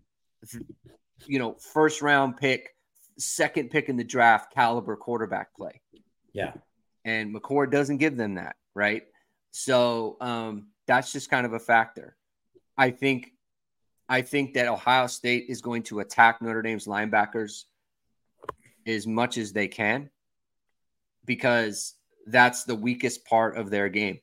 you 1.26 1.38
know, 1.38 1.54
first 1.54 2.02
round 2.02 2.36
pick, 2.36 2.73
second 3.18 3.70
pick 3.70 3.88
in 3.88 3.96
the 3.96 4.04
draft 4.04 4.52
caliber 4.52 4.96
quarterback 4.96 5.54
play. 5.54 5.80
Yeah. 6.32 6.52
And 7.04 7.34
McCord 7.34 7.70
doesn't 7.70 7.98
give 7.98 8.16
them 8.16 8.34
that, 8.34 8.56
right? 8.74 9.02
So 9.50 10.16
um 10.20 10.68
that's 10.86 11.12
just 11.12 11.30
kind 11.30 11.46
of 11.46 11.52
a 11.52 11.60
factor. 11.60 12.16
I 12.76 12.90
think 12.90 13.32
I 14.08 14.22
think 14.22 14.54
that 14.54 14.68
Ohio 14.68 15.06
State 15.06 15.46
is 15.48 15.62
going 15.62 15.84
to 15.84 16.00
attack 16.00 16.42
Notre 16.42 16.62
Dame's 16.62 16.86
linebackers 16.86 17.64
as 18.86 19.06
much 19.06 19.38
as 19.38 19.52
they 19.52 19.68
can 19.68 20.10
because 21.24 21.94
that's 22.26 22.64
the 22.64 22.74
weakest 22.74 23.24
part 23.24 23.56
of 23.56 23.70
their 23.70 23.88
game. 23.88 24.20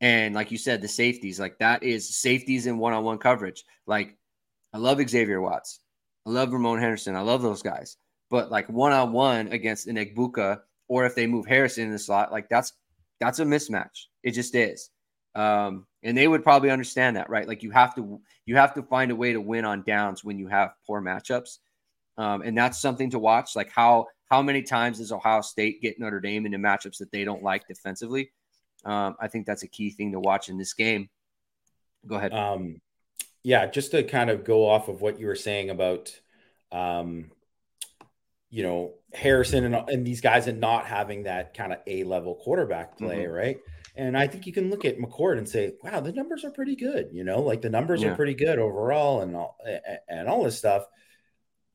And 0.00 0.34
like 0.34 0.50
you 0.50 0.56
said, 0.56 0.80
the 0.80 0.88
safeties, 0.88 1.38
like 1.38 1.58
that 1.58 1.82
is 1.82 2.16
safeties 2.16 2.66
in 2.66 2.78
one 2.78 2.94
on 2.94 3.04
one 3.04 3.18
coverage. 3.18 3.64
Like 3.86 4.16
I 4.72 4.78
love 4.78 5.00
Xavier 5.06 5.40
Watts. 5.40 5.80
I 6.26 6.30
love 6.30 6.52
Ramon 6.52 6.78
Henderson. 6.78 7.16
I 7.16 7.20
love 7.20 7.42
those 7.42 7.62
guys. 7.62 7.96
But 8.30 8.50
like 8.50 8.68
one 8.68 8.92
on 8.92 9.12
one 9.12 9.48
against 9.48 9.86
an 9.86 9.96
Egbuka, 9.96 10.60
or 10.88 11.04
if 11.04 11.14
they 11.14 11.26
move 11.26 11.46
Harrison 11.46 11.84
in 11.84 11.92
the 11.92 11.98
slot, 11.98 12.32
like 12.32 12.48
that's 12.48 12.72
that's 13.20 13.38
a 13.38 13.44
mismatch. 13.44 14.06
It 14.22 14.32
just 14.32 14.54
is. 14.54 14.90
Um, 15.34 15.86
and 16.02 16.16
they 16.16 16.26
would 16.26 16.42
probably 16.42 16.70
understand 16.70 17.16
that, 17.16 17.30
right? 17.30 17.46
Like 17.46 17.62
you 17.62 17.70
have 17.70 17.94
to 17.96 18.20
you 18.46 18.56
have 18.56 18.74
to 18.74 18.82
find 18.82 19.10
a 19.10 19.16
way 19.16 19.32
to 19.32 19.40
win 19.40 19.64
on 19.64 19.82
downs 19.82 20.24
when 20.24 20.38
you 20.38 20.48
have 20.48 20.74
poor 20.86 21.00
matchups. 21.00 21.58
Um, 22.16 22.42
and 22.42 22.56
that's 22.56 22.80
something 22.80 23.10
to 23.10 23.18
watch. 23.18 23.56
Like 23.56 23.70
how 23.70 24.06
how 24.30 24.42
many 24.42 24.62
times 24.62 24.98
does 24.98 25.12
Ohio 25.12 25.40
State 25.40 25.82
get 25.82 25.98
Notre 25.98 26.20
Dame 26.20 26.46
into 26.46 26.58
matchups 26.58 26.98
that 26.98 27.10
they 27.10 27.24
don't 27.24 27.42
like 27.42 27.66
defensively? 27.66 28.30
Um, 28.84 29.16
I 29.20 29.28
think 29.28 29.46
that's 29.46 29.62
a 29.62 29.68
key 29.68 29.90
thing 29.90 30.12
to 30.12 30.20
watch 30.20 30.48
in 30.48 30.56
this 30.56 30.72
game. 30.72 31.08
Go 32.06 32.16
ahead. 32.16 32.32
Um, 32.32 32.80
yeah, 33.42 33.66
just 33.66 33.92
to 33.92 34.02
kind 34.02 34.30
of 34.30 34.44
go 34.44 34.68
off 34.68 34.88
of 34.88 35.00
what 35.00 35.18
you 35.18 35.26
were 35.26 35.36
saying 35.36 35.70
about, 35.70 36.18
um, 36.72 37.30
you 38.50 38.62
know, 38.62 38.94
Harrison 39.12 39.64
and, 39.64 39.74
and 39.88 40.06
these 40.06 40.20
guys 40.20 40.46
and 40.46 40.60
not 40.60 40.86
having 40.86 41.24
that 41.24 41.54
kind 41.54 41.72
of 41.72 41.78
A 41.86 42.04
level 42.04 42.34
quarterback 42.34 42.98
play, 42.98 43.24
mm-hmm. 43.24 43.32
right? 43.32 43.58
And 43.96 44.16
I 44.16 44.26
think 44.26 44.46
you 44.46 44.52
can 44.52 44.70
look 44.70 44.84
at 44.84 44.98
McCord 44.98 45.38
and 45.38 45.48
say, 45.48 45.72
wow, 45.82 46.00
the 46.00 46.12
numbers 46.12 46.44
are 46.44 46.50
pretty 46.50 46.76
good. 46.76 47.10
You 47.12 47.24
know, 47.24 47.40
like 47.40 47.60
the 47.60 47.70
numbers 47.70 48.02
yeah. 48.02 48.10
are 48.10 48.16
pretty 48.16 48.34
good 48.34 48.58
overall 48.58 49.20
and 49.20 49.34
all, 49.34 49.56
and 50.08 50.28
all 50.28 50.44
this 50.44 50.58
stuff. 50.58 50.86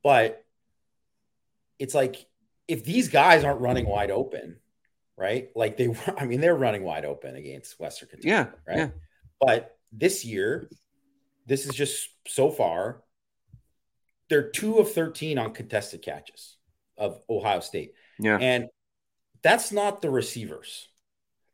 But 0.02 0.42
it's 1.78 1.94
like 1.94 2.26
if 2.68 2.84
these 2.84 3.08
guys 3.08 3.44
aren't 3.44 3.60
running 3.60 3.86
wide 3.86 4.10
open, 4.10 4.56
right? 5.16 5.48
Like 5.54 5.76
they 5.76 5.88
were, 5.88 5.96
I 6.18 6.24
mean, 6.24 6.40
they're 6.40 6.56
running 6.56 6.82
wide 6.82 7.04
open 7.04 7.36
against 7.36 7.78
Western 7.78 8.08
Kentucky. 8.08 8.28
Yeah. 8.28 8.46
Right. 8.66 8.78
Yeah. 8.78 8.88
But 9.40 9.76
this 9.92 10.24
year, 10.24 10.68
this 11.46 11.66
is 11.66 11.74
just 11.74 12.08
so 12.26 12.50
far, 12.50 13.02
they're 14.28 14.50
two 14.50 14.78
of 14.78 14.92
13 14.92 15.38
on 15.38 15.52
contested 15.52 16.02
catches 16.02 16.56
of 16.98 17.20
Ohio 17.30 17.60
State. 17.60 17.94
Yeah. 18.18 18.38
And 18.38 18.66
that's 19.42 19.72
not 19.72 20.02
the 20.02 20.10
receivers. 20.10 20.88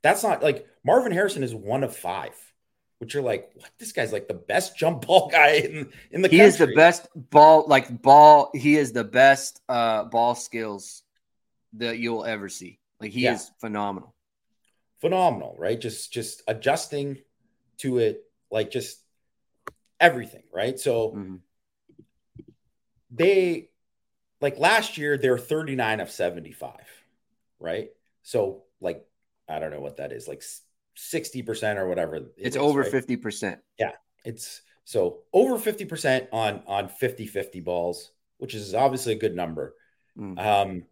That's 0.02 0.22
not 0.22 0.42
like 0.42 0.66
Marvin 0.84 1.12
Harrison 1.12 1.42
is 1.42 1.54
one 1.54 1.84
of 1.84 1.94
five 1.94 2.34
which 3.02 3.14
you're 3.14 3.22
like, 3.24 3.50
what? 3.56 3.68
This 3.80 3.90
guy's 3.90 4.12
like 4.12 4.28
the 4.28 4.34
best 4.34 4.76
jump 4.76 5.06
ball 5.08 5.28
guy 5.28 5.54
in, 5.54 5.92
in 6.12 6.22
the 6.22 6.28
he 6.28 6.38
country. 6.38 6.46
is 6.46 6.56
the 6.56 6.68
best 6.68 7.08
ball, 7.16 7.66
like 7.66 8.00
ball. 8.00 8.52
He 8.54 8.76
is 8.76 8.92
the 8.92 9.02
best 9.02 9.60
uh, 9.68 10.04
ball 10.04 10.36
skills 10.36 11.02
that 11.72 11.98
you'll 11.98 12.24
ever 12.24 12.48
see. 12.48 12.78
Like 13.00 13.10
he 13.10 13.22
yeah. 13.22 13.34
is 13.34 13.50
phenomenal. 13.60 14.14
Phenomenal, 15.00 15.56
right? 15.58 15.80
Just 15.80 16.12
just 16.12 16.44
adjusting 16.46 17.18
to 17.78 17.98
it, 17.98 18.22
like 18.52 18.70
just 18.70 19.00
everything, 20.02 20.42
right? 20.52 20.78
So 20.78 21.10
mm-hmm. 21.10 21.36
they 23.10 23.70
like 24.40 24.58
last 24.58 24.98
year 24.98 25.16
they're 25.16 25.38
39 25.38 26.00
of 26.00 26.10
75, 26.10 26.74
right? 27.60 27.88
So 28.22 28.64
like 28.80 29.06
I 29.48 29.58
don't 29.58 29.70
know 29.70 29.80
what 29.80 29.96
that 29.96 30.12
is, 30.12 30.28
like 30.28 30.42
60% 30.98 31.76
or 31.76 31.88
whatever. 31.88 32.16
It 32.16 32.32
it's 32.36 32.56
is, 32.56 32.62
over 32.62 32.80
right? 32.80 32.92
50%. 32.92 33.58
Yeah. 33.78 33.92
It's 34.24 34.62
so 34.84 35.20
over 35.32 35.56
50% 35.56 36.28
on 36.32 36.62
on 36.66 36.88
50-50 36.88 37.64
balls, 37.64 38.10
which 38.38 38.54
is 38.54 38.74
obviously 38.74 39.12
a 39.14 39.18
good 39.18 39.36
number. 39.36 39.74
Mm. 40.18 40.38
Um, 40.38 40.84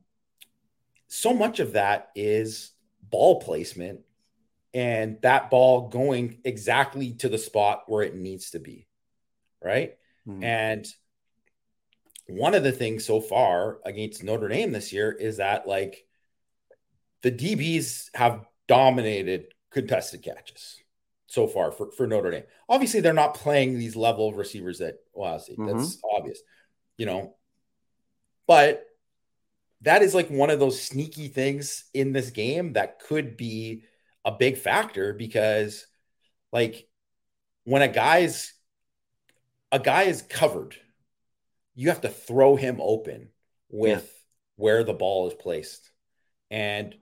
so 1.08 1.34
much 1.34 1.58
of 1.58 1.72
that 1.72 2.10
is 2.14 2.70
ball 3.02 3.40
placement 3.40 4.00
and 4.72 5.18
that 5.22 5.50
ball 5.50 5.88
going 5.88 6.38
exactly 6.44 7.12
to 7.14 7.28
the 7.28 7.38
spot 7.38 7.84
where 7.88 8.02
it 8.02 8.14
needs 8.14 8.50
to 8.50 8.60
be. 8.60 8.86
Right. 9.62 9.94
Mm. 10.26 10.44
And 10.44 10.86
one 12.26 12.54
of 12.54 12.62
the 12.62 12.72
things 12.72 13.04
so 13.04 13.20
far 13.20 13.78
against 13.84 14.22
Notre 14.22 14.48
Dame 14.48 14.72
this 14.72 14.92
year 14.92 15.12
is 15.12 15.38
that 15.38 15.66
like 15.66 16.06
the 17.22 17.32
DBs 17.32 18.10
have 18.14 18.46
dominated 18.68 19.46
contested 19.70 20.22
catches 20.22 20.80
so 21.26 21.46
far 21.46 21.70
for, 21.70 21.90
for 21.92 22.06
Notre 22.06 22.30
Dame. 22.30 22.44
Obviously, 22.68 23.00
they're 23.00 23.12
not 23.12 23.34
playing 23.34 23.78
these 23.78 23.96
level 23.96 24.28
of 24.28 24.36
receivers 24.36 24.78
that 24.78 24.96
Ohio 25.16 25.38
State. 25.38 25.58
Mm-hmm. 25.58 25.78
That's 25.78 25.98
obvious, 26.16 26.40
you 26.96 27.06
know. 27.06 27.36
But 28.46 28.84
that 29.82 30.02
is 30.02 30.14
like 30.14 30.28
one 30.28 30.50
of 30.50 30.58
those 30.58 30.82
sneaky 30.82 31.28
things 31.28 31.84
in 31.94 32.12
this 32.12 32.30
game 32.30 32.74
that 32.74 32.98
could 32.98 33.36
be 33.36 33.84
a 34.24 34.32
big 34.32 34.58
factor 34.58 35.12
because, 35.12 35.86
like, 36.52 36.86
when 37.64 37.82
a 37.82 37.88
guy's 37.88 38.52
a 39.72 39.78
guy 39.78 40.04
is 40.04 40.22
covered, 40.22 40.76
you 41.74 41.88
have 41.88 42.00
to 42.02 42.08
throw 42.08 42.56
him 42.56 42.78
open 42.80 43.28
with 43.68 44.04
yeah. 44.04 44.62
where 44.62 44.84
the 44.84 44.92
ball 44.92 45.28
is 45.28 45.34
placed. 45.34 45.90
And 46.50 46.94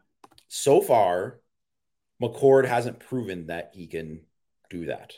so 0.49 0.81
far, 0.81 1.41
McCord 2.21 2.67
hasn't 2.67 3.01
proven 3.01 3.47
that 3.47 3.71
he 3.75 3.87
can 3.87 4.21
do 4.71 4.87
that. 4.87 5.15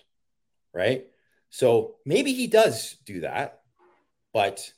Right. 0.73 1.07
So 1.51 1.97
maybe 2.07 2.33
he 2.33 2.47
does 2.47 2.97
do 3.05 3.21
that, 3.21 3.63
but 4.33 4.73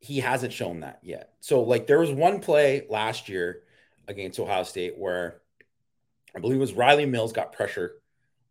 he 0.00 0.20
hasn't 0.20 0.52
shown 0.52 0.80
that 0.80 0.98
yet. 1.02 1.32
So, 1.40 1.62
like, 1.62 1.86
there 1.86 2.00
was 2.00 2.10
one 2.10 2.40
play 2.40 2.84
last 2.90 3.28
year 3.28 3.62
against 4.08 4.38
Ohio 4.38 4.64
State 4.64 4.98
where 4.98 5.40
I 6.34 6.40
believe 6.40 6.56
it 6.56 6.60
was 6.60 6.72
Riley 6.74 7.06
Mills 7.06 7.32
got 7.32 7.52
pressure 7.52 7.92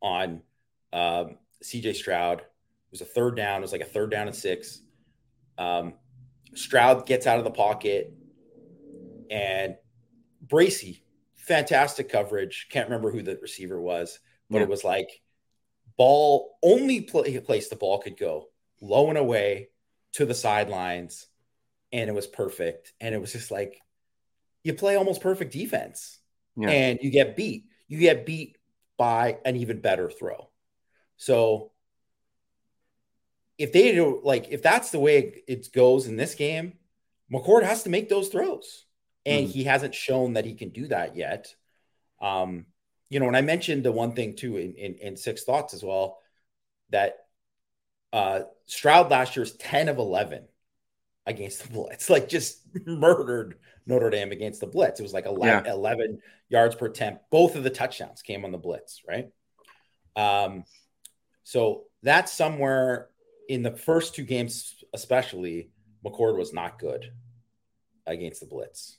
on 0.01 0.41
um, 0.93 1.37
CJ 1.63 1.95
Stroud. 1.95 2.43
It 2.91 2.99
was 2.99 3.01
a 3.01 3.05
third 3.05 3.35
down. 3.35 3.59
It 3.59 3.61
was 3.61 3.71
like 3.71 3.81
a 3.81 3.85
third 3.85 4.11
down 4.11 4.27
and 4.27 4.35
six. 4.35 4.81
Um, 5.57 5.93
Stroud 6.53 7.05
gets 7.05 7.27
out 7.27 7.37
of 7.37 7.43
the 7.43 7.51
pocket 7.51 8.13
and 9.29 9.75
Bracy 10.41 11.03
fantastic 11.41 12.09
coverage. 12.09 12.67
Can't 12.69 12.87
remember 12.87 13.11
who 13.11 13.21
the 13.21 13.37
receiver 13.41 13.81
was, 13.81 14.19
but 14.49 14.57
yeah. 14.57 14.63
it 14.63 14.69
was 14.69 14.83
like 14.83 15.21
ball 15.97 16.57
only 16.63 17.01
play, 17.01 17.37
place 17.39 17.67
the 17.67 17.75
ball 17.75 17.99
could 17.99 18.17
go 18.17 18.49
low 18.79 19.09
and 19.09 19.17
away 19.17 19.69
to 20.13 20.25
the 20.25 20.33
sidelines, 20.33 21.27
and 21.91 22.09
it 22.09 22.13
was 22.13 22.27
perfect. 22.27 22.93
And 23.01 23.13
it 23.13 23.19
was 23.19 23.33
just 23.33 23.51
like 23.51 23.81
you 24.63 24.73
play 24.73 24.95
almost 24.95 25.21
perfect 25.21 25.51
defense, 25.51 26.19
yeah. 26.55 26.69
and 26.69 26.99
you 27.01 27.09
get 27.09 27.35
beat. 27.35 27.65
You 27.87 27.99
get 27.99 28.25
beat 28.25 28.57
by 28.97 29.39
an 29.43 29.55
even 29.57 29.81
better 29.81 30.09
throw. 30.09 30.49
So 31.17 31.70
if 33.61 33.71
they 33.71 33.91
do 33.91 34.19
like 34.23 34.47
if 34.49 34.61
that's 34.61 34.91
the 34.91 34.99
way 34.99 35.43
it 35.47 35.71
goes 35.71 36.07
in 36.07 36.17
this 36.17 36.35
game, 36.35 36.73
McCord 37.31 37.63
has 37.63 37.83
to 37.83 37.89
make 37.89 38.09
those 38.09 38.29
throws 38.29 38.85
and 39.25 39.45
mm-hmm. 39.45 39.51
he 39.51 39.63
hasn't 39.63 39.95
shown 39.95 40.33
that 40.33 40.45
he 40.45 40.55
can 40.55 40.69
do 40.69 40.87
that 40.87 41.15
yet. 41.15 41.53
Um, 42.19 42.65
you 43.09 43.19
know, 43.19 43.27
and 43.27 43.37
I 43.37 43.41
mentioned 43.41 43.83
the 43.83 43.91
one 43.91 44.13
thing 44.13 44.35
too 44.35 44.57
in, 44.57 44.73
in, 44.73 44.95
in 44.95 45.17
six 45.17 45.43
thoughts 45.43 45.73
as 45.73 45.83
well 45.83 46.19
that 46.89 47.17
uh, 48.13 48.41
Stroud 48.65 49.11
last 49.11 49.35
year 49.35 49.41
was 49.41 49.53
10 49.53 49.89
of 49.89 49.97
11 49.97 50.43
against 51.25 51.63
the 51.63 51.69
blitz, 51.69 52.09
like 52.09 52.29
just 52.29 52.61
murdered 52.85 53.57
Notre 53.85 54.09
Dame 54.09 54.31
against 54.31 54.59
the 54.59 54.67
blitz. 54.67 54.99
It 54.99 55.03
was 55.03 55.13
like 55.13 55.25
11, 55.25 55.65
yeah. 55.65 55.71
11 55.71 56.19
yards 56.49 56.75
per 56.75 56.87
attempt. 56.87 57.29
Both 57.29 57.55
of 57.55 57.63
the 57.63 57.69
touchdowns 57.69 58.21
came 58.21 58.43
on 58.45 58.51
the 58.51 58.57
blitz, 58.57 59.01
right? 59.07 59.29
Um, 60.15 60.65
so 61.43 61.83
that's 62.03 62.31
somewhere 62.31 63.09
in 63.47 63.63
the 63.63 63.71
first 63.71 64.15
two 64.15 64.23
games, 64.23 64.75
especially, 64.93 65.71
McCord 66.05 66.37
was 66.37 66.53
not 66.53 66.79
good 66.79 67.11
against 68.05 68.41
the 68.41 68.47
blitz. 68.47 68.97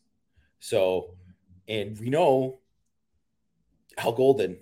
So, 0.61 1.16
and 1.68 1.99
we 1.99 2.11
know 2.11 2.61
Al 3.99 4.12
Golden, 4.12 4.59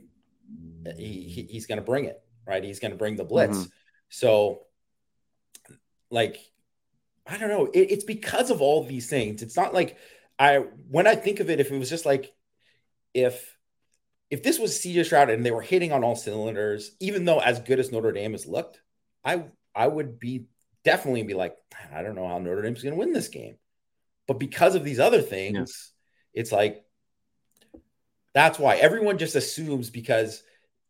he, 0.97 1.23
he 1.23 1.43
he's 1.51 1.67
going 1.67 1.79
to 1.79 1.85
bring 1.85 2.07
it, 2.07 2.23
right? 2.47 2.65
He's 2.65 2.81
going 2.81 2.93
to 2.93 2.97
bring 2.97 3.17
the 3.17 3.25
blitz. 3.25 3.59
Mm-hmm. 3.59 3.69
So, 4.09 4.63
like, 6.11 6.39
I 7.27 7.37
don't 7.37 7.49
know. 7.49 7.67
It, 7.67 7.91
it's 7.91 8.05
because 8.05 8.51
of 8.51 8.61
all 8.61 8.85
these 8.85 9.09
things. 9.09 9.43
It's 9.43 9.57
not 9.57 9.75
like 9.75 9.99
I 10.39 10.65
when 10.89 11.07
I 11.07 11.15
think 11.15 11.41
of 11.41 11.51
it, 11.51 11.61
if 11.61 11.71
it 11.71 11.79
was 11.79 11.91
just 11.91 12.07
like 12.07 12.33
if 13.15 13.57
if 14.31 14.43
this 14.43 14.59
was 14.59 14.79
CJ 14.79 15.05
Stroud 15.05 15.31
and 15.31 15.45
they 15.45 15.51
were 15.51 15.61
hitting 15.61 15.93
on 15.93 16.05
all 16.05 16.17
cylinders, 16.17 16.93
even 17.01 17.25
though 17.25 17.41
as 17.41 17.61
good 17.61 17.79
as 17.81 17.93
Notre 17.93 18.13
Dame 18.13 18.33
has 18.33 18.47
looked, 18.47 18.81
I 19.25 19.45
I 19.75 19.87
would 19.87 20.19
be 20.19 20.47
definitely 20.85 21.23
be 21.23 21.35
like, 21.35 21.57
I 21.93 22.03
don't 22.03 22.15
know 22.15 22.27
how 22.27 22.39
Notre 22.39 22.63
Dame's 22.63 22.83
going 22.83 22.95
to 22.95 22.99
win 22.99 23.13
this 23.13 23.29
game. 23.29 23.57
But 24.27 24.39
because 24.39 24.75
of 24.75 24.85
these 24.85 25.01
other 25.01 25.23
things, 25.23 25.93
yeah. 26.33 26.41
it's 26.41 26.53
like 26.53 26.85
that's 28.33 28.59
why 28.59 28.77
everyone 28.77 29.19
just 29.19 29.35
assumes 29.35 29.91
because 29.91 30.43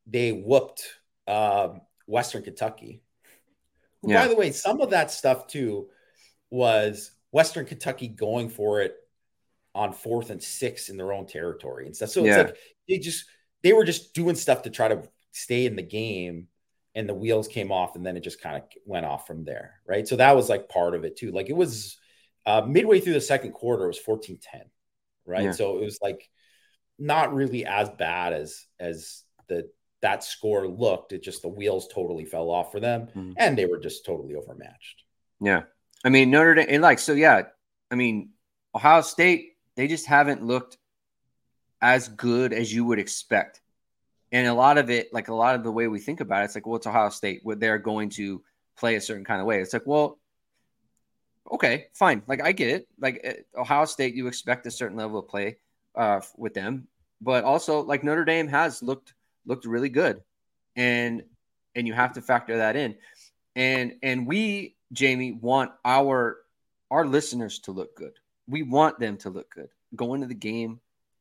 they 0.07 0.33
whooped 0.33 0.85
uh, 1.27 1.71
Western 2.07 2.43
Kentucky. 2.43 3.03
Yeah. 4.03 4.23
By 4.23 4.29
the 4.29 4.37
way, 4.37 4.53
some 4.53 4.81
of 4.81 4.91
that 4.91 5.11
stuff 5.11 5.47
too 5.47 5.89
was 6.51 7.13
Western 7.31 7.67
Kentucky 7.67 8.09
going 8.09 8.49
for 8.49 8.81
it 8.81 8.95
on 9.75 9.93
fourth 9.93 10.31
and 10.31 10.43
six 10.43 10.89
in 10.89 10.97
their 10.97 11.13
own 11.13 11.27
territory 11.27 11.87
and 11.87 11.95
stuff. 11.95 12.11
So 12.11 12.25
yeah. 12.25 12.41
it's 12.41 12.51
like 12.51 12.59
they 12.89 12.99
just 12.99 13.25
they 13.63 13.73
were 13.73 13.85
just 13.85 14.15
doing 14.15 14.35
stuff 14.35 14.63
to 14.63 14.71
try 14.71 14.89
to 14.89 15.03
stay 15.33 15.67
in 15.67 15.77
the 15.77 15.83
game 15.83 16.49
and 16.95 17.09
the 17.09 17.15
wheels 17.15 17.49
came 17.49 17.71
off 17.71 17.97
and 17.97 18.05
then 18.05 18.17
it 18.17 18.25
just 18.25 18.41
kind 18.41 18.57
of 18.57 18.63
went 18.85 19.07
off 19.07 19.27
from 19.27 19.45
there. 19.45 19.81
Right. 19.87 20.07
So 20.07 20.17
that 20.17 20.35
was 20.35 20.49
like 20.49 20.69
part 20.69 20.95
of 20.95 21.05
it 21.05 21.17
too. 21.17 21.31
Like 21.31 21.49
it 21.49 21.57
was 21.57 21.99
uh, 22.47 22.63
midway 22.63 23.01
through 23.01 23.13
the 23.13 23.21
second 23.21 23.53
quarter, 23.53 23.85
it 23.85 23.89
was 23.89 23.99
14 23.99 24.39
10, 24.41 24.63
right? 25.27 25.45
Yeah. 25.45 25.53
So 25.53 25.79
it 25.79 25.85
was 25.85 25.99
like 26.03 26.29
not 26.99 27.35
really 27.35 27.65
as 27.65 27.89
bad 27.91 28.33
as 28.33 28.67
as 28.79 29.23
the 29.49 29.71
that 30.03 30.25
score 30.25 30.67
looked. 30.67 31.13
It 31.13 31.23
just 31.23 31.43
the 31.43 31.49
wheels 31.49 31.89
totally 31.93 32.25
fell 32.25 32.51
off 32.51 32.73
for 32.73 32.81
them 32.81 33.09
mm-hmm. 33.09 33.33
and 33.37 33.57
they 33.57 33.67
were 33.67 33.79
just 33.79 34.05
totally 34.05 34.35
overmatched. 34.35 35.05
Yeah. 35.41 35.63
I 36.05 36.09
mean, 36.09 36.31
Notre 36.31 36.55
Dame, 36.55 36.67
and 36.69 36.83
like, 36.83 36.99
so 36.99 37.13
yeah, 37.13 37.43
I 37.91 37.95
mean, 37.95 38.31
Ohio 38.75 39.03
State, 39.03 39.53
they 39.77 39.87
just 39.87 40.07
haven't 40.07 40.45
looked 40.45 40.79
as 41.83 42.09
good 42.09 42.53
as 42.53 42.73
you 42.73 42.85
would 42.85 42.99
expect. 42.99 43.61
And 44.33 44.47
a 44.47 44.55
lot 44.55 44.79
of 44.79 44.91
it, 44.91 45.13
like 45.13 45.29
a 45.29 45.35
lot 45.35 45.57
of 45.57 45.65
the 45.65 45.73
way 45.73 45.89
we 45.89 45.99
think 45.99 46.21
about 46.21 46.43
it, 46.43 46.45
it's 46.47 46.55
like, 46.55 46.67
well, 46.67 46.77
it's 46.77 46.87
Ohio 46.87 47.11
State, 47.11 47.41
where 47.43 47.57
they're 47.57 47.79
going 47.79 48.11
to 48.11 48.43
play 48.79 48.95
a 48.95 49.01
certain 49.01 49.25
kind 49.25 49.41
of 49.41 49.47
way. 49.47 49.61
It's 49.61 49.73
like, 49.73 49.87
well, 49.87 50.19
okay, 51.51 51.87
fine. 51.95 52.23
Like 52.27 52.43
I 52.43 52.53
get 52.53 52.71
it. 52.71 52.89
Like 52.99 53.21
eh, 53.25 53.35
Ohio 53.57 53.85
State, 53.85 54.15
you 54.15 54.27
expect 54.27 54.67
a 54.67 54.71
certain 54.71 54.97
level 54.97 55.19
of 55.19 55.29
play 55.29 55.57
uh, 55.95 56.21
with 56.37 56.55
them, 56.55 56.87
but 57.21 57.45
also 57.45 57.81
like 57.81 58.05
Notre 58.05 58.25
Dame 58.25 58.49
has 58.49 58.83
looked 58.83 59.15
looked 59.47 59.65
really 59.65 59.89
good, 59.89 60.23
and 60.77 61.25
and 61.75 61.87
you 61.87 61.93
have 61.93 62.15
to 62.15 62.23
factor 62.23 62.59
that 62.59 62.77
in. 62.77 62.97
And 63.57 63.95
and 64.03 64.27
we, 64.27 64.77
Jamie, 64.93 65.33
want 65.33 65.73
our 65.85 66.39
our 66.91 67.07
listeners 67.07 67.59
to 67.61 67.73
look 67.73 67.97
good. 67.97 68.13
We 68.49 68.63
want 68.63 68.99
them 68.99 69.17
to 69.19 69.31
look 69.31 69.51
good. 69.51 69.69
Going 69.95 70.21
to 70.21 70.27
the 70.27 70.35
game, 70.35 70.81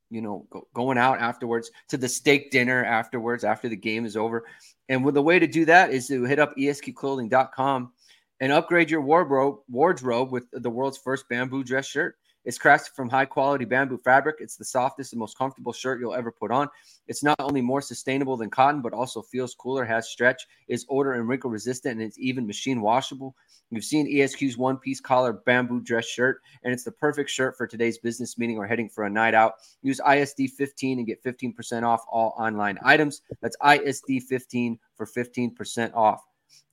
you 0.09 0.21
know, 0.21 0.45
go, 0.49 0.67
going 0.73 0.97
out 0.97 1.19
afterwards 1.19 1.71
to 1.89 1.97
the 1.97 2.09
steak 2.09 2.51
dinner 2.51 2.83
afterwards 2.83 3.43
after 3.43 3.69
the 3.69 3.75
game 3.75 4.05
is 4.05 4.17
over. 4.17 4.45
And 4.89 5.03
with 5.03 5.15
the 5.15 5.21
way 5.21 5.39
to 5.39 5.47
do 5.47 5.65
that 5.65 5.91
is 5.91 6.07
to 6.07 6.23
hit 6.23 6.39
up 6.39 6.55
esqclothing.com 6.57 7.91
and 8.39 8.51
upgrade 8.51 8.89
your 8.89 9.01
wardrobe 9.01 9.59
wardrobe 9.69 10.31
with 10.31 10.45
the 10.51 10.69
world's 10.69 10.97
first 10.97 11.27
bamboo 11.29 11.63
dress 11.63 11.85
shirt. 11.85 12.15
It's 12.49 12.57
crafted 12.57 12.95
from 12.95 13.11
high 13.11 13.25
quality 13.25 13.63
bamboo 13.63 13.99
fabric. 13.99 14.37
It's 14.39 14.55
the 14.55 14.65
softest 14.65 15.13
and 15.13 15.19
most 15.19 15.37
comfortable 15.37 15.71
shirt 15.71 15.99
you'll 15.99 16.15
ever 16.15 16.31
put 16.31 16.49
on. 16.49 16.67
It's 17.07 17.21
not 17.21 17.39
only 17.39 17.61
more 17.61 17.79
sustainable 17.79 18.37
than 18.37 18.49
cotton, 18.49 18.81
but 18.81 18.91
also 18.91 19.21
feels 19.21 19.53
cooler, 19.53 19.85
has 19.85 20.09
stretch, 20.09 20.47
is 20.67 20.83
odor 20.89 21.13
and 21.13 21.27
wrinkle 21.27 21.51
resistant, 21.51 21.99
and 21.99 22.01
it's 22.01 22.17
even 22.17 22.47
machine 22.47 22.81
washable. 22.81 23.35
You've 23.69 23.83
seen 23.83 24.11
ESQ's 24.11 24.57
one 24.57 24.77
piece 24.77 24.99
collar 24.99 25.33
bamboo 25.33 25.81
dress 25.81 26.07
shirt, 26.07 26.41
and 26.63 26.73
it's 26.73 26.83
the 26.83 26.91
perfect 26.91 27.29
shirt 27.29 27.55
for 27.55 27.67
today's 27.67 27.99
business 27.99 28.35
meeting 28.39 28.57
or 28.57 28.65
heading 28.65 28.89
for 28.89 29.03
a 29.03 29.09
night 29.11 29.35
out. 29.35 29.57
Use 29.83 30.01
ISD 30.11 30.49
15 30.57 30.97
and 30.97 31.05
get 31.05 31.23
15% 31.23 31.83
off 31.83 32.03
all 32.11 32.33
online 32.35 32.79
items. 32.81 33.21
That's 33.43 33.57
ISD 33.63 34.23
15 34.27 34.79
for 34.95 35.05
15% 35.05 35.93
off. 35.93 36.25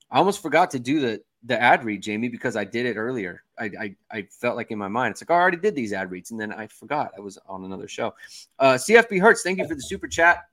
I 0.09 0.17
almost 0.17 0.41
forgot 0.41 0.71
to 0.71 0.79
do 0.79 1.01
the 1.01 1.21
the 1.43 1.61
ad 1.61 1.83
read, 1.83 2.01
Jamie, 2.01 2.29
because 2.29 2.55
I 2.55 2.63
did 2.63 2.85
it 2.85 2.97
earlier. 2.97 3.43
I, 3.57 3.65
I, 3.65 3.95
I 4.11 4.21
felt 4.23 4.55
like 4.55 4.71
in 4.71 4.77
my 4.77 4.87
mind, 4.87 5.11
it's 5.11 5.21
like, 5.21 5.31
oh, 5.31 5.35
I 5.35 5.37
already 5.37 5.57
did 5.57 5.75
these 5.75 5.93
ad 5.93 6.11
reads. 6.11 6.31
And 6.31 6.39
then 6.39 6.51
I 6.51 6.67
forgot 6.67 7.11
I 7.17 7.21
was 7.21 7.37
on 7.47 7.63
another 7.63 7.87
show. 7.87 8.13
Uh, 8.59 8.73
CFB 8.73 9.21
Hurts, 9.21 9.43
thank 9.43 9.59
you 9.59 9.67
for 9.67 9.75
the 9.75 9.81
super 9.81 10.07
chat. 10.07 10.47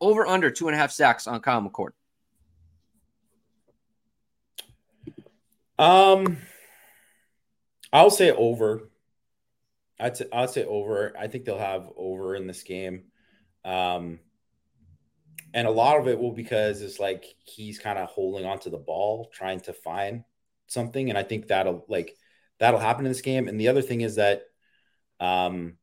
Over 0.00 0.26
under 0.26 0.50
two 0.50 0.68
and 0.68 0.74
a 0.74 0.78
half 0.78 0.92
sacks 0.92 1.26
on 1.26 1.40
Kyle 1.40 1.60
McCord. 1.60 1.90
Um, 5.78 6.38
I'll 7.92 8.10
say 8.10 8.30
over. 8.30 8.88
I'd 10.00 10.16
say, 10.16 10.26
I'll 10.32 10.48
say 10.48 10.64
over. 10.64 11.14
I 11.18 11.26
think 11.26 11.44
they'll 11.44 11.58
have 11.58 11.90
over 11.96 12.36
in 12.36 12.46
this 12.46 12.62
game. 12.62 13.04
Um, 13.64 14.20
and 15.58 15.66
a 15.66 15.72
lot 15.72 15.98
of 15.98 16.06
it 16.06 16.20
will 16.20 16.30
because 16.30 16.82
it's 16.82 17.00
like 17.00 17.24
he's 17.44 17.80
kind 17.80 17.98
of 17.98 18.08
holding 18.08 18.46
onto 18.46 18.70
the 18.70 18.78
ball, 18.78 19.28
trying 19.34 19.58
to 19.62 19.72
find 19.72 20.22
something. 20.68 21.08
And 21.08 21.18
I 21.18 21.24
think 21.24 21.48
that'll 21.48 21.84
like 21.88 22.16
that'll 22.60 22.78
happen 22.78 23.04
in 23.04 23.10
this 23.10 23.22
game. 23.22 23.48
And 23.48 23.58
the 23.60 23.66
other 23.66 23.82
thing 23.82 24.02
is 24.02 24.14
that 24.14 24.42
um 25.18 25.76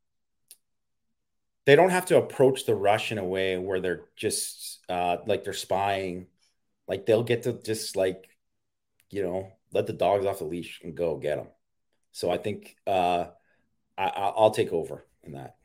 they 1.65 1.75
don't 1.75 1.89
have 1.89 2.05
to 2.05 2.17
approach 2.17 2.65
the 2.65 2.73
rush 2.73 3.11
in 3.11 3.17
a 3.17 3.25
way 3.25 3.57
where 3.57 3.81
they're 3.81 4.05
just 4.15 4.79
uh 4.87 5.17
like 5.27 5.43
they're 5.43 5.51
spying. 5.51 6.27
Like 6.87 7.05
they'll 7.05 7.23
get 7.23 7.43
to 7.43 7.61
just 7.61 7.97
like, 7.97 8.29
you 9.09 9.23
know, 9.23 9.51
let 9.73 9.87
the 9.87 9.93
dogs 9.93 10.25
off 10.25 10.39
the 10.39 10.45
leash 10.45 10.79
and 10.85 10.95
go 10.95 11.17
get 11.17 11.35
them. 11.35 11.47
So 12.13 12.31
I 12.31 12.37
think 12.37 12.77
uh 12.87 13.25
I, 13.97 14.07
I'll 14.07 14.51
take 14.51 14.71
over 14.71 15.05
in 15.21 15.33
that. 15.33 15.57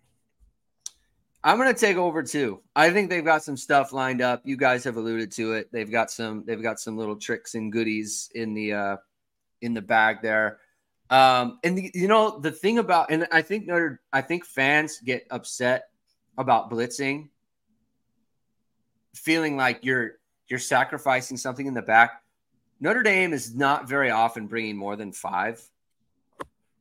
I'm 1.43 1.57
going 1.57 1.73
to 1.73 1.79
take 1.79 1.97
over 1.97 2.23
too. 2.23 2.61
I 2.77 2.91
think 2.91 3.09
they've 3.09 3.25
got 3.25 3.43
some 3.43 3.57
stuff 3.57 3.93
lined 3.93 4.21
up. 4.21 4.43
You 4.45 4.57
guys 4.57 4.85
have 4.85 4.97
alluded 4.97 5.33
to 5.33 5.55
it. 5.55 5.71
They've 5.73 5.91
got 5.91 6.11
some. 6.11 6.45
They've 6.47 6.63
got 6.63 6.79
some 6.79 6.99
little 6.99 7.17
tricks 7.17 7.55
and 7.55 7.73
goodies 7.73 8.31
in 8.35 8.53
the 8.53 8.75
uh, 8.75 8.97
in 9.63 9.73
the 9.73 9.81
bag 9.81 10.19
there. 10.23 10.59
Um, 11.09 11.59
and 11.65 11.77
the, 11.77 11.91
you 11.95 12.09
know 12.09 12.39
the 12.39 12.53
thing 12.53 12.79
about, 12.79 13.11
and 13.11 13.27
I 13.33 13.43
think 13.43 13.67
Notre, 13.67 14.01
I 14.13 14.21
think 14.21 14.45
fans 14.45 15.01
get 15.01 15.27
upset 15.31 15.89
about 16.37 16.71
blitzing, 16.71 17.31
feeling 19.15 19.57
like 19.57 19.81
you're 19.83 20.19
you're 20.49 20.59
sacrificing 20.59 21.39
something 21.39 21.67
in 21.67 21.75
the 21.75 21.83
back. 21.83 22.23
Notre 22.81 23.03
Dame 23.03 23.33
is 23.33 23.55
not 23.55 23.89
very 23.89 24.11
often 24.11 24.47
bringing 24.47 24.77
more 24.77 24.97
than 24.97 25.13
five, 25.13 25.63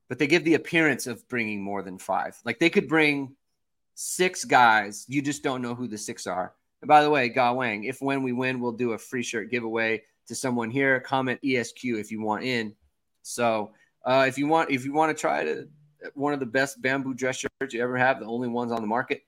but 0.09 0.19
they 0.19 0.27
give 0.27 0.43
the 0.43 0.55
appearance 0.55 1.07
of 1.07 1.27
bringing 1.29 1.61
more 1.61 1.81
than 1.81 1.97
five. 1.97 2.37
Like 2.43 2.59
they 2.59 2.69
could 2.69 2.87
bring 2.87 3.35
six 4.01 4.45
guys. 4.45 5.05
You 5.09 5.21
just 5.21 5.43
don't 5.43 5.61
know 5.61 5.75
who 5.75 5.85
the 5.85 5.97
six 5.97 6.25
are. 6.25 6.53
And 6.81 6.87
by 6.87 7.03
the 7.03 7.09
way, 7.09 7.27
Ga 7.27 7.51
Wang, 7.51 7.83
if 7.83 8.01
when 8.01 8.23
we 8.23 8.31
win, 8.31 8.61
we'll 8.61 8.71
do 8.71 8.93
a 8.93 8.97
free 8.97 9.21
shirt 9.21 9.51
giveaway 9.51 10.01
to 10.27 10.35
someone 10.35 10.71
here. 10.71 11.01
Comment 11.01 11.37
ESQ 11.43 11.83
if 11.83 12.09
you 12.09 12.21
want 12.21 12.45
in. 12.45 12.73
So 13.23 13.71
uh, 14.05 14.23
if 14.25 14.37
you 14.37 14.47
want, 14.47 14.71
if 14.71 14.85
you 14.85 14.93
want 14.93 15.15
to 15.15 15.19
try 15.19 15.43
to 15.43 15.67
one 16.13 16.33
of 16.33 16.39
the 16.39 16.45
best 16.45 16.81
bamboo 16.81 17.13
dress 17.13 17.39
shirts 17.39 17.73
you 17.73 17.83
ever 17.83 17.97
have, 17.97 18.21
the 18.21 18.25
only 18.25 18.47
ones 18.47 18.71
on 18.71 18.79
the 18.79 18.87
market, 18.87 19.23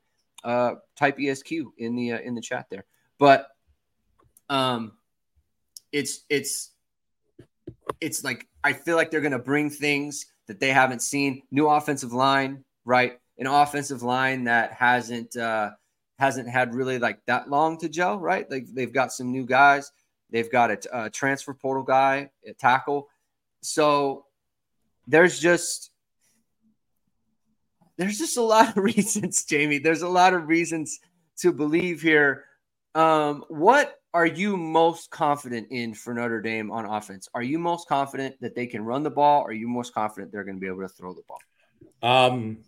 uh, 0.46 0.76
type 0.96 1.20
ESQ 1.20 1.52
in 1.78 1.96
the 1.98 2.14
uh, 2.14 2.20
in 2.20 2.34
the 2.34 2.42
chat 2.42 2.68
there. 2.70 2.86
But 3.20 3.50
um, 4.50 4.94
it's 5.92 6.22
it's 6.30 6.72
it's 8.00 8.24
like 8.24 8.48
I 8.64 8.72
feel 8.72 8.96
like 8.96 9.12
they're 9.12 9.20
gonna 9.20 9.38
bring 9.38 9.70
things 9.70 10.28
that 10.48 10.62
they 10.62 10.70
haven't 10.70 11.02
seen. 11.02 11.42
New 11.52 11.68
offensive 11.68 12.14
line, 12.14 12.64
right? 12.86 13.20
An 13.42 13.48
offensive 13.48 14.04
line 14.04 14.44
that 14.44 14.72
hasn't 14.72 15.36
uh, 15.36 15.72
hasn't 16.20 16.48
had 16.48 16.76
really 16.76 17.00
like 17.00 17.20
that 17.26 17.50
long 17.50 17.78
to 17.80 17.90
gel, 17.90 18.20
right? 18.20 18.50
Like 18.50 18.68
they've 18.72 18.94
got 18.94 19.12
some 19.12 19.32
new 19.32 19.46
guys. 19.46 19.92
They've 20.30 20.50
got 20.50 20.70
a, 20.70 21.06
a 21.06 21.10
transfer 21.10 21.54
portal 21.56 21.84
guy, 21.84 22.30
a 22.46 22.54
tackle. 22.54 23.10
So 23.62 24.26
there's 25.08 25.40
just 25.40 25.90
there's 27.98 28.20
just 28.20 28.38
a 28.38 28.44
lot 28.44 28.78
of 28.78 28.84
reasons, 28.84 29.44
Jamie. 29.44 29.80
There's 29.80 30.04
a 30.04 30.08
lot 30.08 30.36
of 30.36 30.48
reasons 30.48 31.00
to 31.40 31.52
believe 31.52 32.00
here. 32.00 32.46
Um, 32.94 33.44
what 33.50 34.00
are 34.14 34.28
you 34.28 34.56
most 34.56 35.10
confident 35.10 35.70
in 35.72 35.96
for 35.96 36.14
Notre 36.14 36.42
Dame 36.42 36.70
on 36.70 36.86
offense? 36.86 37.28
Are 37.34 37.42
you 37.42 37.58
most 37.58 37.88
confident 37.88 38.36
that 38.42 38.54
they 38.54 38.68
can 38.68 38.84
run 38.84 39.02
the 39.02 39.10
ball? 39.10 39.42
Or 39.42 39.50
are 39.50 39.54
you 39.54 39.68
most 39.68 39.96
confident 39.96 40.32
they're 40.32 40.44
going 40.44 40.58
to 40.58 40.62
be 40.62 40.68
able 40.68 40.82
to 40.82 40.90
throw 40.90 41.16
the 41.16 41.24
ball? 41.28 41.40
Um, 42.04 42.60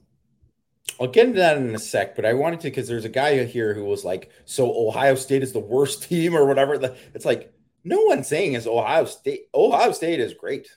I'll 1.00 1.08
get 1.08 1.28
into 1.28 1.40
that 1.40 1.58
in 1.58 1.74
a 1.74 1.80
sec, 1.80 2.16
but 2.16 2.26
I 2.26 2.34
wanted 2.34 2.60
to 2.62 2.68
because 2.68 2.88
there's 2.88 3.06
a 3.06 3.10
guy 3.10 3.44
here 3.46 3.74
who 3.74 3.86
was 3.86 4.06
like, 4.06 4.32
"So 4.46 4.88
Ohio 4.88 5.16
State 5.16 5.44
is 5.44 5.54
the 5.54 5.60
worst 5.60 6.04
team 6.10 6.36
or 6.36 6.46
whatever." 6.46 6.76
It's 7.14 7.26
like 7.26 7.54
no 7.84 8.02
one's 8.04 8.28
saying 8.28 8.54
is 8.54 8.68
Ohio 8.68 9.06
State. 9.06 9.48
Ohio 9.54 9.92
State 9.92 10.20
is 10.20 10.34
great, 10.34 10.70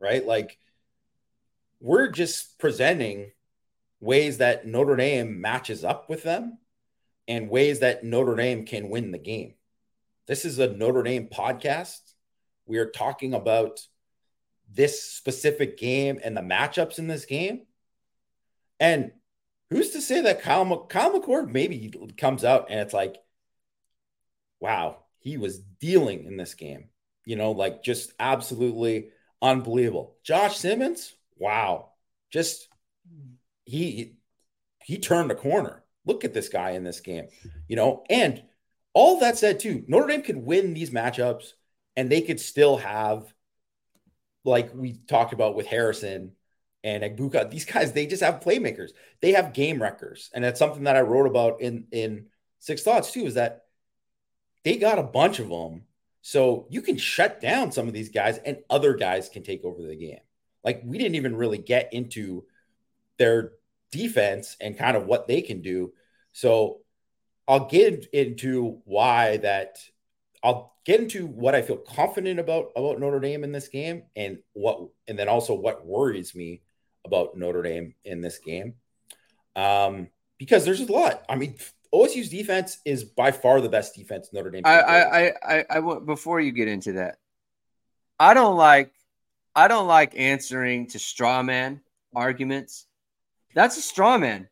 right? 0.00 0.24
Like 0.24 0.58
we're 1.80 2.08
just 2.08 2.58
presenting 2.58 3.32
ways 4.00 4.38
that 4.38 4.66
Notre 4.66 4.96
Dame 4.96 5.40
matches 5.40 5.84
up 5.84 6.08
with 6.08 6.22
them 6.22 6.58
and 7.28 7.50
ways 7.50 7.80
that 7.80 8.04
Notre 8.04 8.36
Dame 8.36 8.64
can 8.64 8.88
win 8.88 9.10
the 9.10 9.18
game. 9.18 9.54
This 10.26 10.44
is 10.44 10.58
a 10.58 10.68
Notre 10.68 11.02
Dame 11.02 11.28
podcast. 11.28 12.00
We 12.66 12.78
are 12.78 12.90
talking 12.90 13.34
about 13.34 13.80
this 14.72 15.02
specific 15.02 15.78
game 15.78 16.18
and 16.22 16.36
the 16.36 16.40
matchups 16.40 16.98
in 16.98 17.06
this 17.06 17.24
game. 17.24 17.62
And 18.80 19.12
who's 19.70 19.90
to 19.90 20.00
say 20.00 20.22
that 20.22 20.42
Kyle, 20.42 20.86
Kyle 20.86 21.18
McCord 21.18 21.50
maybe 21.50 21.92
comes 22.16 22.44
out 22.44 22.66
and 22.70 22.80
it's 22.80 22.94
like, 22.94 23.16
wow, 24.60 24.98
he 25.18 25.36
was 25.36 25.58
dealing 25.58 26.24
in 26.24 26.36
this 26.36 26.54
game. 26.54 26.88
You 27.24 27.36
know, 27.36 27.50
like 27.50 27.82
just 27.82 28.12
absolutely 28.20 29.08
unbelievable. 29.42 30.16
Josh 30.22 30.56
Simmons, 30.58 31.12
wow, 31.36 31.90
just 32.30 32.68
he 33.64 34.16
he 34.84 34.98
turned 34.98 35.28
the 35.28 35.34
corner. 35.34 35.82
Look 36.04 36.24
at 36.24 36.32
this 36.32 36.48
guy 36.48 36.70
in 36.70 36.84
this 36.84 37.00
game, 37.00 37.26
you 37.66 37.74
know. 37.74 38.04
And 38.08 38.44
all 38.94 39.18
that 39.18 39.36
said, 39.36 39.58
too, 39.58 39.84
Notre 39.88 40.06
Dame 40.06 40.22
could 40.22 40.36
win 40.36 40.72
these 40.72 40.90
matchups, 40.90 41.54
and 41.96 42.08
they 42.08 42.20
could 42.20 42.38
still 42.38 42.76
have, 42.76 43.26
like 44.44 44.72
we 44.72 44.92
talked 45.08 45.32
about 45.32 45.56
with 45.56 45.66
Harrison, 45.66 46.35
and 46.86 47.02
Egbuka, 47.02 47.50
these 47.50 47.64
guys, 47.64 47.92
they 47.92 48.06
just 48.06 48.22
have 48.22 48.38
playmakers. 48.38 48.90
They 49.20 49.32
have 49.32 49.52
game 49.52 49.82
wreckers. 49.82 50.30
And 50.32 50.44
that's 50.44 50.60
something 50.60 50.84
that 50.84 50.94
I 50.94 51.00
wrote 51.00 51.26
about 51.26 51.60
in, 51.60 51.88
in 51.90 52.26
Six 52.60 52.84
Thoughts 52.84 53.10
too, 53.10 53.26
is 53.26 53.34
that 53.34 53.64
they 54.62 54.76
got 54.76 55.00
a 55.00 55.02
bunch 55.02 55.40
of 55.40 55.48
them. 55.48 55.82
So 56.22 56.68
you 56.70 56.82
can 56.82 56.96
shut 56.96 57.40
down 57.40 57.72
some 57.72 57.88
of 57.88 57.92
these 57.92 58.10
guys 58.10 58.38
and 58.38 58.58
other 58.70 58.94
guys 58.94 59.28
can 59.28 59.42
take 59.42 59.64
over 59.64 59.82
the 59.82 59.96
game. 59.96 60.20
Like 60.62 60.82
we 60.84 60.96
didn't 60.96 61.16
even 61.16 61.34
really 61.34 61.58
get 61.58 61.92
into 61.92 62.44
their 63.18 63.52
defense 63.90 64.56
and 64.60 64.78
kind 64.78 64.96
of 64.96 65.06
what 65.06 65.26
they 65.26 65.42
can 65.42 65.62
do. 65.62 65.92
So 66.32 66.82
I'll 67.48 67.66
get 67.66 68.06
into 68.12 68.80
why 68.84 69.38
that 69.38 69.78
I'll 70.42 70.76
get 70.84 71.00
into 71.00 71.26
what 71.26 71.56
I 71.56 71.62
feel 71.62 71.78
confident 71.78 72.38
about 72.38 72.70
about 72.76 73.00
Notre 73.00 73.18
Dame 73.18 73.42
in 73.42 73.50
this 73.50 73.68
game 73.68 74.04
and 74.14 74.38
what 74.52 74.88
and 75.08 75.18
then 75.18 75.28
also 75.28 75.54
what 75.54 75.84
worries 75.84 76.34
me 76.34 76.62
about 77.06 77.36
Notre 77.36 77.62
Dame 77.62 77.94
in 78.04 78.20
this 78.20 78.38
game 78.38 78.74
um, 79.56 80.08
because 80.38 80.64
there's 80.64 80.80
a 80.80 80.92
lot. 80.92 81.24
I 81.28 81.36
mean, 81.36 81.56
OSU's 81.92 82.28
defense 82.28 82.78
is 82.84 83.04
by 83.04 83.32
far 83.32 83.60
the 83.60 83.68
best 83.68 83.94
defense 83.94 84.28
Notre 84.32 84.50
Dame. 84.50 84.62
I, 84.64 84.80
I, 84.80 85.32
I, 85.42 85.64
I, 85.70 85.80
want 85.80 86.06
before 86.06 86.40
you 86.40 86.52
get 86.52 86.68
into 86.68 86.92
that, 86.92 87.16
I 88.20 88.34
don't 88.34 88.56
like, 88.56 88.92
I 89.54 89.68
don't 89.68 89.86
like 89.86 90.14
answering 90.16 90.88
to 90.88 90.98
straw 90.98 91.42
man 91.42 91.80
arguments. 92.14 92.86
That's 93.54 93.78
a 93.78 93.82
straw 93.82 94.18
man. 94.18 94.48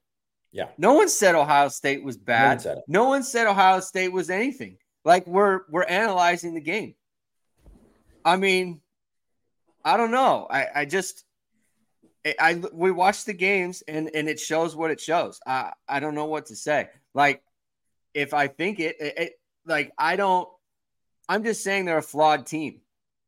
Yeah. 0.50 0.68
No 0.78 0.94
one 0.94 1.08
said 1.08 1.34
Ohio 1.34 1.68
State 1.68 2.02
was 2.02 2.16
bad. 2.16 2.64
No 2.64 2.70
one, 2.70 2.82
no 2.88 3.04
one 3.08 3.22
said 3.22 3.46
Ohio 3.46 3.80
State 3.80 4.12
was 4.12 4.30
anything. 4.30 4.78
Like 5.04 5.26
we're 5.26 5.62
we're 5.68 5.84
analyzing 5.84 6.54
the 6.54 6.60
game. 6.60 6.94
I 8.24 8.36
mean, 8.36 8.80
I 9.84 9.98
don't 9.98 10.12
know. 10.12 10.46
I, 10.48 10.66
I 10.74 10.84
just 10.86 11.24
I 12.24 12.60
we 12.72 12.90
watch 12.90 13.24
the 13.24 13.34
games 13.34 13.82
and 13.86 14.10
and 14.14 14.28
it 14.28 14.40
shows 14.40 14.74
what 14.74 14.90
it 14.90 15.00
shows. 15.00 15.40
I 15.46 15.72
I 15.88 16.00
don't 16.00 16.14
know 16.14 16.24
what 16.24 16.46
to 16.46 16.56
say. 16.56 16.88
Like 17.14 17.42
if 18.14 18.32
I 18.32 18.46
think 18.46 18.80
it, 18.80 18.96
it, 19.00 19.18
it 19.18 19.40
like 19.66 19.92
I 19.98 20.16
don't. 20.16 20.48
I'm 21.28 21.42
just 21.42 21.64
saying 21.64 21.84
they're 21.86 21.98
a 21.98 22.02
flawed 22.02 22.46
team, 22.46 22.80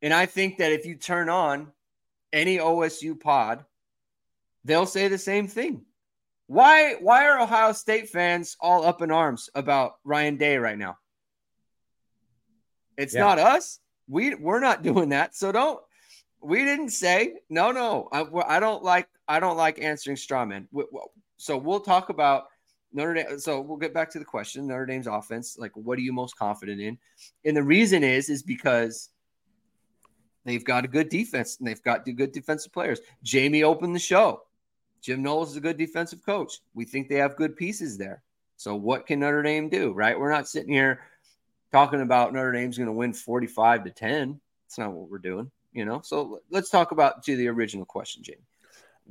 and 0.03 0.13
I 0.13 0.27
think 0.27 0.59
that 0.59 0.73
if 0.73 0.87
you 0.87 0.97
turn 0.97 1.29
on 1.29 1.73
any 2.33 2.59
OSU 2.59 3.19
pod, 3.19 3.65
they'll 4.65 4.87
say 4.87 5.09
the 5.09 5.19
same 5.19 5.49
thing. 5.49 5.85
Why 6.47 6.95
why 6.95 7.27
are 7.27 7.41
Ohio 7.41 7.73
State 7.73 8.09
fans 8.09 8.57
all 8.61 8.85
up 8.85 9.03
in 9.03 9.11
arms 9.11 9.51
about 9.55 9.97
Ryan 10.05 10.37
Day 10.37 10.57
right 10.59 10.79
now? 10.79 10.99
It's 12.97 13.15
yeah. 13.15 13.21
not 13.21 13.39
us. 13.39 13.81
We 14.09 14.35
we're 14.35 14.61
not 14.61 14.83
doing 14.83 15.11
that. 15.11 15.35
So 15.35 15.53
don't 15.53 15.81
we 16.43 16.65
didn't 16.65 16.91
say 16.91 17.35
no, 17.49 17.73
no. 17.73 18.09
I, 18.13 18.25
I 18.47 18.61
don't 18.61 18.83
like 18.83 19.09
I 19.29 19.41
don't 19.41 19.57
like 19.57 19.81
answering 19.81 20.17
straw 20.17 20.45
men. 20.45 20.69
So 21.37 21.57
we'll 21.57 21.81
talk 21.81 22.09
about 22.09 22.45
Notre 22.93 23.15
Dame. 23.15 23.39
So 23.39 23.61
we'll 23.61 23.79
get 23.79 23.95
back 23.95 24.11
to 24.11 24.19
the 24.19 24.25
question: 24.25 24.67
Notre 24.67 24.87
Dame's 24.87 25.07
offense. 25.07 25.59
Like, 25.59 25.73
what 25.75 25.99
are 25.99 26.03
you 26.03 26.13
most 26.13 26.37
confident 26.37 26.81
in? 26.81 26.99
And 27.45 27.57
the 27.57 27.63
reason 27.63 28.05
is 28.05 28.29
is 28.29 28.43
because 28.43 29.11
they've 30.45 30.65
got 30.65 30.85
a 30.85 30.89
good 30.89 31.09
defense 31.09 31.59
and 31.59 31.67
they've 31.67 31.83
got 31.83 32.05
good 32.05 32.33
defensive 32.33 32.73
players. 32.73 33.01
Jamie 33.23 33.65
opened 33.65 33.95
the 33.95 34.01
show. 34.01 34.43
Jim 35.03 35.23
Knowles 35.23 35.51
is 35.51 35.57
a 35.57 35.61
good 35.61 35.77
defensive 35.77 36.25
coach. 36.25 36.61
We 36.75 36.85
think 36.85 37.09
they 37.09 37.17
have 37.17 37.37
good 37.37 37.57
pieces 37.57 37.99
there. 37.99 38.23
So 38.57 38.75
what 38.75 39.07
can 39.07 39.21
Notre 39.21 39.43
Dame 39.43 39.69
do? 39.69 39.93
Right? 39.93 40.19
We're 40.19 40.33
not 40.33 40.49
sitting 40.49 40.73
here 40.73 41.01
talking 41.71 42.01
about 42.01 42.33
Notre 42.33 42.53
Dame's 42.53 42.79
going 42.79 42.87
to 42.87 42.93
win 42.93 43.13
45 43.13 43.85
to 43.85 43.91
10. 43.91 44.41
That's 44.65 44.79
not 44.79 44.93
what 44.93 45.11
we're 45.11 45.19
doing 45.19 45.51
You 45.77 45.85
know, 45.85 46.01
so 46.03 46.41
let's 46.51 46.71
talk 46.71 46.91
about 46.91 47.23
to 47.25 47.37
the 47.37 47.49
original 47.49 47.85
question, 47.85 48.23
James. 48.23 48.47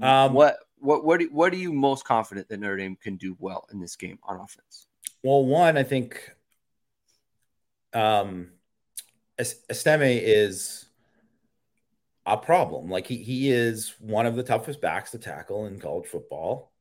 Um, 0.02 0.34
what 0.34 0.58
what 0.80 1.06
what 1.06 1.20
do, 1.20 1.30
what 1.32 1.54
are 1.54 1.58
you 1.58 1.72
most 1.72 2.06
confident 2.06 2.50
that 2.50 2.60
Notre 2.60 2.78
Dame 2.78 2.96
can 2.96 3.18
do 3.18 3.38
well 3.40 3.68
in 3.72 3.80
this 3.80 3.96
game 3.96 4.18
on 4.24 4.38
offense? 4.38 4.88
Well, 5.24 5.46
one, 5.46 5.78
I 5.78 5.84
think 5.84 6.36
um 7.94 8.50
Estime 9.38 10.02
is 10.02 10.88
a 12.26 12.36
problem. 12.36 12.90
Like 12.90 13.06
he 13.06 13.18
he 13.18 13.52
is 13.52 13.94
one 14.00 14.26
of 14.26 14.36
the 14.36 14.44
toughest 14.44 14.82
backs 14.82 15.12
to 15.12 15.20
tackle 15.20 15.68
in 15.68 15.80
college 15.80 16.08
football. 16.08 16.72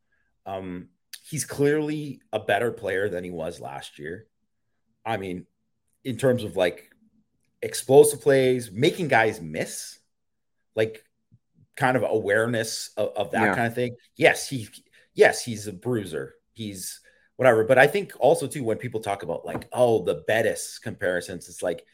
Um, 0.46 0.88
he's 1.28 1.44
clearly 1.44 2.22
a 2.32 2.40
better 2.40 2.72
player 2.72 3.10
than 3.10 3.22
he 3.22 3.30
was 3.30 3.60
last 3.60 3.98
year. 3.98 4.28
I 5.04 5.18
mean, 5.18 5.44
in 6.04 6.16
terms 6.16 6.42
of 6.42 6.56
like 6.56 6.90
explosive 7.64 8.20
plays, 8.20 8.70
making 8.70 9.08
guys 9.08 9.40
miss, 9.40 9.98
like 10.76 11.02
kind 11.76 11.96
of 11.96 12.04
awareness 12.06 12.90
of, 12.96 13.10
of 13.16 13.30
that 13.32 13.42
yeah. 13.42 13.54
kind 13.54 13.66
of 13.66 13.74
thing. 13.74 13.96
Yes, 14.16 14.48
he 14.48 14.68
yes, 15.14 15.42
he's 15.42 15.66
a 15.66 15.72
bruiser. 15.72 16.34
He's 16.52 17.00
whatever. 17.36 17.64
But 17.64 17.78
I 17.78 17.86
think 17.86 18.12
also 18.18 18.46
too 18.46 18.62
when 18.62 18.76
people 18.76 19.00
talk 19.00 19.22
about 19.22 19.46
like, 19.46 19.66
oh, 19.72 20.04
the 20.04 20.22
Bettis 20.26 20.78
comparisons, 20.78 21.48
it's 21.48 21.62
like 21.62 21.84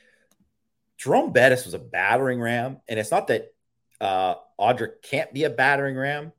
Jerome 0.98 1.32
Bettis 1.32 1.64
was 1.64 1.74
a 1.74 1.78
battering 1.78 2.40
ram, 2.40 2.80
and 2.88 2.98
it's 2.98 3.10
not 3.10 3.28
that 3.28 3.54
uh, 4.00 4.34
Audric 4.58 5.02
can't 5.02 5.32
be 5.32 5.44
a 5.44 5.50
battering 5.50 5.96
ram, 5.96 6.32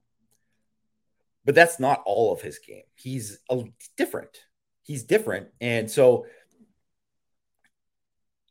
but 1.45 1.55
that's 1.55 1.79
not 1.79 2.03
all 2.05 2.33
of 2.33 2.41
his 2.41 2.59
game. 2.59 2.83
He's 2.95 3.39
a, 3.49 3.63
different. 3.97 4.37
He's 4.83 5.03
different, 5.03 5.47
and 5.61 5.89
so 5.89 6.25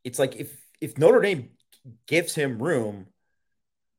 it's 0.05 0.19
like 0.19 0.37
if 0.37 0.57
if 0.81 0.99
Notre 0.99 1.21
Dame 1.21 1.51
gives 2.07 2.35
him 2.35 2.63
room 2.63 3.07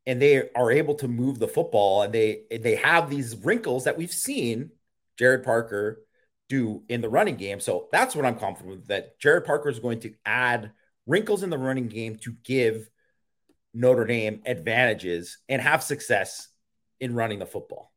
and 0.06 0.22
they 0.22 0.50
are 0.56 0.72
able 0.72 0.96
to 0.96 1.08
move 1.08 1.40
the 1.40 1.48
football 1.48 2.02
and 2.02 2.14
they 2.14 2.42
they 2.52 2.76
have 2.76 3.10
these 3.10 3.36
wrinkles 3.36 3.84
that 3.86 3.98
we've 3.98 4.12
seen 4.12 4.72
Gerad 5.20 5.44
Parker 5.44 6.02
do 6.50 6.84
in 6.90 7.02
the 7.02 7.10
running 7.10 7.36
game. 7.36 7.60
So 7.60 7.88
that's 7.92 8.16
what 8.16 8.26
I'm 8.26 8.38
confident 8.38 8.76
with 8.76 8.88
that 8.88 9.20
Gerad 9.20 9.46
Parker 9.46 9.70
is 9.70 9.80
going 9.80 10.02
to 10.02 10.14
add 10.26 10.72
wrinkles 11.06 11.44
in 11.44 11.50
the 11.50 11.58
running 11.58 11.88
game 11.88 12.18
to 12.18 12.36
give 12.44 12.90
Notre 13.74 14.06
Dame 14.06 14.42
advantages 14.46 15.38
and 15.48 15.62
have 15.62 15.84
success 15.84 16.50
in 17.00 17.16
running 17.16 17.40
the 17.40 17.46
football. 17.46 17.92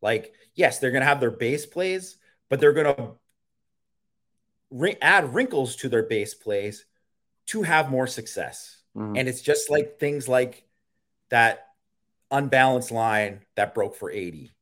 Like, 0.00 0.32
yes, 0.54 0.78
they're 0.78 0.92
going 0.92 1.02
to 1.02 1.08
have 1.08 1.20
their 1.20 1.30
base 1.30 1.66
plays, 1.66 2.18
but 2.48 2.60
they're 2.60 2.72
going 2.72 3.18
to 4.72 4.96
add 5.02 5.34
wrinkles 5.34 5.76
to 5.76 5.88
their 5.88 6.04
base 6.04 6.34
plays 6.34 6.84
to 7.48 7.62
have 7.62 7.90
more 7.90 8.06
success. 8.06 8.78
Mm-hmm. 8.96 9.16
And 9.16 9.28
it's 9.28 9.40
just 9.40 9.70
like 9.70 9.98
things 9.98 10.28
like 10.28 10.64
that 11.30 11.68
unbalanced 12.30 12.90
line 12.90 13.40
that 13.56 13.74
broke 13.74 13.96
for 13.96 14.10
80, 14.10 14.52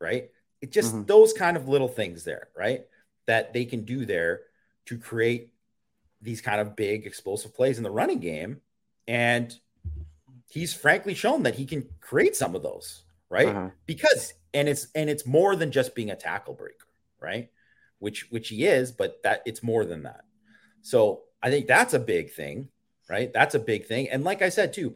right? 0.00 0.30
It 0.60 0.72
just 0.72 0.94
mm-hmm. 0.94 1.04
those 1.04 1.32
kind 1.32 1.56
of 1.56 1.68
little 1.68 1.88
things 1.88 2.24
there, 2.24 2.48
right? 2.56 2.82
That 3.26 3.52
they 3.52 3.64
can 3.64 3.84
do 3.84 4.04
there 4.04 4.42
to 4.86 4.98
create 4.98 5.52
these 6.20 6.40
kind 6.40 6.60
of 6.60 6.76
big 6.76 7.06
explosive 7.06 7.54
plays 7.54 7.78
in 7.78 7.84
the 7.84 7.90
running 7.90 8.20
game. 8.20 8.60
And 9.08 9.54
he's 10.50 10.74
frankly 10.74 11.14
shown 11.14 11.44
that 11.44 11.54
he 11.54 11.66
can 11.66 11.88
create 12.00 12.36
some 12.36 12.54
of 12.54 12.62
those, 12.62 13.02
right? 13.28 13.48
Uh-huh. 13.48 13.70
Because 13.86 14.34
and 14.54 14.68
it's 14.68 14.88
and 14.94 15.08
it's 15.08 15.26
more 15.26 15.56
than 15.56 15.72
just 15.72 15.94
being 15.94 16.10
a 16.10 16.16
tackle 16.16 16.54
breaker, 16.54 16.86
right? 17.20 17.50
Which 17.98 18.30
which 18.30 18.48
he 18.48 18.66
is, 18.66 18.92
but 18.92 19.22
that 19.22 19.42
it's 19.46 19.62
more 19.62 19.84
than 19.84 20.02
that. 20.02 20.24
So 20.82 21.22
I 21.42 21.50
think 21.50 21.66
that's 21.66 21.94
a 21.94 21.98
big 21.98 22.32
thing, 22.32 22.68
right? 23.08 23.32
That's 23.32 23.54
a 23.54 23.60
big 23.60 23.86
thing. 23.86 24.08
And 24.08 24.24
like 24.24 24.42
I 24.42 24.48
said 24.48 24.72
too, 24.72 24.94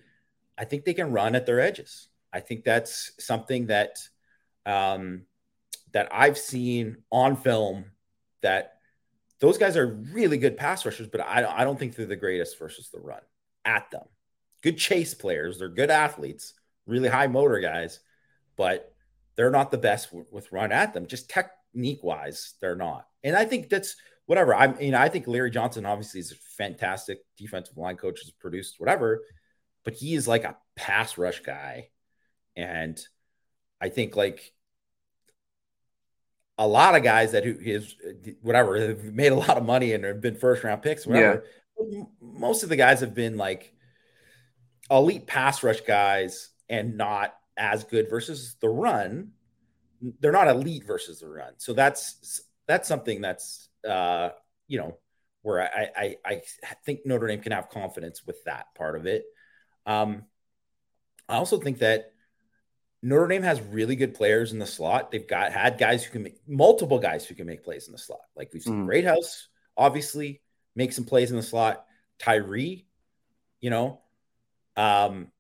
I 0.57 0.65
think 0.65 0.85
they 0.85 0.95
can 0.95 1.13
run 1.13 1.35
at 1.35 1.47
their 1.47 1.61
edges. 1.61 2.09
I 2.33 2.41
think 2.41 2.65
that's 2.65 3.13
something 3.19 3.67
that 3.67 3.99
um, 4.65 5.23
that 5.93 6.09
I've 6.13 6.39
seen 6.39 6.99
on 7.11 7.37
film 7.37 7.87
that 8.43 8.75
those 9.41 9.59
guys 9.59 9.77
are 9.77 9.87
really 9.87 10.39
good 10.39 10.57
pass 10.57 10.85
rushers, 10.85 11.09
but 11.09 11.21
I, 11.21 11.45
I 11.45 11.65
don't 11.65 11.79
think 11.79 11.95
they're 11.95 12.07
the 12.07 12.17
greatest 12.17 12.59
versus 12.59 12.91
the 12.91 13.01
run 13.01 13.21
at 13.65 13.91
them. 13.91 14.05
Good 14.63 14.79
chase 14.79 15.15
players, 15.15 15.59
they're 15.59 15.69
good 15.69 15.91
athletes, 15.91 16.55
really 16.87 17.09
high 17.09 17.27
motor 17.27 17.61
guys, 17.61 18.01
but 18.57 18.93
they're 19.37 19.51
not 19.51 19.71
the 19.71 19.79
best 19.79 20.11
w- 20.11 20.27
with 20.31 20.53
run 20.53 20.73
at 20.73 20.95
them. 20.95 21.07
Just 21.07 21.31
technique 21.31 22.03
wise, 22.03 22.55
they're 22.61 22.77
not. 22.77 23.07
And 23.23 23.37
I 23.37 23.45
think 23.45 23.69
that's 23.69 23.97
whatever. 24.27 24.55
I 24.55 24.73
mean, 24.73 24.95
I 24.95 25.09
think 25.09 25.27
Larry 25.27 25.51
Johnson 25.51 25.87
obviously 25.87 26.21
is 26.21 26.33
a 26.33 26.37
fantastic 26.57 27.21
defensive 27.39 27.77
line 27.77 27.97
coach, 27.97 28.21
has 28.21 28.31
produced 28.31 28.79
whatever, 28.79 29.23
but 29.85 29.95
he 29.95 30.15
is 30.15 30.29
like 30.29 30.45
a 30.45 30.57
pass 30.77 31.17
rush 31.17 31.41
guy. 31.41 31.89
And 32.57 33.01
I 33.81 33.89
think 33.89 34.17
like 34.17 34.53
a 36.59 36.67
lot 36.67 36.97
of 36.97 37.03
guys 37.03 37.33
that 37.33 37.45
who 37.45 37.57
is 37.61 37.95
whatever 38.41 38.81
have 38.81 39.05
made 39.05 39.33
a 39.33 39.37
lot 39.37 39.57
of 39.57 39.65
money 39.65 39.93
and 39.93 40.05
have 40.05 40.21
been 40.21 40.37
first 40.37 40.65
round 40.65 40.83
picks, 40.83 41.07
whatever. 41.07 41.45
Yeah. 41.79 42.05
Most 42.21 42.63
of 42.63 42.69
the 42.69 42.77
guys 42.77 43.01
have 43.01 43.15
been 43.15 43.37
like 43.37 43.75
elite 44.91 45.27
pass 45.27 45.63
rush 45.63 45.83
guys 45.83 46.51
and 46.69 46.97
not 46.97 47.35
as 47.57 47.85
good 47.85 48.09
versus 48.09 48.57
the 48.61 48.69
run. 48.69 49.33
They're 50.21 50.33
not 50.33 50.49
elite 50.49 50.87
versus 50.87 51.21
the 51.21 51.29
run. 51.29 51.53
So 51.59 51.75
that's 51.75 52.41
that's 52.67 52.89
something 52.89 53.21
that's 53.21 53.69
uh, 53.87 54.31
you 54.69 54.79
know 54.79 54.99
where 55.43 55.63
I, 55.63 55.89
I 55.97 56.17
I 56.25 56.43
think 56.85 57.01
Notre 57.05 57.29
Dame 57.29 57.41
can 57.41 57.53
have 57.53 57.69
confidence 57.69 58.27
with 58.27 58.43
that 58.45 58.75
part 58.75 58.97
of 58.97 59.07
it. 59.07 59.25
Um, 59.87 60.25
I 61.29 61.37
also 61.37 61.59
think 61.59 61.79
that 61.79 62.13
Notre 63.03 63.29
Dame 63.29 63.43
has 63.43 63.61
really 63.61 63.97
good 63.97 64.15
players 64.15 64.53
in 64.53 64.59
the 64.59 64.67
slot. 64.67 65.11
They've 65.11 65.27
got 65.27 65.53
had 65.53 65.79
guys 65.79 66.05
who 66.05 66.13
can 66.13 66.23
make 66.25 66.41
multiple 66.49 66.99
guys 66.99 67.25
who 67.25 67.35
can 67.35 67.47
make 67.47 67.63
plays 67.63 67.87
in 67.87 67.93
the 67.93 67.99
slot. 67.99 68.21
Like 68.35 68.51
we've 68.53 68.63
seen 68.63 68.83
mm. 68.83 68.87
Greathouse 68.87 69.49
obviously 69.77 70.41
make 70.75 70.93
some 70.93 71.05
plays 71.05 71.31
in 71.31 71.37
the 71.37 71.43
slot. 71.43 71.85
Tyree, 72.19 72.87
you 73.61 73.71
know, 73.71 74.01
um, 74.77 75.31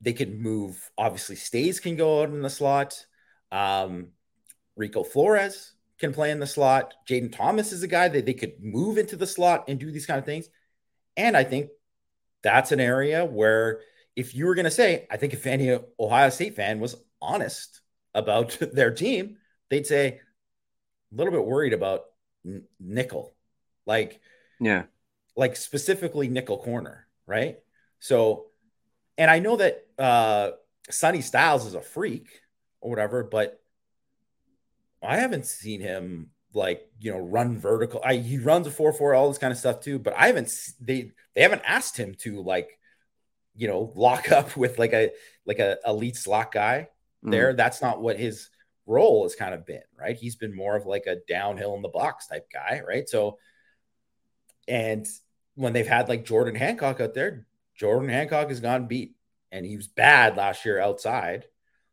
they 0.00 0.12
could 0.12 0.38
move. 0.38 0.90
Obviously, 0.96 1.36
Staes 1.36 1.80
can 1.80 1.96
go 1.96 2.22
out 2.22 2.28
in 2.30 2.42
the 2.42 2.50
slot. 2.50 3.04
Um, 3.50 4.08
Rico 4.76 5.04
Flores 5.04 5.74
can 5.98 6.12
play 6.12 6.30
in 6.30 6.40
the 6.40 6.46
slot. 6.46 6.94
Jayden 7.08 7.34
Thomas 7.34 7.72
is 7.72 7.82
a 7.82 7.88
guy 7.88 8.08
that 8.08 8.26
they 8.26 8.34
could 8.34 8.62
move 8.62 8.98
into 8.98 9.16
the 9.16 9.26
slot 9.26 9.64
and 9.68 9.78
do 9.78 9.90
these 9.90 10.06
kind 10.06 10.18
of 10.18 10.24
things. 10.24 10.48
And 11.16 11.36
I 11.36 11.44
think 11.44 11.70
that's 12.42 12.72
an 12.72 12.80
area 12.80 13.24
where 13.24 13.80
if 14.16 14.34
you 14.34 14.46
were 14.46 14.54
going 14.54 14.64
to 14.64 14.70
say, 14.70 15.06
I 15.10 15.16
think 15.16 15.32
if 15.32 15.46
any 15.46 15.78
Ohio 15.98 16.30
State 16.30 16.56
fan 16.56 16.80
was 16.80 16.96
honest 17.20 17.80
about 18.14 18.56
their 18.72 18.92
team, 18.92 19.36
they'd 19.70 19.86
say 19.86 20.20
a 21.12 21.16
little 21.16 21.32
bit 21.32 21.44
worried 21.44 21.72
about 21.72 22.02
nickel, 22.80 23.34
like 23.86 24.20
yeah, 24.60 24.84
like 25.36 25.56
specifically 25.56 26.28
nickel 26.28 26.58
corner, 26.58 27.06
right? 27.26 27.58
So, 28.00 28.46
and 29.16 29.30
I 29.30 29.38
know 29.38 29.56
that 29.56 29.86
uh 29.98 30.50
Sonny 30.90 31.22
Styles 31.22 31.66
is 31.66 31.74
a 31.74 31.80
freak 31.80 32.28
or 32.80 32.90
whatever, 32.90 33.24
but 33.24 33.60
I 35.04 35.16
haven't 35.16 35.46
seen 35.46 35.80
him 35.80 36.30
like 36.52 36.88
you 37.00 37.12
know 37.12 37.18
run 37.18 37.58
vertical. 37.58 38.00
I 38.04 38.16
he 38.16 38.38
runs 38.38 38.66
a 38.66 38.70
four 38.70 38.92
four, 38.92 39.14
all 39.14 39.28
this 39.28 39.38
kind 39.38 39.52
of 39.52 39.58
stuff 39.58 39.80
too, 39.80 39.98
but 39.98 40.14
I 40.16 40.26
haven't 40.26 40.52
they 40.80 41.12
they 41.34 41.42
haven't 41.42 41.62
asked 41.64 41.96
him 41.96 42.14
to 42.20 42.42
like 42.42 42.78
you 43.56 43.68
know, 43.68 43.92
lock 43.94 44.30
up 44.32 44.56
with 44.56 44.78
like 44.78 44.92
a 44.92 45.10
like 45.46 45.58
a 45.58 45.78
elite 45.86 46.16
slot 46.16 46.52
guy 46.52 46.88
there. 47.22 47.52
Mm. 47.52 47.56
That's 47.56 47.80
not 47.80 48.00
what 48.00 48.18
his 48.18 48.50
role 48.86 49.22
has 49.24 49.34
kind 49.34 49.54
of 49.54 49.64
been, 49.64 49.82
right? 49.98 50.16
He's 50.16 50.36
been 50.36 50.54
more 50.54 50.76
of 50.76 50.86
like 50.86 51.06
a 51.06 51.20
downhill 51.28 51.74
in 51.74 51.82
the 51.82 51.88
box 51.88 52.26
type 52.26 52.48
guy, 52.52 52.82
right? 52.86 53.08
So, 53.08 53.38
and 54.68 55.06
when 55.54 55.72
they've 55.72 55.86
had 55.86 56.08
like 56.08 56.24
Jordan 56.24 56.54
Hancock 56.54 57.00
out 57.00 57.14
there, 57.14 57.46
Jordan 57.76 58.08
Hancock 58.08 58.48
has 58.48 58.60
gone 58.60 58.86
beat, 58.86 59.16
and 59.52 59.64
he 59.64 59.76
was 59.76 59.86
bad 59.86 60.36
last 60.36 60.64
year 60.64 60.80
outside. 60.80 61.46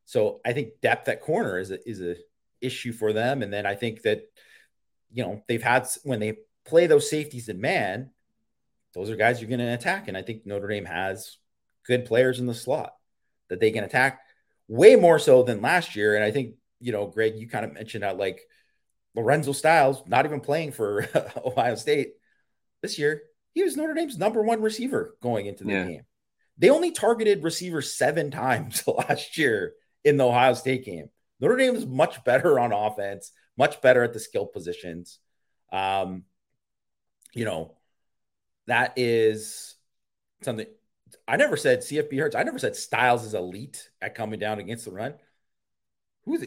So 0.06 0.42
I 0.44 0.54
think 0.54 0.82
depth 0.82 1.08
at 1.08 1.22
corner 1.22 1.60
is 1.60 1.72
a 1.72 1.90
is 1.90 2.02
a 2.02 2.16
issue 2.62 2.94
for 2.94 3.14
them, 3.14 3.42
and 3.42 3.52
then 3.52 3.66
I 3.66 3.76
think 3.76 4.04
that 4.04 4.24
you 5.12 5.24
know 5.24 5.42
they've 5.48 5.64
had 5.64 5.88
when 6.04 6.20
they 6.20 6.38
play 6.66 6.88
those 6.88 7.10
safeties 7.10 7.50
in 7.50 7.60
man, 7.60 8.12
those 8.94 9.10
are 9.10 9.16
guys 9.16 9.42
you're 9.42 9.50
going 9.50 9.60
to 9.60 9.74
attack, 9.74 10.08
and 10.08 10.18
I 10.18 10.22
think 10.22 10.46
Notre 10.46 10.68
Dame 10.68 10.86
has 10.86 11.38
good 11.86 12.06
players 12.06 12.40
in 12.40 12.46
the 12.46 12.54
slot 12.54 12.94
that 13.50 13.60
they 13.60 13.72
can 13.72 13.84
attack 13.84 14.22
way 14.68 14.96
more 14.96 15.20
so 15.20 15.44
than 15.44 15.62
last 15.62 15.96
year. 15.96 16.16
And 16.16 16.24
I 16.24 16.32
think, 16.32 16.56
you 16.80 16.92
know, 16.92 17.08
Greg, 17.08 17.36
you 17.36 17.48
kind 17.50 17.66
of 17.66 17.74
mentioned 17.74 18.04
that 18.04 18.18
like 18.18 18.42
Lorenzo 19.16 19.52
Styles, 19.52 20.04
not 20.08 20.26
even 20.26 20.40
playing 20.40 20.72
for 20.72 21.08
Ohio 21.46 21.76
State 21.76 22.14
this 22.82 22.98
year, 22.98 23.24
he 23.54 23.64
was 23.64 23.76
Notre 23.76 23.94
Dame's 23.94 24.18
number 24.18 24.42
one 24.42 24.62
receiver 24.62 25.16
going 25.22 25.46
into 25.46 25.66
the 25.66 25.72
yeah. 25.72 25.86
game. 25.86 26.02
They 26.58 26.70
only 26.70 26.92
targeted 26.92 27.44
receivers 27.44 27.96
seven 27.96 28.32
times 28.32 28.84
last 28.88 29.38
year 29.38 29.74
in 30.04 30.18
the 30.18 30.26
Ohio 30.26 30.54
State 30.54 30.86
game. 30.86 31.10
Notre 31.42 31.58
Dame 31.58 31.76
is 31.76 31.86
much 31.86 32.24
better 32.24 32.60
on 32.60 32.72
offense, 32.72 33.32
much 33.58 33.82
better 33.82 34.04
at 34.04 34.14
the 34.14 34.20
skill 34.20 34.46
positions. 34.46 35.20
Um, 35.72 36.24
you 37.34 37.46
know, 37.46 37.76
that 38.68 38.94
is 38.96 39.76
something 40.44 40.68
I 41.28 41.38
never 41.38 41.58
said 41.58 41.80
CFB 41.80 42.20
hurts. 42.20 42.36
I 42.36 42.44
never 42.44 42.60
said 42.60 42.76
Styles 42.76 43.24
is 43.26 43.34
elite 43.34 43.90
at 44.02 44.16
coming 44.16 44.40
down 44.40 44.60
against 44.60 44.86
the 44.86 44.92
run. 44.92 45.16
Who's 46.26 46.46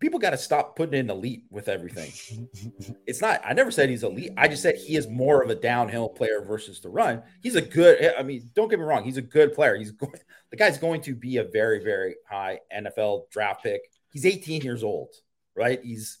people 0.00 0.18
got 0.18 0.30
to 0.30 0.36
stop 0.36 0.74
putting 0.74 0.98
in 0.98 1.08
elite 1.08 1.44
with 1.50 1.68
everything. 1.68 2.48
it's 3.06 3.20
not. 3.20 3.40
I 3.44 3.52
never 3.52 3.70
said 3.70 3.88
he's 3.88 4.02
elite. 4.02 4.32
I 4.36 4.48
just 4.48 4.60
said 4.60 4.74
he 4.74 4.96
is 4.96 5.06
more 5.06 5.40
of 5.40 5.50
a 5.50 5.54
downhill 5.54 6.08
player 6.08 6.42
versus 6.42 6.80
the 6.80 6.88
run. 6.88 7.22
He's 7.40 7.54
a 7.54 7.62
good. 7.62 8.12
I 8.18 8.24
mean, 8.24 8.50
don't 8.54 8.68
get 8.68 8.80
me 8.80 8.84
wrong. 8.84 9.04
He's 9.04 9.16
a 9.16 9.22
good 9.22 9.54
player. 9.54 9.76
He's 9.76 9.92
going. 9.92 10.14
The 10.50 10.56
guy's 10.56 10.78
going 10.78 11.02
to 11.02 11.14
be 11.14 11.36
a 11.36 11.44
very, 11.44 11.84
very 11.84 12.16
high 12.28 12.58
NFL 12.76 13.30
draft 13.30 13.62
pick. 13.62 13.82
He's 14.10 14.26
18 14.26 14.62
years 14.62 14.82
old, 14.82 15.14
right? 15.54 15.80
He's 15.82 16.18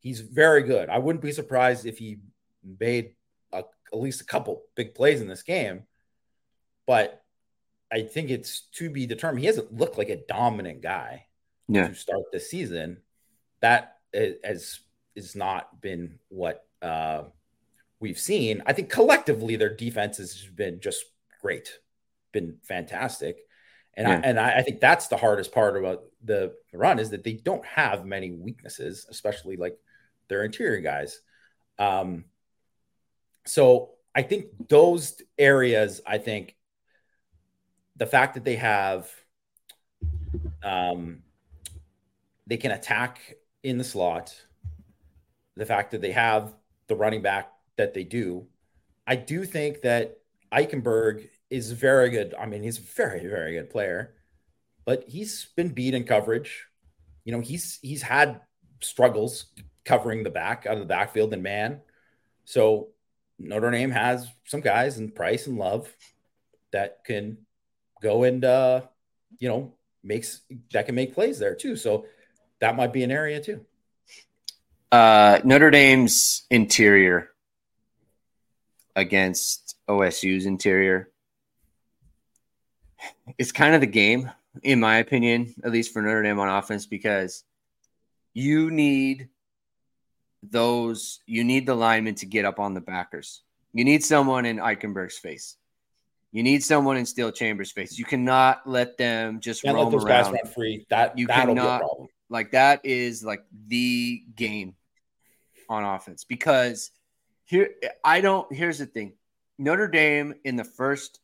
he's 0.00 0.20
very 0.20 0.62
good. 0.62 0.88
I 0.88 0.98
wouldn't 0.98 1.22
be 1.22 1.32
surprised 1.32 1.86
if 1.86 1.98
he 1.98 2.18
made 2.78 3.14
a, 3.52 3.64
at 3.92 3.98
least 3.98 4.20
a 4.20 4.26
couple 4.26 4.62
big 4.74 4.94
plays 4.94 5.20
in 5.20 5.28
this 5.28 5.42
game, 5.42 5.84
but 6.86 7.22
I 7.92 8.02
think 8.02 8.30
it's 8.30 8.62
to 8.72 8.90
be 8.90 9.06
determined. 9.06 9.40
He 9.40 9.46
hasn't 9.46 9.72
looked 9.72 9.98
like 9.98 10.08
a 10.08 10.24
dominant 10.26 10.82
guy 10.82 11.26
yeah. 11.68 11.88
to 11.88 11.94
start 11.94 12.22
the 12.32 12.40
season. 12.40 12.98
That 13.60 13.96
has 14.12 14.80
is 15.14 15.34
not 15.34 15.80
been 15.80 16.18
what 16.28 16.64
uh, 16.82 17.24
we've 18.00 18.18
seen. 18.18 18.62
I 18.66 18.72
think 18.72 18.90
collectively 18.90 19.56
their 19.56 19.74
defense 19.74 20.18
has 20.18 20.44
been 20.54 20.80
just 20.80 21.04
great, 21.40 21.72
been 22.32 22.58
fantastic. 22.62 23.38
And 23.96 24.06
yeah. 24.06 24.14
I, 24.14 24.20
and 24.20 24.38
I, 24.40 24.58
I 24.58 24.62
think 24.62 24.80
that's 24.80 25.08
the 25.08 25.16
hardest 25.16 25.52
part 25.52 25.76
about 25.76 26.02
the 26.22 26.54
run 26.72 26.98
is 26.98 27.10
that 27.10 27.24
they 27.24 27.34
don't 27.34 27.64
have 27.64 28.04
many 28.04 28.32
weaknesses, 28.32 29.06
especially 29.08 29.56
like 29.56 29.78
their 30.28 30.44
interior 30.44 30.80
guys. 30.80 31.20
Um, 31.78 32.24
so 33.46 33.90
I 34.14 34.22
think 34.22 34.46
those 34.68 35.20
areas, 35.38 36.00
I 36.06 36.18
think 36.18 36.56
the 37.96 38.06
fact 38.06 38.34
that 38.34 38.44
they 38.44 38.56
have, 38.56 39.10
um, 40.62 41.22
they 42.46 42.56
can 42.56 42.72
attack 42.72 43.36
in 43.62 43.78
the 43.78 43.84
slot, 43.84 44.34
the 45.56 45.66
fact 45.66 45.92
that 45.92 46.02
they 46.02 46.12
have 46.12 46.54
the 46.88 46.96
running 46.96 47.22
back 47.22 47.50
that 47.76 47.94
they 47.94 48.04
do, 48.04 48.46
I 49.06 49.16
do 49.16 49.44
think 49.44 49.82
that 49.82 50.18
Eichenberg 50.52 51.28
is 51.50 51.72
very 51.72 52.10
good. 52.10 52.34
I 52.38 52.46
mean, 52.46 52.62
he's 52.62 52.78
a 52.78 52.82
very, 52.82 53.26
very 53.26 53.54
good 53.54 53.70
player, 53.70 54.14
but 54.84 55.04
he's 55.06 55.46
been 55.56 55.70
beat 55.70 55.94
in 55.94 56.04
coverage. 56.04 56.66
You 57.24 57.32
know, 57.32 57.40
he's 57.40 57.78
he's 57.82 58.02
had 58.02 58.40
struggles 58.80 59.46
covering 59.84 60.22
the 60.22 60.30
back 60.30 60.66
out 60.66 60.74
of 60.74 60.80
the 60.80 60.86
backfield 60.86 61.32
and 61.32 61.42
man. 61.42 61.80
So 62.44 62.88
Notre 63.38 63.70
Dame 63.70 63.90
has 63.90 64.28
some 64.44 64.60
guys 64.60 64.98
and 64.98 65.14
Price 65.14 65.46
and 65.46 65.58
Love 65.58 65.92
that 66.72 67.04
can 67.04 67.38
go 68.02 68.24
and 68.24 68.44
uh, 68.44 68.82
you 69.38 69.48
know 69.48 69.74
makes 70.02 70.40
that 70.72 70.86
can 70.86 70.94
make 70.94 71.14
plays 71.14 71.38
there 71.38 71.54
too. 71.54 71.76
So 71.76 72.06
that 72.60 72.76
might 72.76 72.92
be 72.92 73.04
an 73.04 73.10
area 73.10 73.40
too. 73.40 73.64
Uh, 74.90 75.40
Notre 75.44 75.70
Dame's 75.70 76.44
interior 76.50 77.30
against 78.94 79.76
OSU's 79.88 80.46
interior 80.46 81.10
is 83.38 83.52
kind 83.52 83.74
of 83.74 83.80
the 83.80 83.86
game, 83.86 84.30
in 84.62 84.80
my 84.80 84.98
opinion, 84.98 85.54
at 85.64 85.72
least 85.72 85.92
for 85.92 86.02
Notre 86.02 86.22
Dame 86.22 86.38
on 86.38 86.48
offense, 86.48 86.86
because 86.86 87.44
you 88.32 88.70
need 88.70 89.28
those 90.42 91.20
you 91.26 91.42
need 91.42 91.66
the 91.66 91.74
linemen 91.74 92.14
to 92.16 92.26
get 92.26 92.44
up 92.44 92.58
on 92.58 92.74
the 92.74 92.80
backers. 92.80 93.42
You 93.72 93.84
need 93.84 94.04
someone 94.04 94.46
in 94.46 94.58
Eichenberg's 94.58 95.18
face. 95.18 95.56
You 96.32 96.42
need 96.42 96.62
someone 96.62 96.96
in 96.96 97.06
Steele 97.06 97.32
Chambers' 97.32 97.72
face. 97.72 97.98
You 97.98 98.04
cannot 98.04 98.66
let 98.66 98.98
them 98.98 99.40
just 99.40 99.62
Can't 99.62 99.76
roam 99.76 99.94
around. 99.94 100.34
Guys 100.34 100.52
free. 100.52 100.86
That 100.90 101.18
you 101.18 101.26
cannot 101.26 101.82
like 102.28 102.52
that 102.52 102.80
is 102.84 103.24
like 103.24 103.44
the 103.68 104.22
game 104.34 104.74
on 105.68 105.84
offense 105.84 106.24
because 106.24 106.90
here 107.44 107.70
I 108.04 108.20
don't. 108.20 108.52
Here's 108.52 108.78
the 108.78 108.86
thing: 108.86 109.14
Notre 109.58 109.88
Dame 109.88 110.34
in 110.44 110.56
the 110.56 110.64
first, 110.64 111.20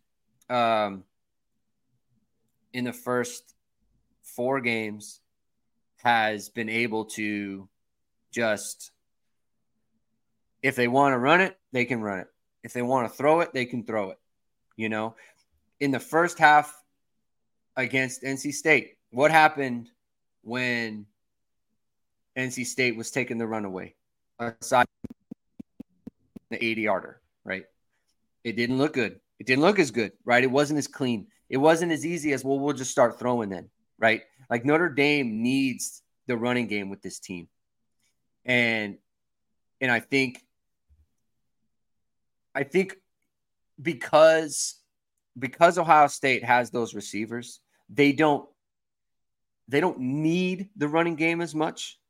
um, 0.48 1.04
in 2.72 2.84
the 2.84 2.92
first 2.92 3.54
four 4.22 4.60
games 4.60 5.20
has 6.02 6.48
been 6.48 6.68
able 6.68 7.04
to 7.04 7.68
just 8.32 8.90
if 10.62 10.76
they 10.76 10.88
want 10.88 11.12
to 11.12 11.18
run 11.18 11.40
it, 11.40 11.58
they 11.72 11.84
can 11.84 12.00
run 12.00 12.20
it. 12.20 12.28
If 12.62 12.72
they 12.72 12.82
want 12.82 13.10
to 13.10 13.16
throw 13.16 13.40
it, 13.40 13.52
they 13.52 13.64
can 13.64 13.84
throw 13.84 14.10
it. 14.10 14.18
You 14.76 14.88
know, 14.88 15.16
in 15.80 15.90
the 15.90 16.00
first 16.00 16.38
half 16.38 16.72
against 17.76 18.22
NC 18.22 18.52
State, 18.52 18.96
what 19.10 19.30
happened 19.30 19.90
when 20.42 21.06
NC 22.36 22.66
State 22.66 22.96
was 22.96 23.10
taking 23.10 23.38
the 23.38 23.46
runaway 23.46 23.94
aside 24.38 24.86
the 26.50 26.64
80 26.64 26.82
yarder, 26.82 27.20
right? 27.44 27.64
It 28.44 28.56
didn't 28.56 28.78
look 28.78 28.92
good. 28.92 29.20
It 29.38 29.46
didn't 29.46 29.62
look 29.62 29.78
as 29.78 29.90
good, 29.90 30.12
right? 30.24 30.42
It 30.42 30.50
wasn't 30.50 30.78
as 30.78 30.86
clean. 30.86 31.26
It 31.53 31.59
wasn't 31.59 31.92
as 31.92 32.07
easy 32.07 32.32
as, 32.32 32.42
well, 32.42 32.59
we'll 32.59 32.72
just 32.72 32.90
start 32.90 33.18
throwing 33.18 33.50
then, 33.50 33.68
right? 33.98 34.22
Like 34.48 34.64
Notre 34.64 34.88
Dame 34.88 35.42
needs 35.42 36.03
the 36.26 36.34
running 36.34 36.66
game 36.66 36.88
with 36.88 37.03
this 37.03 37.20
team. 37.20 37.46
And 38.46 38.96
and 39.80 39.90
I 39.90 40.00
think 40.00 40.42
I 42.55 42.64
think 42.64 42.96
because 43.80 44.80
because 45.38 45.76
Ohio 45.76 46.07
State 46.07 46.42
has 46.42 46.70
those 46.70 46.94
receivers, 46.94 47.61
they 47.88 48.12
don't 48.12 48.48
they 49.68 49.80
don't 49.80 50.00
need 50.00 50.70
the 50.76 50.88
running 50.88 51.16
game 51.16 51.42
as 51.42 51.55
much 51.55 52.00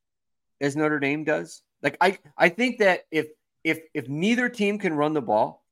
as 0.61 0.75
Notre 0.75 0.99
Dame 0.99 1.25
does. 1.25 1.61
Like 1.81 1.97
I 1.99 2.17
I 2.37 2.47
think 2.47 2.79
that 2.79 3.01
if 3.11 3.27
if 3.63 3.81
if 3.93 4.07
neither 4.07 4.47
team 4.47 4.79
can 4.79 4.93
run 4.93 5.13
the 5.13 5.21
ball, 5.21 5.62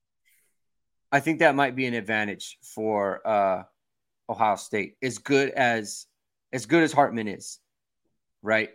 I 1.11 1.19
think 1.19 1.39
that 1.39 1.55
might 1.55 1.75
be 1.75 1.85
an 1.85 1.93
advantage 1.93 2.57
for 2.61 3.25
uh 3.27 3.63
Ohio 4.29 4.55
State. 4.55 4.95
As 5.01 5.17
good 5.17 5.49
as 5.51 6.07
as 6.53 6.65
good 6.65 6.83
as 6.83 6.91
Hartman 6.91 7.27
is, 7.27 7.59
right? 8.41 8.69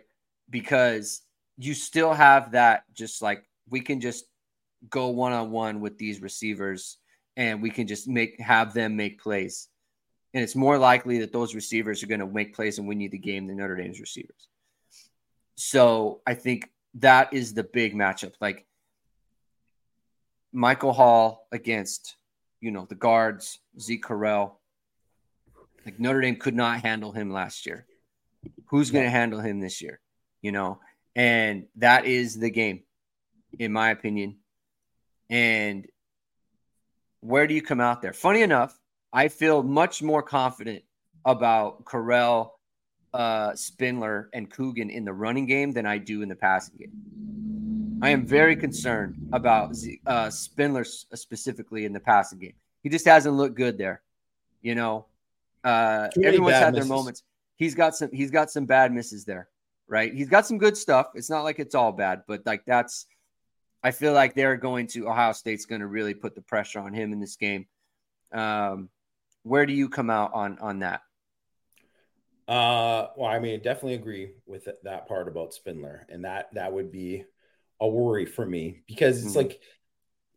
Because 0.49 1.21
you 1.57 1.73
still 1.73 2.13
have 2.13 2.51
that 2.51 2.83
just 2.93 3.21
like 3.21 3.43
we 3.69 3.81
can 3.81 3.99
just 3.99 4.25
go 4.89 5.07
one 5.09 5.33
on 5.33 5.51
one 5.51 5.81
with 5.81 5.97
these 5.97 6.21
receivers 6.21 6.97
and 7.35 7.61
we 7.61 7.69
can 7.69 7.87
just 7.87 8.07
make 8.07 8.39
have 8.39 8.73
them 8.73 8.95
make 8.95 9.21
plays. 9.21 9.67
And 10.33 10.43
it's 10.43 10.55
more 10.55 10.77
likely 10.77 11.19
that 11.19 11.33
those 11.33 11.55
receivers 11.55 12.03
are 12.03 12.07
going 12.07 12.19
to 12.19 12.27
make 12.27 12.55
plays 12.55 12.77
and 12.77 12.87
win 12.87 12.99
you 12.99 13.09
the 13.09 13.17
game 13.17 13.47
than 13.47 13.57
Notre 13.57 13.75
Dame's 13.75 13.99
receivers. 13.99 14.47
So 15.55 16.21
I 16.27 16.35
think 16.35 16.69
that 16.95 17.33
is 17.33 17.53
the 17.53 17.63
big 17.63 17.95
matchup. 17.95 18.33
Like 18.39 18.65
Michael 20.51 20.93
Hall 20.93 21.47
against, 21.51 22.16
you 22.61 22.71
know, 22.71 22.85
the 22.85 22.95
guards, 22.95 23.59
Zeke 23.79 24.03
Correll. 24.03 24.53
Like 25.85 25.99
Notre 25.99 26.21
Dame 26.21 26.35
could 26.35 26.55
not 26.55 26.81
handle 26.81 27.11
him 27.11 27.31
last 27.31 27.65
year. 27.65 27.85
Who's 28.67 28.91
going 28.91 29.05
to 29.05 29.09
handle 29.09 29.39
him 29.39 29.59
this 29.59 29.81
year? 29.81 29.99
You 30.41 30.51
know, 30.51 30.79
and 31.15 31.67
that 31.77 32.05
is 32.05 32.37
the 32.37 32.49
game, 32.49 32.83
in 33.57 33.71
my 33.71 33.91
opinion. 33.91 34.37
And 35.29 35.87
where 37.21 37.47
do 37.47 37.53
you 37.53 37.61
come 37.61 37.79
out 37.79 38.01
there? 38.01 38.13
Funny 38.13 38.41
enough, 38.41 38.77
I 39.11 39.29
feel 39.29 39.63
much 39.63 40.03
more 40.03 40.21
confident 40.21 40.83
about 41.25 41.85
Corral, 41.85 42.59
uh, 43.13 43.55
Spindler, 43.55 44.29
and 44.33 44.49
Coogan 44.49 44.89
in 44.89 45.05
the 45.05 45.13
running 45.13 45.45
game 45.45 45.71
than 45.71 45.85
I 45.85 45.97
do 45.97 46.21
in 46.21 46.29
the 46.29 46.35
passing 46.35 46.77
game. 46.77 47.46
I 48.01 48.09
am 48.09 48.25
very 48.25 48.55
concerned 48.55 49.15
about 49.33 49.75
uh, 50.05 50.29
Spindler 50.29 50.83
specifically 50.83 51.85
in 51.85 51.93
the 51.93 51.99
passing 51.99 52.39
game. 52.39 52.53
He 52.83 52.89
just 52.89 53.05
hasn't 53.05 53.35
looked 53.35 53.55
good 53.55 53.77
there. 53.77 54.01
You 54.61 54.75
know, 54.75 55.05
uh, 55.63 56.09
everyone's 56.23 56.55
had 56.55 56.73
misses. 56.73 56.87
their 56.87 56.97
moments. 56.97 57.23
He's 57.55 57.75
got 57.75 57.95
some. 57.95 58.11
He's 58.11 58.31
got 58.31 58.51
some 58.51 58.65
bad 58.65 58.93
misses 58.93 59.25
there, 59.25 59.49
right? 59.87 60.13
He's 60.13 60.29
got 60.29 60.45
some 60.45 60.57
good 60.57 60.77
stuff. 60.77 61.07
It's 61.15 61.29
not 61.29 61.43
like 61.43 61.59
it's 61.59 61.75
all 61.75 61.91
bad, 61.91 62.23
but 62.27 62.45
like 62.45 62.65
that's 62.65 63.07
I 63.83 63.91
feel 63.91 64.13
like 64.13 64.33
they're 64.33 64.57
going 64.57 64.87
to 64.87 65.07
Ohio 65.07 65.33
State's 65.33 65.65
going 65.65 65.81
to 65.81 65.87
really 65.87 66.13
put 66.13 66.35
the 66.35 66.41
pressure 66.41 66.79
on 66.79 66.93
him 66.93 67.13
in 67.13 67.19
this 67.19 67.35
game. 67.35 67.67
Um, 68.31 68.89
where 69.43 69.65
do 69.65 69.73
you 69.73 69.89
come 69.89 70.09
out 70.09 70.33
on 70.33 70.59
on 70.59 70.79
that? 70.79 71.01
Uh, 72.47 73.07
well, 73.17 73.29
I 73.29 73.39
mean, 73.39 73.55
I 73.55 73.57
definitely 73.57 73.95
agree 73.95 74.31
with 74.45 74.67
that 74.83 75.07
part 75.07 75.27
about 75.27 75.53
Spindler, 75.53 76.05
and 76.09 76.23
that 76.25 76.53
that 76.53 76.71
would 76.71 76.91
be 76.91 77.25
a 77.79 77.87
worry 77.87 78.25
for 78.25 78.45
me 78.45 78.83
because 78.87 79.19
it's 79.19 79.29
mm-hmm. 79.29 79.49
like 79.49 79.61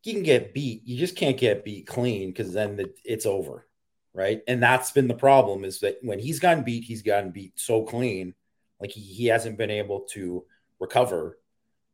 you 0.02 0.14
can 0.14 0.22
get 0.22 0.54
beat, 0.54 0.82
you 0.86 0.98
just 0.98 1.16
can't 1.16 1.36
get 1.36 1.64
beat 1.64 1.86
clean 1.86 2.28
because 2.30 2.52
then 2.52 2.82
it's 3.04 3.26
over, 3.26 3.66
right? 4.14 4.42
And 4.48 4.62
that's 4.62 4.92
been 4.92 5.08
the 5.08 5.14
problem 5.14 5.64
is 5.64 5.80
that 5.80 5.98
when 6.02 6.18
he's 6.18 6.40
gotten 6.40 6.64
beat, 6.64 6.84
he's 6.84 7.02
gotten 7.02 7.30
beat 7.30 7.58
so 7.58 7.82
clean, 7.84 8.34
like 8.80 8.90
he, 8.90 9.00
he 9.00 9.26
hasn't 9.26 9.58
been 9.58 9.70
able 9.70 10.00
to 10.12 10.44
recover 10.78 11.38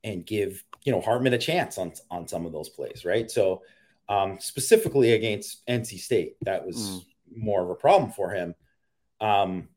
and 0.04 0.24
give 0.24 0.62
you 0.84 0.92
know 0.92 1.00
Hartman 1.00 1.34
a 1.34 1.38
chance 1.38 1.78
on 1.78 1.92
on 2.10 2.28
some 2.28 2.46
of 2.46 2.52
those 2.52 2.68
plays, 2.68 3.04
right? 3.04 3.30
So 3.30 3.62
um, 4.08 4.38
specifically 4.40 5.12
against 5.12 5.66
NC 5.66 5.98
State. 5.98 6.36
That 6.42 6.64
was 6.64 6.76
mm. 6.76 7.04
more 7.36 7.62
of 7.62 7.70
a 7.70 7.74
problem 7.74 8.12
for 8.12 8.30
him. 8.30 8.54
Um, 9.20 9.68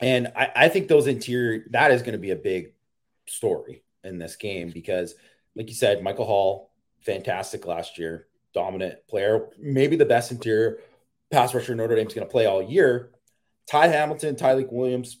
and 0.00 0.32
I, 0.36 0.50
I 0.54 0.68
think 0.68 0.88
those 0.88 1.06
interior 1.06 1.64
that 1.70 1.90
is 1.90 2.02
going 2.02 2.12
to 2.12 2.18
be 2.18 2.30
a 2.30 2.36
big 2.36 2.72
story 3.26 3.82
in 4.04 4.18
this 4.18 4.36
game 4.36 4.70
because, 4.70 5.14
like 5.54 5.68
you 5.68 5.74
said, 5.74 6.02
Michael 6.02 6.26
Hall, 6.26 6.72
fantastic 7.00 7.66
last 7.66 7.98
year, 7.98 8.26
dominant 8.54 9.06
player, 9.08 9.48
maybe 9.58 9.96
the 9.96 10.04
best 10.04 10.32
interior 10.32 10.78
pass 11.30 11.54
rusher 11.54 11.74
Notre 11.74 11.96
Dame's 11.96 12.14
going 12.14 12.26
to 12.26 12.30
play 12.30 12.46
all 12.46 12.62
year. 12.62 13.10
Ty 13.66 13.88
Hamilton, 13.88 14.34
Tyleik 14.34 14.72
Williams, 14.72 15.18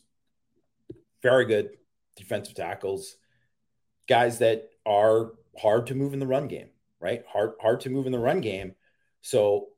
very 1.22 1.44
good 1.44 1.70
defensive 2.16 2.54
tackles, 2.54 3.16
guys 4.08 4.38
that 4.38 4.70
are 4.86 5.32
hard 5.58 5.88
to 5.88 5.94
move 5.94 6.14
in 6.14 6.20
the 6.20 6.26
run 6.26 6.48
game, 6.48 6.68
right? 7.00 7.24
Hard 7.28 7.52
hard 7.60 7.80
to 7.80 7.90
move 7.90 8.06
in 8.06 8.12
the 8.12 8.18
run 8.18 8.40
game. 8.40 8.74
So 9.20 9.68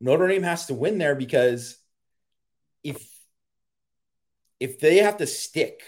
Notre 0.00 0.28
Dame 0.28 0.42
has 0.42 0.66
to 0.66 0.74
win 0.74 0.98
there 0.98 1.14
because 1.14 1.78
if 2.84 3.08
if 4.60 4.78
they 4.78 4.98
have 4.98 5.16
to 5.16 5.26
stick 5.26 5.82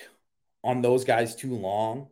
on 0.65 0.83
those 0.83 1.05
guys 1.05 1.37
too 1.37 1.55
long, 1.55 2.09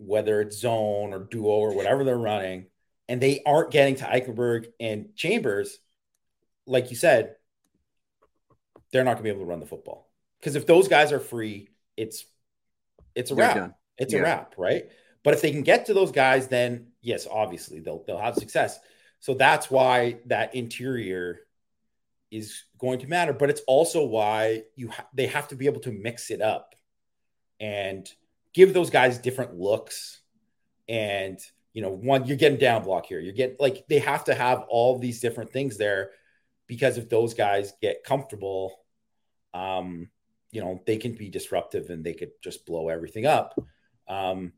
whether 0.00 0.40
it's 0.40 0.58
zone 0.58 1.12
or 1.12 1.20
duo 1.20 1.48
or 1.48 1.74
whatever 1.74 2.04
they're 2.04 2.16
running, 2.16 2.66
and 3.08 3.20
they 3.20 3.42
aren't 3.44 3.70
getting 3.70 3.96
to 3.96 4.04
Eichenberg 4.04 4.68
and 4.80 5.14
Chambers, 5.14 5.78
like 6.66 6.90
you 6.90 6.96
said, 6.96 7.36
they're 8.92 9.04
not 9.04 9.14
going 9.14 9.18
to 9.18 9.22
be 9.24 9.30
able 9.30 9.40
to 9.40 9.46
run 9.46 9.60
the 9.60 9.66
football. 9.66 10.10
Because 10.38 10.56
if 10.56 10.66
those 10.66 10.88
guys 10.88 11.12
are 11.12 11.20
free, 11.20 11.68
it's 11.96 12.24
it's 13.14 13.30
a 13.30 13.34
they're 13.34 13.46
wrap. 13.46 13.56
Done. 13.56 13.74
It's 13.98 14.12
yeah. 14.12 14.20
a 14.20 14.22
wrap, 14.22 14.54
right? 14.56 14.84
But 15.22 15.34
if 15.34 15.42
they 15.42 15.50
can 15.50 15.62
get 15.62 15.86
to 15.86 15.94
those 15.94 16.12
guys, 16.12 16.48
then 16.48 16.86
yes, 17.02 17.26
obviously 17.30 17.80
they'll 17.80 18.02
they'll 18.06 18.18
have 18.18 18.36
success. 18.36 18.78
So 19.18 19.34
that's 19.34 19.70
why 19.70 20.20
that 20.26 20.54
interior 20.54 21.40
is 22.30 22.62
going 22.78 23.00
to 23.00 23.06
matter. 23.06 23.34
But 23.34 23.50
it's 23.50 23.60
also 23.66 24.04
why 24.04 24.62
you 24.76 24.88
ha- 24.88 25.08
they 25.12 25.26
have 25.26 25.48
to 25.48 25.56
be 25.56 25.66
able 25.66 25.80
to 25.80 25.92
mix 25.92 26.30
it 26.30 26.40
up 26.40 26.74
and 27.58 28.10
give 28.54 28.74
those 28.74 28.90
guys 28.90 29.18
different 29.18 29.54
looks. 29.54 30.20
And 30.88 31.38
you 31.72 31.82
know, 31.82 31.90
one 31.90 32.26
you're 32.26 32.36
getting 32.36 32.58
down 32.58 32.82
block 32.82 33.06
here. 33.06 33.20
You're 33.20 33.34
getting 33.34 33.56
like 33.60 33.86
they 33.88 34.00
have 34.00 34.24
to 34.24 34.34
have 34.34 34.64
all 34.68 34.98
these 34.98 35.20
different 35.20 35.52
things 35.52 35.76
there 35.76 36.10
because 36.66 36.98
if 36.98 37.08
those 37.08 37.34
guys 37.34 37.72
get 37.80 38.04
comfortable, 38.04 38.76
um, 39.54 40.08
you 40.50 40.60
know, 40.60 40.82
they 40.86 40.96
can 40.96 41.14
be 41.14 41.28
disruptive 41.28 41.90
and 41.90 42.04
they 42.04 42.14
could 42.14 42.32
just 42.42 42.66
blow 42.66 42.88
everything 42.88 43.26
up. 43.26 43.58
Um, 44.08 44.52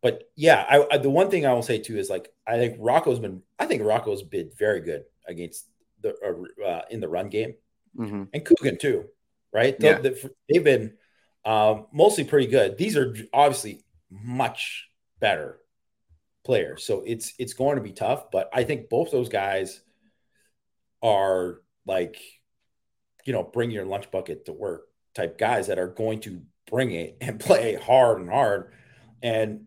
but 0.00 0.30
yeah, 0.36 0.64
I, 0.68 0.86
I, 0.92 0.98
the 0.98 1.10
one 1.10 1.30
thing 1.30 1.46
I 1.46 1.52
will 1.52 1.62
say 1.62 1.78
too 1.78 1.98
is 1.98 2.10
like 2.10 2.32
I 2.46 2.56
think 2.56 2.76
Rocco's 2.78 3.18
been 3.18 3.42
I 3.58 3.66
think 3.66 3.82
Rocco's 3.82 4.22
been 4.22 4.50
very 4.56 4.80
good 4.80 5.04
against 5.26 5.66
the 6.00 6.14
uh, 6.24 6.64
uh, 6.64 6.82
in 6.90 7.00
the 7.00 7.08
run 7.08 7.28
game, 7.28 7.54
mm-hmm. 7.96 8.24
and 8.32 8.44
Coogan 8.44 8.78
too, 8.78 9.06
right? 9.52 9.76
Yeah. 9.78 9.98
The, 9.98 10.30
they've 10.48 10.64
been 10.64 10.94
um, 11.48 11.86
mostly 11.92 12.24
pretty 12.24 12.46
good. 12.46 12.76
These 12.76 12.94
are 12.98 13.16
obviously 13.32 13.82
much 14.10 14.90
better 15.18 15.58
players, 16.44 16.84
so 16.84 17.02
it's 17.06 17.32
it's 17.38 17.54
going 17.54 17.76
to 17.76 17.82
be 17.82 17.92
tough. 17.92 18.30
But 18.30 18.50
I 18.52 18.64
think 18.64 18.90
both 18.90 19.10
those 19.10 19.30
guys 19.30 19.80
are 21.02 21.62
like, 21.86 22.20
you 23.24 23.32
know, 23.32 23.42
bring 23.42 23.70
your 23.70 23.86
lunch 23.86 24.10
bucket 24.10 24.44
to 24.44 24.52
work 24.52 24.88
type 25.14 25.38
guys 25.38 25.68
that 25.68 25.78
are 25.78 25.88
going 25.88 26.20
to 26.20 26.42
bring 26.70 26.90
it 26.90 27.16
and 27.22 27.40
play 27.48 27.76
hard 27.76 28.20
and 28.20 28.28
hard, 28.28 28.74
and 29.22 29.64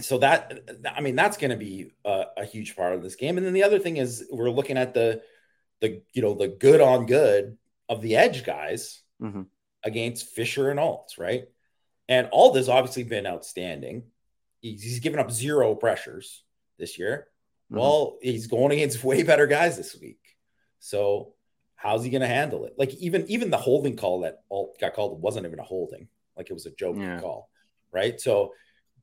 so 0.00 0.18
that 0.18 0.60
I 0.94 1.00
mean 1.00 1.16
that's 1.16 1.38
going 1.38 1.50
to 1.50 1.56
be 1.56 1.90
a, 2.04 2.26
a, 2.36 2.44
huge 2.44 2.76
part 2.76 2.94
of 2.94 3.02
this 3.02 3.16
game. 3.16 3.36
And 3.36 3.44
then 3.44 3.52
the 3.52 3.64
other 3.64 3.80
thing 3.80 3.96
is 3.96 4.28
we're 4.30 4.48
looking 4.48 4.78
at 4.78 4.94
the 4.94 5.22
the 5.80 6.02
you 6.12 6.22
know 6.22 6.34
the 6.34 6.46
good 6.46 6.80
on 6.80 7.06
good 7.06 7.58
of 7.88 8.00
the 8.00 8.14
edge 8.14 8.44
guys 8.44 9.02
mm-hmm. 9.20 9.42
Against 9.84 10.28
Fisher 10.28 10.70
and 10.70 10.80
Alt, 10.80 11.14
right? 11.18 11.44
And 12.08 12.28
Alt 12.32 12.56
has 12.56 12.68
obviously 12.68 13.04
been 13.04 13.26
outstanding. 13.26 14.04
He's, 14.60 14.82
he's 14.82 15.00
given 15.00 15.20
up 15.20 15.30
zero 15.30 15.74
pressures 15.74 16.42
this 16.78 16.98
year. 16.98 17.28
Mm-hmm. 17.70 17.80
Well, 17.80 18.18
he's 18.22 18.46
going 18.46 18.72
against 18.72 19.04
way 19.04 19.22
better 19.22 19.46
guys 19.46 19.76
this 19.76 19.96
week. 20.00 20.20
So 20.80 21.34
how's 21.76 22.04
he 22.04 22.10
going 22.10 22.22
to 22.22 22.26
handle 22.26 22.64
it? 22.66 22.74
Like 22.78 22.94
even 22.94 23.26
even 23.28 23.50
the 23.50 23.56
holding 23.56 23.96
call 23.96 24.20
that 24.20 24.42
Alt 24.50 24.78
got 24.80 24.94
called 24.94 25.20
wasn't 25.20 25.46
even 25.46 25.58
a 25.58 25.64
holding. 25.64 26.08
Like 26.36 26.50
it 26.50 26.54
was 26.54 26.66
a 26.66 26.70
joke 26.70 26.96
yeah. 26.98 27.20
call, 27.20 27.48
right? 27.92 28.20
So, 28.20 28.52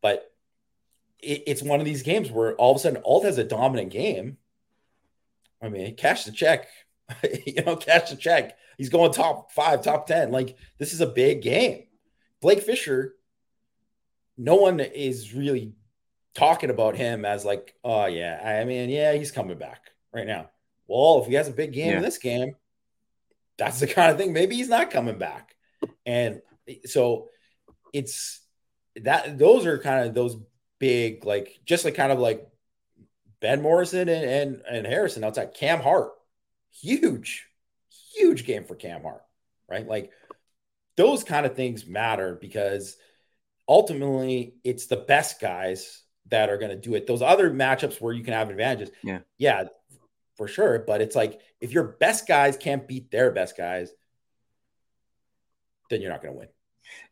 but 0.02 0.32
it, 1.20 1.44
it's 1.48 1.64
one 1.64 1.80
of 1.80 1.86
these 1.86 2.04
games 2.04 2.30
where 2.30 2.56
all 2.56 2.72
of 2.72 2.78
a 2.78 2.80
sudden 2.80 3.02
Alt 3.04 3.26
has 3.26 3.38
a 3.38 3.44
dominant 3.44 3.90
game 3.92 4.38
I 5.62 5.70
mean, 5.70 5.96
cash 5.96 6.26
the 6.26 6.32
check. 6.32 6.68
you 7.46 7.64
know, 7.64 7.76
cash 7.76 8.10
the 8.10 8.16
check. 8.16 8.58
He's 8.78 8.90
going 8.90 9.12
top 9.12 9.52
five, 9.52 9.84
top 9.84 10.08
10. 10.08 10.32
Like, 10.32 10.58
this 10.78 10.94
is 10.94 11.02
a 11.02 11.08
big 11.08 11.42
game. 11.42 11.84
Blake 12.42 12.62
Fisher, 12.62 13.16
no 14.38 14.56
one 14.56 14.80
is 14.80 15.34
really 15.34 15.74
talking 16.34 16.70
about 16.70 16.96
him 16.96 17.26
as 17.26 17.46
like, 17.46 17.76
oh, 17.84 18.06
yeah, 18.06 18.42
I 18.44 18.66
mean, 18.66 18.90
yeah, 18.90 19.14
he's 19.14 19.32
coming 19.32 19.58
back 19.58 19.92
right 20.14 20.28
now. 20.28 20.50
Well, 20.88 21.22
if 21.22 21.28
he 21.28 21.36
has 21.36 21.48
a 21.48 21.54
big 21.54 21.74
game 21.74 21.92
yeah. 21.92 21.98
in 21.98 22.02
this 22.02 22.18
game, 22.18 22.56
that's 23.58 23.80
the 23.80 23.88
kind 23.88 24.12
of 24.12 24.18
thing. 24.18 24.34
Maybe 24.34 24.56
he's 24.56 24.70
not 24.70 24.92
coming 24.92 25.18
back. 25.18 25.56
And 26.06 26.42
so 26.86 27.30
it's 27.94 28.42
that 28.98 29.38
those 29.38 29.66
are 29.66 29.78
kind 29.78 30.08
of 30.08 30.14
those 30.14 30.38
big, 30.80 31.26
like, 31.26 31.60
just 31.66 31.86
like 31.86 31.96
kind 31.96 32.12
of 32.12 32.20
like 32.20 32.48
Ben 33.40 33.62
Morrison 33.62 34.10
and, 34.10 34.26
and, 34.26 34.62
and 34.70 34.88
Harrison 34.88 35.24
outside. 35.24 35.54
Cam 35.54 35.80
Hart, 35.80 36.12
huge, 36.72 37.48
huge 38.22 38.46
game 38.46 38.64
for 38.64 38.76
Cam 38.76 39.02
Hart, 39.02 39.24
right? 39.70 39.88
Like 39.88 40.12
those 40.96 41.24
kind 41.24 41.46
of 41.46 41.56
things 41.56 41.86
matter 41.86 42.38
because 42.40 42.98
ultimately 43.68 44.56
it's 44.64 44.88
the 44.88 44.98
best 44.98 45.40
guys 45.42 46.04
that 46.30 46.50
are 46.50 46.58
going 46.58 46.72
to 46.72 46.78
do 46.78 46.96
it. 46.96 47.08
Those 47.08 47.22
other 47.22 47.52
matchups 47.52 48.00
where 48.00 48.14
you 48.14 48.24
can 48.24 48.34
have 48.34 48.50
advantages, 48.50 48.94
yeah, 49.04 49.20
yeah, 49.38 49.66
for 50.36 50.48
sure. 50.48 50.80
But 50.80 51.02
it's 51.02 51.16
like 51.16 51.42
if 51.60 51.72
your 51.72 51.84
best 51.84 52.28
guys 52.28 52.58
can't 52.58 52.88
beat 52.88 53.12
their 53.12 53.32
best 53.32 53.58
guys, 53.58 53.92
then 55.90 56.02
you're 56.02 56.12
not 56.12 56.22
going 56.22 56.34
to 56.34 56.40
win. 56.40 56.48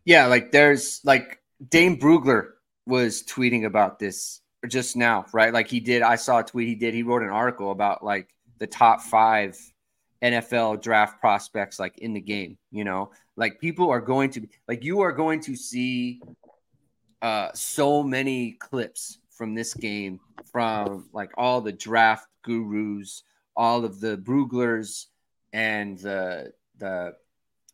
Yeah, 0.05 0.27
like 0.27 0.51
there's 0.51 1.01
like 1.03 1.39
Dane 1.69 1.99
Brugler 1.99 2.51
was 2.85 3.23
tweeting 3.23 3.65
about 3.65 3.99
this 3.99 4.41
just 4.67 4.95
now, 4.95 5.25
right? 5.33 5.53
Like 5.53 5.67
he 5.67 5.79
did. 5.79 6.01
I 6.01 6.15
saw 6.15 6.39
a 6.39 6.43
tweet 6.43 6.67
he 6.67 6.75
did. 6.75 6.93
He 6.93 7.03
wrote 7.03 7.23
an 7.23 7.29
article 7.29 7.71
about 7.71 8.03
like 8.03 8.29
the 8.57 8.67
top 8.67 9.01
five 9.01 9.57
NFL 10.23 10.81
draft 10.81 11.19
prospects 11.19 11.79
like 11.79 11.97
in 11.99 12.13
the 12.13 12.21
game. 12.21 12.57
You 12.71 12.83
know, 12.83 13.11
like 13.35 13.59
people 13.59 13.89
are 13.89 14.01
going 14.01 14.31
to 14.31 14.47
like 14.67 14.83
you 14.83 15.01
are 15.01 15.11
going 15.11 15.41
to 15.41 15.55
see 15.55 16.21
uh 17.21 17.49
so 17.53 18.03
many 18.03 18.53
clips 18.53 19.19
from 19.29 19.55
this 19.55 19.73
game 19.73 20.19
from 20.51 21.09
like 21.13 21.31
all 21.37 21.61
the 21.61 21.71
draft 21.71 22.27
gurus, 22.43 23.23
all 23.55 23.85
of 23.85 23.99
the 23.99 24.17
Bruglers 24.17 25.05
and 25.53 25.97
the 25.99 26.51
the 26.77 27.13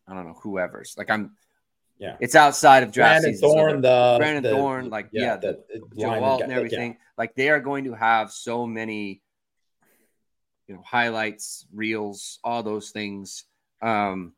I 0.08 0.14
don't 0.14 0.26
know 0.26 0.38
whoever's 0.42 0.94
like 0.96 1.10
I'm 1.10 1.32
yeah, 1.98 2.16
it's 2.20 2.34
outside 2.34 2.82
of 2.82 2.92
draft 2.92 3.22
Brandon 3.22 3.32
season. 3.32 3.48
Thorn, 3.48 3.70
so 3.70 3.80
the 3.80 4.16
Brandon 4.18 4.42
the, 4.42 4.50
Thorn, 4.50 4.90
like 4.90 5.08
yeah, 5.12 5.22
yeah 5.22 5.36
the, 5.36 5.64
the 5.70 6.00
Joe 6.00 6.22
Alt 6.22 6.42
and 6.42 6.52
everything. 6.52 6.92
Yeah. 6.92 6.98
Like 7.16 7.34
they 7.34 7.48
are 7.48 7.60
going 7.60 7.84
to 7.84 7.94
have 7.94 8.30
so 8.30 8.66
many, 8.66 9.22
you 10.68 10.74
know, 10.74 10.82
highlights, 10.84 11.66
reels, 11.72 12.38
all 12.42 12.62
those 12.62 12.90
things 12.90 13.44
um, 13.82 14.32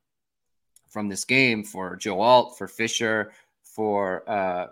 from 0.89 1.09
this 1.09 1.25
game 1.25 1.65
for 1.65 1.97
Joe 1.97 2.21
Alt, 2.21 2.59
for 2.59 2.69
Fisher, 2.69 3.33
for 3.63 4.29
uh, 4.29 4.67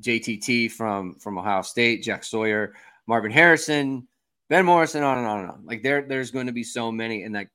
JTT 0.00 0.70
from 0.70 1.14
from 1.16 1.38
Ohio 1.38 1.62
State, 1.62 2.02
Jack 2.02 2.24
Sawyer, 2.24 2.74
Marvin 3.06 3.30
Harrison, 3.30 4.06
Ben 4.48 4.64
Morrison, 4.64 5.02
on 5.02 5.18
and 5.18 5.26
on 5.26 5.40
and 5.40 5.50
on. 5.50 5.62
Like 5.64 5.82
there, 5.82 6.02
there's 6.02 6.30
going 6.30 6.46
to 6.46 6.52
be 6.52 6.64
so 6.64 6.90
many, 6.90 7.22
and 7.24 7.34
like 7.34 7.50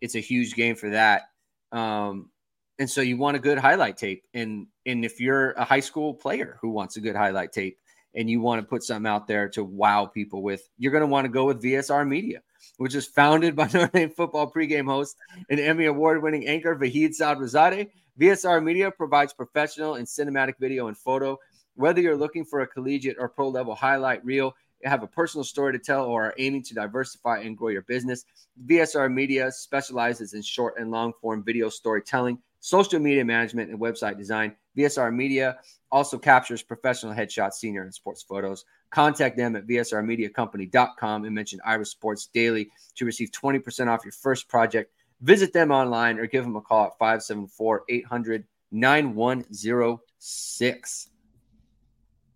it's 0.00 0.14
a 0.14 0.20
huge 0.20 0.54
game 0.54 0.76
for 0.76 0.90
that. 0.90 1.30
Um, 1.72 2.30
and 2.78 2.88
so 2.88 3.02
you 3.02 3.18
want 3.18 3.36
a 3.36 3.40
good 3.40 3.58
highlight 3.58 3.98
tape. 3.98 4.24
And 4.32 4.66
and 4.86 5.04
if 5.04 5.20
you're 5.20 5.52
a 5.52 5.64
high 5.64 5.80
school 5.80 6.14
player 6.14 6.58
who 6.60 6.70
wants 6.70 6.96
a 6.96 7.00
good 7.00 7.14
highlight 7.14 7.52
tape 7.52 7.78
and 8.14 8.28
you 8.28 8.40
want 8.40 8.60
to 8.60 8.66
put 8.66 8.82
something 8.82 9.08
out 9.08 9.26
there 9.26 9.48
to 9.50 9.62
wow 9.62 10.06
people 10.06 10.42
with, 10.42 10.68
you're 10.78 10.92
going 10.92 11.02
to 11.02 11.06
want 11.06 11.26
to 11.26 11.28
go 11.30 11.44
with 11.44 11.62
VSR 11.62 12.08
Media, 12.08 12.40
which 12.76 12.94
is 12.94 13.06
founded 13.06 13.56
by 13.56 13.64
Notre 13.74 13.88
Dame 13.88 14.10
football 14.10 14.50
pregame 14.50 14.86
host 14.86 15.16
and 15.48 15.60
Emmy 15.60 15.86
award-winning 15.86 16.46
anchor 16.46 16.76
Vahid 16.76 17.10
Sadrzadeh. 17.10 17.88
VSR 18.18 18.62
Media 18.62 18.90
provides 18.90 19.32
professional 19.32 19.94
and 19.94 20.06
cinematic 20.06 20.54
video 20.58 20.88
and 20.88 20.96
photo. 20.96 21.38
Whether 21.74 22.00
you're 22.00 22.16
looking 22.16 22.44
for 22.44 22.60
a 22.60 22.66
collegiate 22.66 23.16
or 23.18 23.28
pro 23.28 23.48
level 23.48 23.74
highlight 23.74 24.24
reel, 24.24 24.54
have 24.84 25.02
a 25.02 25.06
personal 25.06 25.44
story 25.44 25.72
to 25.72 25.78
tell, 25.78 26.04
or 26.04 26.26
are 26.26 26.34
aiming 26.38 26.62
to 26.64 26.74
diversify 26.74 27.40
and 27.40 27.56
grow 27.56 27.68
your 27.68 27.82
business, 27.82 28.24
VSR 28.66 29.12
Media 29.12 29.52
specializes 29.52 30.32
in 30.34 30.42
short 30.42 30.74
and 30.78 30.90
long 30.90 31.12
form 31.20 31.44
video 31.44 31.68
storytelling 31.68 32.38
social 32.60 33.00
media 33.00 33.24
management, 33.24 33.70
and 33.70 33.80
website 33.80 34.16
design. 34.16 34.54
VSR 34.76 35.14
Media 35.14 35.58
also 35.90 36.18
captures 36.18 36.62
professional 36.62 37.12
headshots, 37.12 37.54
senior 37.54 37.82
and 37.82 37.92
sports 37.92 38.22
photos 38.22 38.64
contact 38.90 39.36
them 39.36 39.56
at 39.56 39.66
vsrmediacompany.com 39.66 41.24
and 41.24 41.34
mention 41.34 41.60
Irish 41.64 41.88
Sports 41.88 42.28
Daily 42.32 42.70
to 42.96 43.04
receive 43.04 43.30
20% 43.30 43.88
off 43.88 44.04
your 44.04 44.12
first 44.12 44.48
project. 44.48 44.92
Visit 45.20 45.52
them 45.52 45.70
online 45.70 46.18
or 46.18 46.26
give 46.26 46.44
them 46.44 46.56
a 46.56 46.60
call 46.60 46.86
at 46.86 46.98
574 46.98 47.84
800 47.88 48.44
9106. 48.72 51.08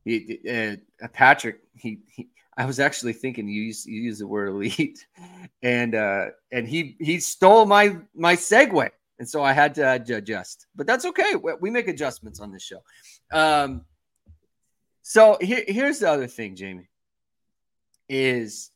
Uh, 0.06 0.76
Patrick, 1.12 1.60
he, 1.74 2.00
he, 2.08 2.28
I 2.56 2.66
was 2.66 2.78
actually 2.78 3.14
thinking 3.14 3.48
you 3.48 3.62
use 3.62 3.86
you 3.86 4.02
use 4.02 4.18
the 4.18 4.26
word 4.26 4.48
elite, 4.48 5.06
and 5.62 5.94
uh, 5.94 6.26
and 6.52 6.68
he 6.68 6.96
he 7.00 7.20
stole 7.20 7.64
my 7.66 7.96
my 8.14 8.36
segue, 8.36 8.90
and 9.18 9.28
so 9.28 9.42
I 9.42 9.52
had 9.52 9.74
to 9.76 9.94
adjust. 9.94 10.66
But 10.76 10.86
that's 10.86 11.06
okay. 11.06 11.34
We 11.60 11.70
make 11.70 11.88
adjustments 11.88 12.40
on 12.40 12.52
this 12.52 12.62
show. 12.62 12.82
Um, 13.32 13.86
so 15.06 15.36
here, 15.38 15.62
here's 15.68 15.98
the 15.98 16.10
other 16.10 16.26
thing, 16.26 16.56
Jamie, 16.56 16.88
is 18.08 18.70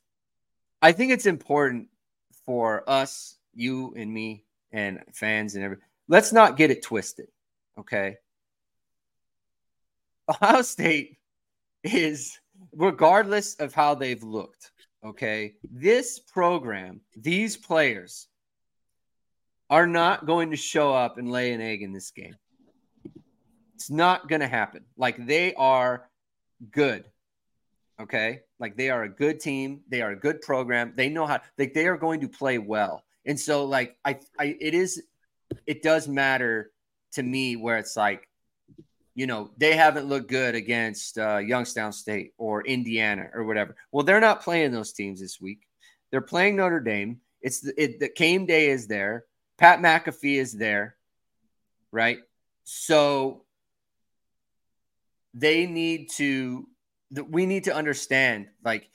I 0.83 0.93
think 0.93 1.11
it's 1.11 1.25
important 1.25 1.89
for 2.45 2.89
us, 2.89 3.39
you 3.55 3.95
and 3.97 4.13
me, 4.13 4.45
and 4.71 5.01
fans 5.15 5.55
and 5.55 5.65
everything. 5.65 5.87
Let's 6.07 6.31
not 6.31 6.59
get 6.59 6.71
it 6.71 6.83
twisted. 6.83 7.29
Okay. 7.79 8.19
Ohio 10.29 10.61
State 10.61 11.17
is, 11.83 12.39
regardless 12.77 13.55
of 13.55 13.73
how 13.73 13.95
they've 13.95 14.23
looked, 14.23 14.73
okay, 15.03 15.55
this 15.71 16.19
program, 16.19 17.01
these 17.17 17.57
players 17.57 18.29
are 19.71 19.87
not 19.87 20.27
going 20.27 20.51
to 20.51 20.57
show 20.59 20.93
up 20.93 21.17
and 21.17 21.33
lay 21.33 21.55
an 21.55 21.63
egg 21.63 21.81
in 21.81 21.95
this 21.95 22.11
game. 22.11 22.37
It's 23.77 23.89
not 23.89 24.29
going 24.29 24.41
to 24.41 24.49
happen. 24.49 24.85
Like 24.99 25.25
they 25.25 25.55
are 25.55 26.09
good. 26.71 27.05
Okay. 28.01 28.41
Like 28.59 28.77
they 28.77 28.91
are 28.91 29.03
a 29.03 29.09
good 29.09 29.41
team. 29.41 29.81
They 29.89 30.03
are 30.03 30.13
a 30.13 30.17
good 30.17 30.41
program. 30.41 30.93
They 30.97 31.09
know 31.09 31.27
how, 31.27 31.41
like 31.59 31.75
they 31.75 31.87
are 31.87 31.97
going 31.97 32.21
to 32.21 32.29
play 32.29 32.59
well. 32.59 33.03
And 33.25 33.39
so, 33.39 33.65
like, 33.65 33.97
I, 34.05 34.21
I, 34.39 34.57
it 34.61 34.75
is, 34.75 35.03
it 35.67 35.83
does 35.83 36.09
matter 36.09 36.71
to 37.13 37.23
me 37.23 37.57
where 37.57 37.79
it's 37.79 37.97
like, 37.97 38.29
you 39.15 39.27
know, 39.27 39.51
they 39.59 39.75
haven't 39.75 40.07
looked 40.07 40.31
good 40.31 40.55
against 40.55 41.19
uh, 41.19 41.39
Youngstown 41.39 41.93
State 41.93 42.35
or 42.39 42.65
Indiana 42.65 43.29
or 43.35 43.45
whatever. 43.45 43.75
Well, 43.91 44.05
they're 44.05 44.21
not 44.21 44.43
playing 44.43 44.71
those 44.71 44.93
teams 44.93 45.21
this 45.21 45.41
week. 45.41 45.67
They're 46.11 46.21
playing 46.21 46.57
Notre 46.57 46.81
Dame. 46.81 47.21
It's 47.43 47.61
the, 47.61 47.83
it, 47.83 48.01
the 48.01 48.09
game 48.09 48.47
day 48.47 48.71
is 48.71 48.87
there. 48.87 49.25
Pat 49.59 49.81
McAfee 49.81 50.37
is 50.37 50.53
there, 50.53 50.97
right? 51.91 52.21
So 52.65 53.45
they 55.35 55.67
need 55.67 56.11
to. 56.13 56.67
We 57.31 57.47
need 57.47 57.65
to 57.65 57.75
understand, 57.75 58.49
like, 58.63 58.91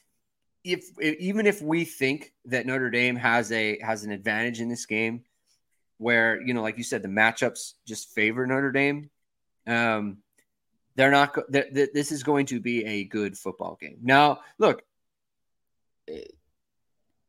if 0.63 0.86
even 1.01 1.45
if 1.45 1.61
we 1.61 1.84
think 1.84 2.34
that 2.45 2.65
Notre 2.65 2.89
Dame 2.89 3.15
has 3.15 3.51
a 3.51 3.79
has 3.79 4.03
an 4.03 4.11
advantage 4.11 4.61
in 4.61 4.69
this 4.69 4.86
game, 4.86 5.23
where 5.97 6.41
you 6.41 6.53
know, 6.53 6.61
like 6.61 6.77
you 6.77 6.84
said, 6.84 7.01
the 7.01 7.07
matchups 7.07 7.73
just 7.86 8.13
favor 8.13 8.45
Notre 8.45 8.71
Dame. 8.71 9.09
Um, 9.67 10.17
they're 10.95 11.11
not. 11.11 11.38
They're, 11.49 11.67
this 11.71 12.11
is 12.11 12.23
going 12.23 12.45
to 12.47 12.59
be 12.59 12.86
a 12.86 13.03
good 13.05 13.38
football 13.38 13.77
game. 13.79 13.97
Now, 14.01 14.41
look, 14.57 14.84
eh, 16.07 16.21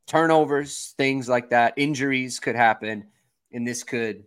turnovers, 0.07 0.93
things 0.97 1.27
like 1.27 1.49
that, 1.49 1.73
injuries 1.77 2.39
could 2.39 2.55
happen, 2.55 3.07
and 3.51 3.67
this 3.67 3.83
could. 3.83 4.25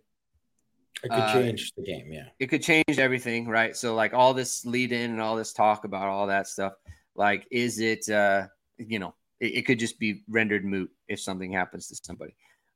It 1.03 1.09
could 1.09 1.19
uh, 1.19 1.33
change 1.33 1.73
the 1.75 1.83
game, 1.83 2.11
yeah. 2.11 2.25
It 2.39 2.47
could 2.47 2.61
change 2.61 2.97
everything, 2.97 3.47
right? 3.47 3.75
So, 3.75 3.95
like 3.95 4.13
all 4.13 4.33
this 4.33 4.65
lead 4.65 4.91
in 4.91 5.11
and 5.11 5.21
all 5.21 5.35
this 5.35 5.53
talk 5.53 5.85
about 5.85 6.07
all 6.07 6.27
that 6.27 6.47
stuff, 6.47 6.73
like, 7.15 7.47
is 7.51 7.79
it, 7.79 8.09
uh, 8.09 8.47
you 8.77 8.99
know, 8.99 9.15
it, 9.39 9.55
it 9.55 9.65
could 9.65 9.79
just 9.79 9.99
be 9.99 10.23
rendered 10.27 10.65
moot 10.65 10.91
if 11.07 11.19
something 11.19 11.51
happens 11.51 11.87
to 11.87 11.95
somebody. 12.03 12.35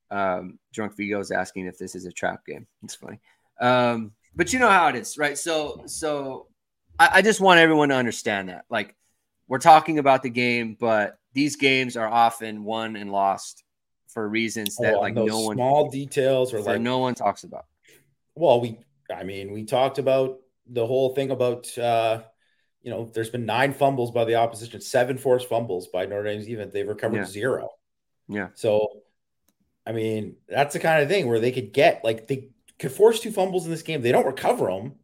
Um, 0.10 0.60
Drunk 0.72 0.96
Vigo 0.96 1.20
is 1.20 1.32
asking 1.32 1.66
if 1.66 1.78
this 1.78 1.96
is 1.96 2.06
a 2.06 2.12
trap 2.12 2.46
game. 2.46 2.68
It's 2.84 2.96
funny. 2.96 3.20
Um, 3.60 4.12
but 4.36 4.54
you 4.54 4.60
know 4.60 4.70
how 4.70 4.88
it 4.88 4.96
is, 4.96 5.18
right? 5.18 5.38
So, 5.38 5.84
so 5.86 6.48
I, 6.98 7.10
I 7.16 7.22
just 7.22 7.42
want 7.42 7.60
everyone 7.60 7.90
to 7.90 7.96
understand 7.96 8.50
that. 8.50 8.66
Like, 8.70 8.96
we're 9.48 9.60
talking 9.60 10.00
about 10.00 10.24
the 10.24 10.30
game, 10.30 10.78
but 10.80 11.18
these 11.34 11.58
games 11.58 11.98
are 11.98 12.08
often 12.08 12.64
won 12.64 12.96
and 12.96 13.12
lost 13.12 13.64
for 14.08 14.28
reasons 14.30 14.76
that 14.78 14.96
oh, 14.96 15.00
like 15.00 15.16
no 15.16 15.42
one 15.42 15.56
small 15.56 15.90
details 15.90 16.54
or 16.54 16.62
like 16.62 16.80
no 16.80 17.00
one 17.00 17.16
talks 17.16 17.44
about. 17.44 17.66
Well, 18.36 18.62
we 18.62 18.80
I 19.14 19.24
mean, 19.24 19.52
we 19.52 19.66
talked 19.66 20.00
about 20.00 20.40
the 20.68 20.86
whole 20.86 21.14
thing 21.14 21.32
about 21.32 21.78
uh 21.78 22.24
you 22.82 22.92
know, 22.92 23.10
there's 23.14 23.30
been 23.30 23.46
nine 23.46 23.74
fumbles 23.74 24.12
by 24.12 24.26
the 24.26 24.36
opposition, 24.36 24.82
seven 24.82 25.18
forced 25.18 25.48
fumbles 25.48 25.88
by 25.88 26.06
Notre 26.06 26.26
Dame's 26.26 26.50
even 26.50 26.70
they've 26.70 26.88
recovered 26.88 27.18
yeah. 27.18 27.26
zero. 27.26 27.70
Yeah. 28.28 28.50
So 28.56 28.90
I 29.86 29.92
mean, 29.92 30.36
that's 30.48 30.74
the 30.74 30.80
kind 30.80 31.02
of 31.02 31.10
thing 31.10 31.28
where 31.28 31.40
they 31.40 31.52
could 31.52 31.74
get 31.74 32.04
like 32.04 32.28
they 32.28 32.50
could 32.80 32.92
force 32.92 33.20
two 33.20 33.32
fumbles 33.32 33.66
in 33.66 33.72
this 33.72 33.84
game. 33.84 34.02
They 34.02 34.12
don't 34.12 34.26
recover 34.26 34.68
them. 34.68 34.96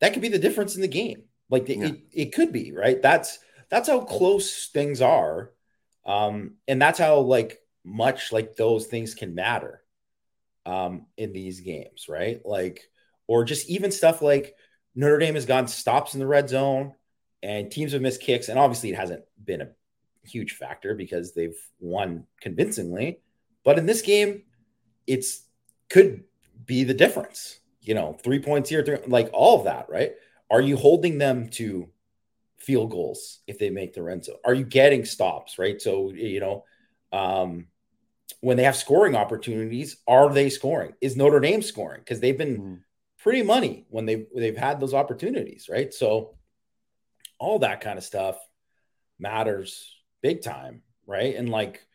That 0.00 0.12
could 0.12 0.22
be 0.22 0.28
the 0.28 0.38
difference 0.38 0.74
in 0.74 0.82
the 0.82 0.88
game. 0.88 1.24
Like 1.48 1.68
yeah. 1.68 1.86
it, 1.86 2.00
it 2.12 2.34
could 2.34 2.52
be 2.52 2.72
right. 2.72 3.00
That's 3.00 3.38
that's 3.68 3.88
how 3.88 4.00
close 4.00 4.68
things 4.68 5.00
are, 5.00 5.52
um, 6.04 6.54
and 6.68 6.80
that's 6.80 6.98
how 6.98 7.18
like 7.20 7.58
much 7.84 8.32
like 8.32 8.56
those 8.56 8.86
things 8.86 9.14
can 9.14 9.34
matter 9.34 9.82
um, 10.66 11.06
in 11.16 11.32
these 11.32 11.60
games, 11.60 12.06
right? 12.08 12.44
Like, 12.44 12.90
or 13.26 13.44
just 13.44 13.70
even 13.70 13.90
stuff 13.90 14.20
like 14.20 14.54
Notre 14.94 15.18
Dame 15.18 15.34
has 15.34 15.46
gotten 15.46 15.68
stops 15.68 16.12
in 16.12 16.20
the 16.20 16.26
red 16.26 16.50
zone, 16.50 16.92
and 17.42 17.70
teams 17.70 17.92
have 17.92 18.02
missed 18.02 18.20
kicks, 18.20 18.50
and 18.50 18.58
obviously 18.58 18.90
it 18.90 18.96
hasn't 18.96 19.24
been 19.42 19.62
a 19.62 19.68
huge 20.24 20.52
factor 20.52 20.94
because 20.94 21.32
they've 21.32 21.56
won 21.80 22.26
convincingly 22.40 23.20
but 23.66 23.80
in 23.80 23.86
this 23.86 24.00
game, 24.00 24.44
it's 25.08 25.42
could 25.90 26.22
be 26.64 26.84
the 26.84 26.94
difference. 26.94 27.58
You 27.80 27.94
know, 27.94 28.16
three 28.22 28.38
points 28.38 28.70
here, 28.70 28.84
three, 28.84 28.98
like 29.08 29.28
all 29.32 29.58
of 29.58 29.64
that, 29.64 29.90
right? 29.90 30.12
Are 30.48 30.60
you 30.60 30.76
holding 30.76 31.18
them 31.18 31.48
to 31.50 31.88
field 32.58 32.92
goals 32.92 33.40
if 33.48 33.58
they 33.58 33.70
make 33.70 33.92
the 33.92 34.04
red 34.04 34.24
zone? 34.24 34.36
Are 34.44 34.54
you 34.54 34.64
getting 34.64 35.04
stops, 35.04 35.58
right? 35.58 35.82
So, 35.82 36.12
you 36.12 36.38
know, 36.38 36.64
um, 37.12 37.66
when 38.40 38.56
they 38.56 38.64
have 38.64 38.76
scoring 38.76 39.16
opportunities, 39.16 39.96
are 40.06 40.32
they 40.32 40.50
scoring? 40.50 40.92
Is 41.00 41.16
Notre 41.16 41.40
Dame 41.40 41.62
scoring? 41.62 42.00
Because 42.00 42.20
they've 42.20 42.36
been 42.36 42.56
mm-hmm. 42.56 42.74
pretty 43.18 43.42
money 43.42 43.86
when 43.88 44.06
they've 44.06 44.26
they've 44.34 44.56
had 44.56 44.80
those 44.80 44.94
opportunities, 44.94 45.68
right? 45.70 45.92
So 45.92 46.36
all 47.38 47.60
that 47.60 47.80
kind 47.80 47.98
of 47.98 48.04
stuff 48.04 48.38
matters 49.18 49.94
big 50.22 50.42
time, 50.42 50.82
right? 51.06 51.34
And 51.34 51.48
like 51.48 51.86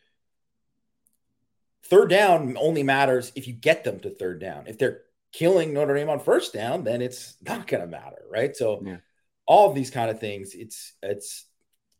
third 1.86 2.10
down 2.10 2.58
only 2.60 2.84
matters 2.84 3.32
if 3.36 3.48
you 3.48 3.54
get 3.54 3.84
them 3.84 4.00
to 4.00 4.10
third 4.10 4.40
down. 4.40 4.68
If 4.68 4.78
they're 4.78 5.02
killing 5.32 5.74
Notre 5.74 5.96
Dame 5.96 6.10
on 6.10 6.20
first 6.20 6.54
down, 6.54 6.84
then 6.84 7.02
it's 7.02 7.36
not 7.42 7.68
going 7.68 7.82
to 7.82 7.88
matter, 7.88 8.24
right? 8.30 8.56
So 8.56 8.82
yeah. 8.84 8.98
all 9.46 9.70
of 9.70 9.76
these 9.76 9.90
kind 9.90 10.10
of 10.10 10.20
things, 10.20 10.54
it's 10.54 10.94
it's 11.02 11.46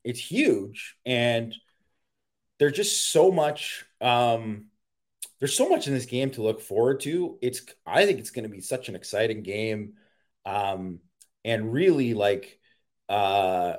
it's 0.04 0.20
huge, 0.20 0.96
and 1.06 1.54
there's 2.60 2.74
just 2.74 3.12
so 3.12 3.32
much. 3.32 3.86
Um, 4.02 4.66
there's 5.40 5.56
so 5.56 5.70
much 5.70 5.88
in 5.88 5.94
this 5.94 6.06
game 6.06 6.32
to 6.32 6.44
look 6.44 6.62
forward 6.62 7.02
to. 7.02 7.38
It's 7.42 7.62
I 7.86 8.06
think 8.06 8.20
it's 8.20 8.32
going 8.32 8.44
to 8.44 8.50
be 8.50 8.62
such 8.62 8.90
an 8.90 8.96
exciting 8.96 9.44
game, 9.44 9.94
um, 10.46 11.00
and 11.44 11.74
really 11.74 12.14
like 12.14 12.60
uh, 13.10 13.78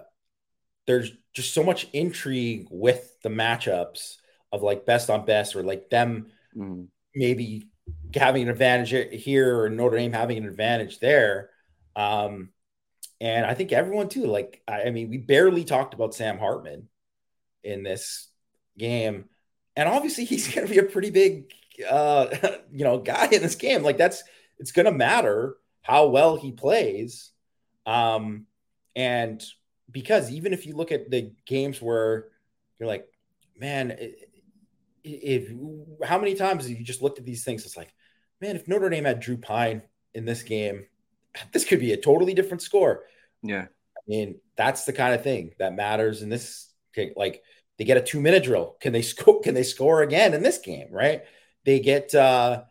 there's 0.86 1.12
just 1.34 1.54
so 1.54 1.62
much 1.62 1.88
intrigue 1.92 2.68
with 2.70 3.20
the 3.22 3.28
matchups 3.28 4.16
of 4.52 4.62
like 4.62 4.84
best 4.84 5.08
on 5.08 5.24
best 5.24 5.56
or 5.56 5.62
like 5.62 5.88
them 5.88 6.26
mm. 6.56 6.86
maybe 7.14 7.68
having 8.14 8.42
an 8.42 8.48
advantage 8.48 8.90
here 9.22 9.60
or 9.60 9.70
Notre 9.70 9.96
Dame 9.96 10.12
having 10.12 10.38
an 10.38 10.46
advantage 10.46 10.98
there. 11.00 11.50
Um, 11.96 12.50
and 13.20 13.46
I 13.46 13.54
think 13.54 13.72
everyone 13.72 14.08
too, 14.08 14.26
like, 14.26 14.62
I, 14.66 14.84
I 14.84 14.90
mean, 14.90 15.08
we 15.08 15.18
barely 15.18 15.64
talked 15.64 15.94
about 15.94 16.14
Sam 16.14 16.38
Hartman 16.38 16.88
in 17.62 17.82
this 17.82 18.28
game. 18.76 19.26
And 19.76 19.88
obviously 19.88 20.24
he's 20.24 20.52
going 20.52 20.66
to 20.66 20.72
be 20.72 20.78
a 20.78 20.84
pretty 20.84 21.10
big, 21.10 21.52
uh, 21.88 22.28
you 22.72 22.84
know, 22.84 22.98
guy 22.98 23.26
in 23.26 23.42
this 23.42 23.54
game. 23.54 23.82
Like 23.82 23.98
that's, 23.98 24.22
it's 24.58 24.72
going 24.72 24.86
to 24.86 24.92
matter 24.92 25.56
how 25.82 26.08
well 26.08 26.36
he 26.36 26.52
plays. 26.52 27.30
Um, 27.86 28.46
and 28.94 29.42
because 29.90 30.30
even 30.30 30.52
if 30.52 30.66
you 30.66 30.74
look 30.74 30.92
at 30.92 31.10
the 31.10 31.32
games 31.46 31.80
where 31.80 32.28
you're 32.78 32.88
like, 32.88 33.06
man, 33.58 33.96
if 35.04 35.50
how 36.04 36.18
many 36.18 36.34
times 36.34 36.68
have 36.68 36.78
you 36.78 36.84
just 36.84 37.02
looked 37.02 37.18
at 37.18 37.24
these 37.24 37.44
things? 37.44 37.64
It's 37.64 37.76
like, 37.76 37.92
man, 38.40 38.56
if 38.56 38.68
Notre 38.68 38.88
Dame 38.88 39.04
had 39.04 39.20
Drew 39.20 39.36
Pyne 39.36 39.82
in 40.14 40.24
this 40.24 40.42
game, 40.42 40.86
this 41.52 41.64
could 41.64 41.80
be 41.80 41.92
a 41.92 41.96
totally 41.96 42.34
different 42.34 42.62
score. 42.62 43.04
Yeah. 43.42 43.66
I 43.96 44.00
mean, 44.06 44.40
that's 44.56 44.84
the 44.84 44.92
kind 44.92 45.14
of 45.14 45.22
thing 45.22 45.54
that 45.58 45.74
matters 45.74 46.22
in 46.22 46.28
this. 46.28 46.68
Like 47.16 47.42
they 47.82 47.86
get 47.86 47.96
a 47.96 48.02
two 48.02 48.20
minute 48.20 48.44
drill. 48.44 48.76
Can 48.80 48.92
they 48.92 49.02
score? 49.12 49.40
Can 49.40 49.54
they 49.54 49.64
score 49.64 50.02
again 50.02 50.34
in 50.34 50.42
this 50.42 50.58
game? 50.58 50.86
Right. 50.92 51.22
They 51.64 51.80
get, 51.80 52.14
uh, 52.14 52.62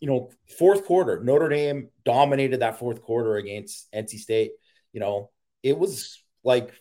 you 0.00 0.08
know, 0.08 0.30
fourth 0.58 0.84
quarter. 0.84 1.22
Notre 1.22 1.48
Dame 1.48 1.90
dominated 2.04 2.60
that 2.60 2.78
fourth 2.78 3.02
quarter 3.02 3.36
against 3.36 3.90
NC 3.92 4.18
State. 4.18 4.52
You 4.92 5.00
know, 5.00 5.30
it 5.62 5.78
was 5.78 6.20
like 6.42 6.72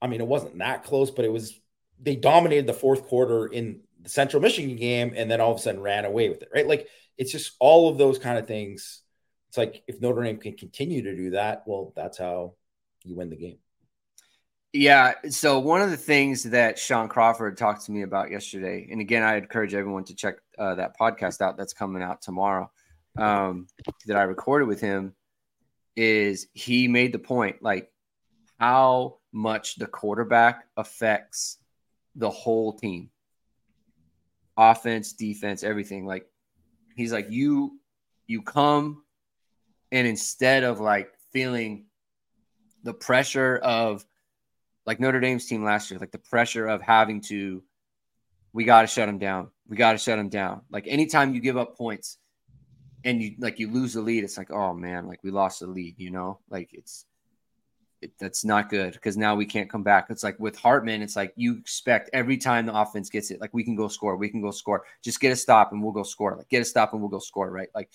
I 0.00 0.06
mean, 0.06 0.20
it 0.20 0.26
wasn't 0.26 0.58
that 0.58 0.84
close, 0.84 1.10
but 1.10 1.24
it 1.24 1.32
was. 1.32 1.58
They 2.02 2.16
dominated 2.16 2.66
the 2.66 2.72
fourth 2.72 3.06
quarter 3.06 3.46
in 3.46 3.80
the 4.00 4.08
Central 4.08 4.40
Michigan 4.40 4.76
game, 4.76 5.12
and 5.14 5.30
then 5.30 5.40
all 5.40 5.52
of 5.52 5.58
a 5.58 5.60
sudden 5.60 5.82
ran 5.82 6.04
away 6.04 6.28
with 6.28 6.42
it. 6.42 6.48
Right, 6.54 6.66
like 6.66 6.88
it's 7.18 7.32
just 7.32 7.52
all 7.58 7.90
of 7.90 7.98
those 7.98 8.18
kind 8.18 8.38
of 8.38 8.46
things. 8.46 9.02
It's 9.48 9.58
like 9.58 9.82
if 9.88 10.00
Notre 10.00 10.22
Dame 10.22 10.38
can 10.38 10.56
continue 10.56 11.02
to 11.02 11.16
do 11.16 11.30
that, 11.30 11.64
well, 11.66 11.92
that's 11.96 12.16
how 12.16 12.54
you 13.04 13.16
win 13.16 13.28
the 13.28 13.36
game. 13.36 13.58
Yeah. 14.72 15.14
So 15.30 15.58
one 15.58 15.80
of 15.80 15.90
the 15.90 15.96
things 15.96 16.44
that 16.44 16.78
Sean 16.78 17.08
Crawford 17.08 17.56
talked 17.56 17.86
to 17.86 17.92
me 17.92 18.02
about 18.02 18.30
yesterday, 18.30 18.88
and 18.90 19.00
again, 19.00 19.22
I 19.22 19.36
encourage 19.36 19.74
everyone 19.74 20.04
to 20.04 20.14
check 20.14 20.36
uh, 20.58 20.76
that 20.76 20.98
podcast 20.98 21.40
out. 21.40 21.56
That's 21.56 21.72
coming 21.72 22.02
out 22.02 22.22
tomorrow. 22.22 22.70
Um, 23.18 23.66
that 24.06 24.16
I 24.16 24.22
recorded 24.22 24.68
with 24.68 24.80
him 24.80 25.14
is 25.96 26.46
he 26.52 26.86
made 26.86 27.12
the 27.12 27.18
point 27.18 27.56
like 27.60 27.90
how 28.58 29.18
much 29.32 29.74
the 29.76 29.86
quarterback 29.86 30.66
affects 30.76 31.58
the 32.14 32.30
whole 32.30 32.74
team, 32.78 33.10
offense, 34.56 35.12
defense, 35.14 35.64
everything. 35.64 36.06
Like 36.06 36.26
he's 36.94 37.12
like 37.12 37.30
you, 37.30 37.80
you 38.28 38.42
come, 38.42 39.02
and 39.90 40.06
instead 40.06 40.62
of 40.62 40.78
like 40.78 41.10
feeling 41.32 41.86
the 42.84 42.94
pressure 42.94 43.56
of 43.56 44.04
like 44.86 45.00
Notre 45.00 45.20
Dame's 45.20 45.46
team 45.46 45.64
last 45.64 45.90
year, 45.90 46.00
like 46.00 46.10
the 46.10 46.18
pressure 46.18 46.66
of 46.66 46.82
having 46.82 47.20
to, 47.22 47.62
we 48.52 48.64
got 48.64 48.82
to 48.82 48.86
shut 48.86 49.06
them 49.06 49.18
down. 49.18 49.50
We 49.68 49.76
got 49.76 49.92
to 49.92 49.98
shut 49.98 50.18
them 50.18 50.28
down. 50.28 50.62
Like 50.70 50.86
anytime 50.88 51.34
you 51.34 51.40
give 51.40 51.56
up 51.56 51.76
points 51.76 52.18
and 53.04 53.22
you 53.22 53.34
like 53.38 53.58
you 53.58 53.70
lose 53.70 53.94
the 53.94 54.00
lead, 54.00 54.24
it's 54.24 54.38
like, 54.38 54.50
oh 54.50 54.74
man, 54.74 55.06
like 55.06 55.22
we 55.22 55.30
lost 55.30 55.60
the 55.60 55.66
lead, 55.66 55.98
you 55.98 56.10
know, 56.10 56.40
like 56.48 56.70
it's, 56.72 57.04
it, 58.02 58.12
that's 58.18 58.44
not 58.44 58.70
good 58.70 58.94
because 58.94 59.16
now 59.16 59.36
we 59.36 59.44
can't 59.44 59.70
come 59.70 59.82
back. 59.82 60.06
It's 60.08 60.24
like 60.24 60.40
with 60.40 60.56
Hartman, 60.56 61.02
it's 61.02 61.16
like 61.16 61.34
you 61.36 61.58
expect 61.58 62.10
every 62.12 62.38
time 62.38 62.66
the 62.66 62.74
offense 62.74 63.10
gets 63.10 63.30
it, 63.30 63.40
like 63.40 63.52
we 63.52 63.62
can 63.62 63.76
go 63.76 63.88
score, 63.88 64.16
we 64.16 64.30
can 64.30 64.40
go 64.40 64.50
score. 64.50 64.84
Just 65.04 65.20
get 65.20 65.32
a 65.32 65.36
stop 65.36 65.72
and 65.72 65.82
we'll 65.82 65.92
go 65.92 66.02
score. 66.02 66.34
Like 66.36 66.48
get 66.48 66.62
a 66.62 66.64
stop 66.64 66.92
and 66.92 67.02
we'll 67.02 67.10
go 67.10 67.18
score. 67.18 67.50
Right? 67.50 67.68
Like 67.74 67.90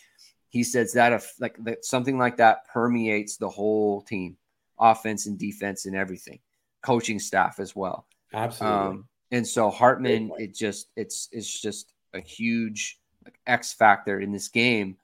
he 0.49 0.63
says 0.63 0.93
that 0.93 1.11
if 1.11 1.33
like 1.39 1.57
that 1.63 1.83
something 1.83 2.19
like 2.19 2.37
that 2.37 2.67
permeates 2.71 3.37
the 3.37 3.49
whole 3.49 4.01
team, 4.01 4.37
offense 4.79 5.25
and 5.25 5.39
defense 5.39 5.87
and 5.87 5.95
everything 5.95 6.39
coaching 6.85 7.17
staff 7.19 7.59
as 7.59 7.75
well. 7.75 8.05
Absolutely. 8.33 8.77
Um, 8.77 9.07
and 9.31 9.47
so 9.47 9.69
Hartman, 9.71 10.31
it 10.37 10.53
just 10.53 10.87
it's 10.95 11.27
it's 11.31 11.61
just 11.61 11.93
a 12.13 12.21
huge 12.21 12.99
like, 13.23 13.39
X 13.47 13.73
factor 13.73 14.19
in 14.19 14.31
this 14.31 14.49
game 14.49 14.97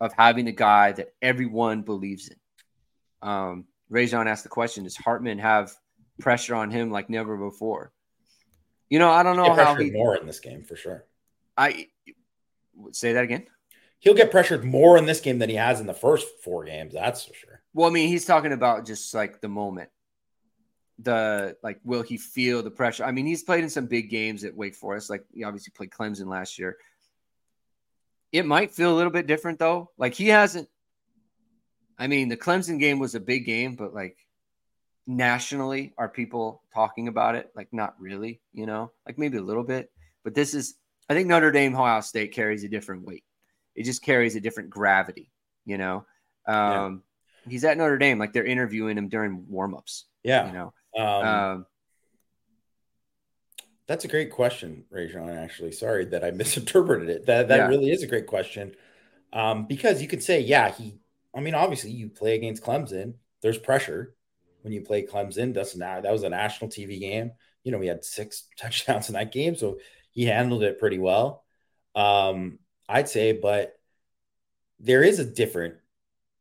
of 0.00 0.12
having 0.16 0.46
a 0.46 0.52
guy 0.52 0.92
that 0.92 1.14
everyone 1.20 1.82
believes 1.82 2.28
in. 2.28 3.28
Um, 3.28 3.64
Rajon 3.90 4.28
asked 4.28 4.44
the 4.44 4.50
question: 4.50 4.84
Does 4.84 4.96
Hartman 4.96 5.38
have 5.38 5.72
pressure 6.20 6.54
on 6.54 6.70
him 6.70 6.90
like 6.90 7.10
never 7.10 7.36
before? 7.36 7.92
You 8.88 9.00
know, 9.00 9.10
I 9.10 9.24
don't 9.24 9.36
know 9.36 9.52
how 9.52 9.74
he 9.74 9.90
more 9.90 10.16
in 10.16 10.26
this 10.26 10.38
game 10.38 10.62
for 10.62 10.76
sure. 10.76 11.04
I 11.56 11.88
say 12.92 13.14
that 13.14 13.24
again. 13.24 13.46
He'll 13.98 14.14
get 14.14 14.30
pressured 14.30 14.64
more 14.64 14.96
in 14.96 15.06
this 15.06 15.20
game 15.20 15.40
than 15.40 15.48
he 15.48 15.56
has 15.56 15.80
in 15.80 15.86
the 15.86 15.94
first 15.94 16.28
four 16.44 16.64
games. 16.64 16.94
That's 16.94 17.24
for 17.24 17.34
sure. 17.34 17.62
Well, 17.74 17.88
I 17.88 17.92
mean, 17.92 18.08
he's 18.08 18.26
talking 18.26 18.52
about 18.52 18.86
just 18.86 19.12
like 19.12 19.40
the 19.40 19.48
moment 19.48 19.90
the 20.98 21.56
like 21.62 21.80
will 21.84 22.02
he 22.02 22.16
feel 22.16 22.62
the 22.62 22.70
pressure? 22.70 23.04
I 23.04 23.12
mean, 23.12 23.26
he's 23.26 23.42
played 23.42 23.64
in 23.64 23.70
some 23.70 23.86
big 23.86 24.10
games 24.10 24.44
at 24.44 24.56
Wake 24.56 24.74
Forest. 24.74 25.10
Like 25.10 25.24
he 25.32 25.44
obviously 25.44 25.72
played 25.76 25.90
Clemson 25.90 26.26
last 26.26 26.58
year. 26.58 26.76
It 28.32 28.46
might 28.46 28.72
feel 28.72 28.92
a 28.92 28.96
little 28.96 29.12
bit 29.12 29.26
different 29.26 29.58
though. 29.58 29.90
Like 29.98 30.14
he 30.14 30.28
hasn't. 30.28 30.68
I 31.98 32.08
mean, 32.08 32.28
the 32.28 32.36
Clemson 32.36 32.78
game 32.78 32.98
was 32.98 33.14
a 33.14 33.20
big 33.20 33.46
game, 33.46 33.74
but 33.74 33.94
like 33.94 34.18
nationally, 35.06 35.94
are 35.96 36.08
people 36.08 36.62
talking 36.74 37.08
about 37.08 37.36
it? 37.36 37.50
Like 37.54 37.72
not 37.72 37.94
really, 37.98 38.40
you 38.52 38.66
know, 38.66 38.90
like 39.06 39.18
maybe 39.18 39.38
a 39.38 39.42
little 39.42 39.64
bit. 39.64 39.90
But 40.24 40.34
this 40.34 40.54
is, 40.54 40.74
I 41.08 41.14
think 41.14 41.28
Notre 41.28 41.52
Dame, 41.52 41.74
Ohio 41.74 42.00
State 42.00 42.32
carries 42.32 42.64
a 42.64 42.68
different 42.68 43.04
weight. 43.04 43.24
It 43.74 43.84
just 43.84 44.02
carries 44.02 44.34
a 44.36 44.40
different 44.40 44.70
gravity, 44.70 45.30
you 45.64 45.78
know. 45.78 46.04
Um, 46.46 47.02
yeah. 47.46 47.50
He's 47.50 47.64
at 47.64 47.78
Notre 47.78 47.98
Dame, 47.98 48.18
like 48.18 48.32
they're 48.32 48.44
interviewing 48.44 48.98
him 48.98 49.08
during 49.08 49.46
warmups. 49.50 50.02
Yeah, 50.24 50.48
you 50.48 50.52
know, 50.52 50.74
um, 50.96 51.26
um, 51.26 51.66
that's 53.86 54.04
a 54.04 54.08
great 54.08 54.30
question, 54.30 54.84
Rajon. 54.90 55.28
Actually, 55.30 55.72
sorry 55.72 56.06
that 56.06 56.24
I 56.24 56.30
misinterpreted 56.32 57.08
it. 57.08 57.26
That 57.26 57.48
that 57.48 57.56
yeah. 57.56 57.66
really 57.68 57.90
is 57.90 58.02
a 58.02 58.06
great 58.06 58.26
question, 58.26 58.74
um, 59.32 59.66
because 59.66 60.02
you 60.02 60.08
could 60.08 60.22
say, 60.22 60.40
yeah, 60.40 60.70
he. 60.70 60.98
I 61.34 61.40
mean, 61.40 61.54
obviously, 61.54 61.90
you 61.90 62.08
play 62.08 62.34
against 62.34 62.62
Clemson. 62.62 63.14
There's 63.42 63.58
pressure 63.58 64.14
when 64.62 64.72
you 64.72 64.80
play 64.80 65.06
Clemson. 65.06 65.52
Doesn't. 65.52 65.80
That 65.80 66.10
was 66.10 66.22
a 66.22 66.30
national 66.30 66.70
TV 66.70 66.98
game. 66.98 67.32
You 67.62 67.72
know, 67.72 67.78
we 67.78 67.86
had 67.86 68.04
six 68.04 68.44
touchdowns 68.58 69.08
in 69.08 69.14
that 69.14 69.32
game, 69.32 69.56
so 69.56 69.78
he 70.12 70.24
handled 70.24 70.62
it 70.62 70.78
pretty 70.78 70.98
well. 70.98 71.44
Um, 71.94 72.58
I'd 72.88 73.08
say, 73.08 73.32
but 73.32 73.78
there 74.78 75.02
is 75.02 75.18
a 75.18 75.24
different 75.24 75.74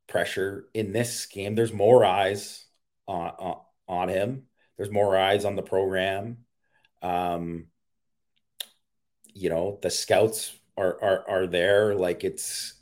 pressure 0.07 0.67
in 0.73 0.91
this 0.93 1.25
game. 1.25 1.55
There's 1.55 1.73
more 1.73 2.05
eyes 2.05 2.65
on, 3.07 3.29
on, 3.39 3.57
on 3.87 4.09
him. 4.09 4.43
There's 4.77 4.91
more 4.91 5.17
eyes 5.17 5.45
on 5.45 5.55
the 5.55 5.61
program. 5.61 6.37
Um, 7.01 7.67
you 9.33 9.49
know, 9.49 9.79
the 9.81 9.89
scouts 9.89 10.53
are 10.77 11.01
are 11.01 11.29
are 11.29 11.47
there. 11.47 11.95
Like 11.95 12.23
it's 12.23 12.73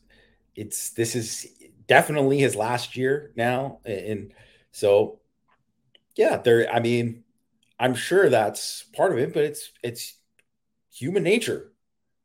it's 0.56 0.92
this 0.92 1.16
is 1.16 1.48
definitely 1.88 2.40
his 2.40 2.56
last 2.56 2.96
year 2.96 3.32
now, 3.36 3.80
and 3.86 4.34
so 4.72 5.20
yeah, 6.16 6.38
there. 6.38 6.72
I 6.72 6.80
mean, 6.80 7.24
I'm 7.80 7.96
sure 7.96 8.30
that's 8.30 8.84
part 8.96 9.12
of 9.12 9.18
it, 9.18 9.34
but 9.34 9.44
it's 9.44 9.72
it's 9.84 10.16
human 10.94 11.24
nature 11.24 11.72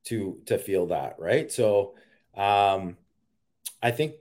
to 0.05 0.41
to 0.47 0.59
feel 0.59 0.87
that, 0.87 1.17
right? 1.19 1.51
So, 1.51 1.95
um, 2.35 2.97
I 3.83 3.91
think 3.91 4.15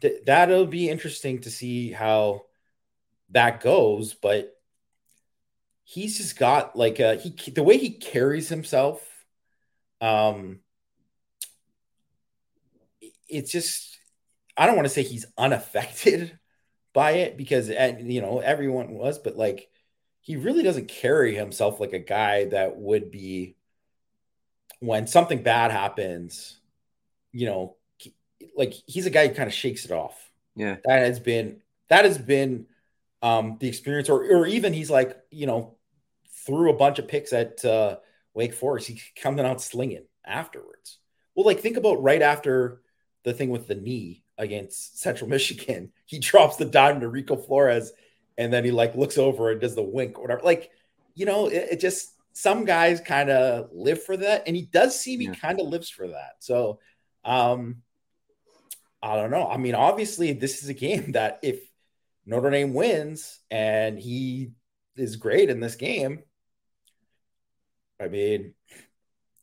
th- 0.00 0.22
that'll 0.24 0.66
be 0.66 0.88
interesting 0.88 1.40
to 1.40 1.50
see 1.50 1.92
how 1.92 2.42
that 3.30 3.60
goes, 3.60 4.14
but 4.14 4.52
he's 5.84 6.16
just 6.18 6.38
got 6.38 6.76
like 6.76 6.98
a, 6.98 7.16
he 7.16 7.50
the 7.50 7.62
way 7.62 7.78
he 7.78 7.90
carries 7.90 8.48
himself. 8.48 9.00
Um, 10.00 10.60
it's 13.28 13.50
just 13.50 13.98
I 14.56 14.66
don't 14.66 14.76
want 14.76 14.86
to 14.86 14.94
say 14.94 15.02
he's 15.02 15.26
unaffected 15.36 16.38
by 16.92 17.12
it 17.12 17.36
because 17.36 17.68
you 17.68 18.20
know 18.20 18.38
everyone 18.40 18.90
was, 18.90 19.18
but 19.18 19.36
like 19.36 19.68
he 20.20 20.36
really 20.36 20.62
doesn't 20.62 20.88
carry 20.88 21.34
himself 21.34 21.78
like 21.78 21.92
a 21.92 22.00
guy 22.00 22.46
that 22.46 22.76
would 22.76 23.10
be 23.10 23.54
when 24.80 25.06
something 25.06 25.42
bad 25.42 25.70
happens, 25.70 26.58
you 27.32 27.46
know, 27.46 27.76
like 28.56 28.74
he's 28.86 29.06
a 29.06 29.10
guy 29.10 29.28
who 29.28 29.34
kind 29.34 29.46
of 29.46 29.54
shakes 29.54 29.84
it 29.84 29.92
off. 29.92 30.30
Yeah. 30.56 30.76
That 30.84 31.00
has 31.02 31.20
been 31.20 31.60
that 31.88 32.04
has 32.04 32.18
been 32.18 32.66
um, 33.22 33.56
the 33.60 33.68
experience, 33.68 34.08
or 34.08 34.24
or 34.24 34.46
even 34.46 34.72
he's 34.72 34.90
like, 34.90 35.16
you 35.30 35.46
know, 35.46 35.76
threw 36.44 36.70
a 36.70 36.76
bunch 36.76 36.98
of 36.98 37.08
picks 37.08 37.32
at 37.32 37.64
uh, 37.64 37.96
Wake 38.34 38.54
Forest. 38.54 38.88
He 38.88 39.00
coming 39.20 39.44
out 39.44 39.60
slinging 39.60 40.06
afterwards. 40.24 40.98
Well, 41.34 41.46
like 41.46 41.60
think 41.60 41.76
about 41.76 42.02
right 42.02 42.22
after 42.22 42.82
the 43.24 43.32
thing 43.32 43.50
with 43.50 43.66
the 43.66 43.74
knee 43.74 44.22
against 44.38 44.98
Central 44.98 45.28
Michigan, 45.36 45.92
he 46.04 46.18
drops 46.18 46.56
the 46.56 46.64
dime 46.64 47.00
to 47.00 47.08
Rico 47.08 47.36
Flores, 47.36 47.92
and 48.38 48.52
then 48.52 48.64
he 48.64 48.70
like 48.70 48.94
looks 48.94 49.18
over 49.18 49.50
and 49.50 49.60
does 49.60 49.74
the 49.74 49.82
wink 49.82 50.18
or 50.18 50.22
whatever. 50.22 50.42
Like, 50.42 50.70
you 51.14 51.26
know, 51.26 51.48
it, 51.48 51.68
it 51.72 51.80
just 51.80 52.12
some 52.32 52.66
guys 52.66 53.00
kind 53.00 53.30
of 53.30 53.70
live 53.72 54.02
for 54.04 54.16
that, 54.16 54.44
and 54.46 54.54
he 54.54 54.62
does 54.62 54.98
seem 55.00 55.20
yeah. 55.20 55.32
he 55.32 55.36
kind 55.36 55.58
of 55.58 55.68
lives 55.68 55.88
for 55.88 56.08
that. 56.08 56.36
So, 56.40 56.80
um, 57.24 57.82
I 59.02 59.16
don't 59.16 59.30
know. 59.30 59.48
I 59.48 59.56
mean, 59.56 59.74
obviously, 59.74 60.32
this 60.32 60.62
is 60.62 60.68
a 60.68 60.74
game 60.74 61.12
that 61.12 61.40
if 61.42 61.60
Notre 62.26 62.50
Dame 62.50 62.74
wins 62.74 63.38
and 63.50 63.98
he 63.98 64.50
is 64.96 65.16
great 65.16 65.48
in 65.48 65.60
this 65.60 65.76
game, 65.76 66.22
I 68.00 68.08
mean, 68.08 68.54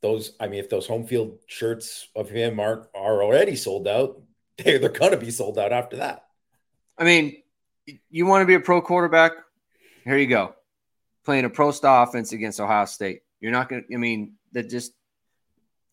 those, 0.01 0.33
I 0.39 0.47
mean, 0.47 0.59
if 0.59 0.69
those 0.69 0.85
home 0.85 1.07
field 1.07 1.39
shirts 1.47 2.07
of 2.15 2.29
him 2.29 2.59
are, 2.59 2.89
are 2.93 3.23
already 3.23 3.55
sold 3.55 3.87
out, 3.87 4.21
they're, 4.57 4.79
they're 4.79 4.89
to 5.11 5.17
be 5.17 5.31
sold 5.31 5.57
out 5.57 5.71
after 5.73 5.97
that. 5.97 6.25
I 6.97 7.05
mean, 7.05 7.41
you 8.09 8.25
want 8.25 8.43
to 8.43 8.45
be 8.45 8.53
a 8.53 8.59
pro 8.59 8.81
quarterback? 8.81 9.31
Here 10.03 10.17
you 10.17 10.27
go. 10.27 10.53
Playing 11.25 11.45
a 11.45 11.49
pro 11.49 11.71
style 11.71 12.03
offense 12.03 12.33
against 12.33 12.59
Ohio 12.59 12.85
State. 12.85 13.21
You're 13.39 13.51
not 13.51 13.69
to, 13.69 13.93
I 13.93 13.97
mean, 13.97 14.33
that 14.51 14.69
just, 14.69 14.93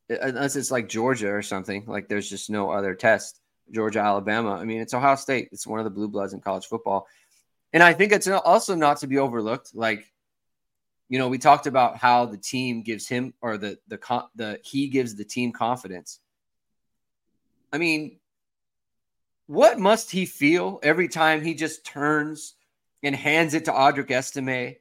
unless 0.09 0.57
it's 0.57 0.71
like 0.71 0.89
Georgia 0.89 1.31
or 1.31 1.43
something, 1.43 1.85
like 1.87 2.09
there's 2.09 2.29
just 2.29 2.51
no 2.51 2.71
other 2.71 2.95
test. 2.95 3.41
Georgia, 3.73 4.01
Alabama. 4.01 4.53
I 4.53 4.65
mean, 4.65 4.81
it's 4.81 4.95
Ohio 4.95 5.17
State. 5.17 5.49
It's 5.53 5.67
one 5.67 5.79
of 5.79 5.85
the 5.85 5.91
blue 5.91 6.09
bloods 6.09 6.33
in 6.33 6.41
college 6.41 6.67
football. 6.67 7.07
And 7.73 7.83
I 7.83 7.93
think 7.93 8.13
it's 8.13 8.29
also 8.29 8.75
not 8.75 8.99
to 8.99 9.07
be 9.07 9.19
overlooked. 9.19 9.75
Like, 9.75 10.05
you 11.09 11.19
know, 11.19 11.29
we 11.29 11.39
talked 11.39 11.67
about 11.67 11.97
how 11.97 12.27
the 12.27 12.39
team 12.39 12.83
gives 12.83 13.07
him 13.07 13.35
or 13.41 13.59
the 13.59 13.79
the 13.89 13.99
the 14.35 14.61
he 14.65 14.89
gives 14.89 15.15
the 15.15 15.25
team 15.25 15.53
confidence. 15.53 16.21
I 17.73 17.79
mean, 17.79 18.19
what 19.47 19.79
must 19.79 20.11
he 20.11 20.27
feel 20.27 20.81
every 20.83 21.09
time 21.09 21.43
he 21.43 21.55
just 21.55 21.85
turns 21.85 22.55
and 23.03 23.15
hands 23.15 23.55
it 23.55 23.65
to 23.67 23.73
Audric 23.73 24.11
Estime. 24.11 24.77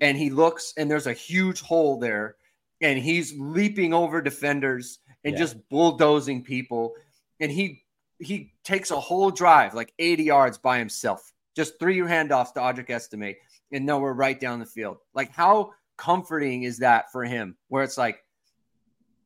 And 0.00 0.18
he 0.18 0.30
looks, 0.30 0.74
and 0.76 0.90
there's 0.90 1.06
a 1.06 1.12
huge 1.12 1.60
hole 1.60 1.98
there. 1.98 2.36
And 2.80 2.98
he's 2.98 3.32
leaping 3.38 3.94
over 3.94 4.20
defenders 4.20 4.98
and 5.24 5.34
yeah. 5.34 5.38
just 5.38 5.68
bulldozing 5.68 6.42
people. 6.42 6.94
And 7.38 7.50
he 7.50 7.84
he 8.22 8.52
takes 8.64 8.90
a 8.90 9.00
whole 9.00 9.30
drive, 9.30 9.74
like 9.74 9.92
80 9.98 10.24
yards 10.24 10.58
by 10.58 10.78
himself. 10.78 11.32
Just 11.54 11.78
three 11.78 11.98
handoffs 11.98 12.54
to 12.54 12.60
Audric 12.60 12.88
Estime, 12.88 13.34
and 13.72 13.84
no, 13.84 13.98
we're 13.98 14.12
right 14.12 14.38
down 14.38 14.58
the 14.58 14.66
field. 14.66 14.98
Like, 15.14 15.32
how 15.32 15.72
comforting 15.96 16.62
is 16.62 16.78
that 16.78 17.12
for 17.12 17.24
him? 17.24 17.56
Where 17.68 17.82
it's 17.82 17.98
like, 17.98 18.24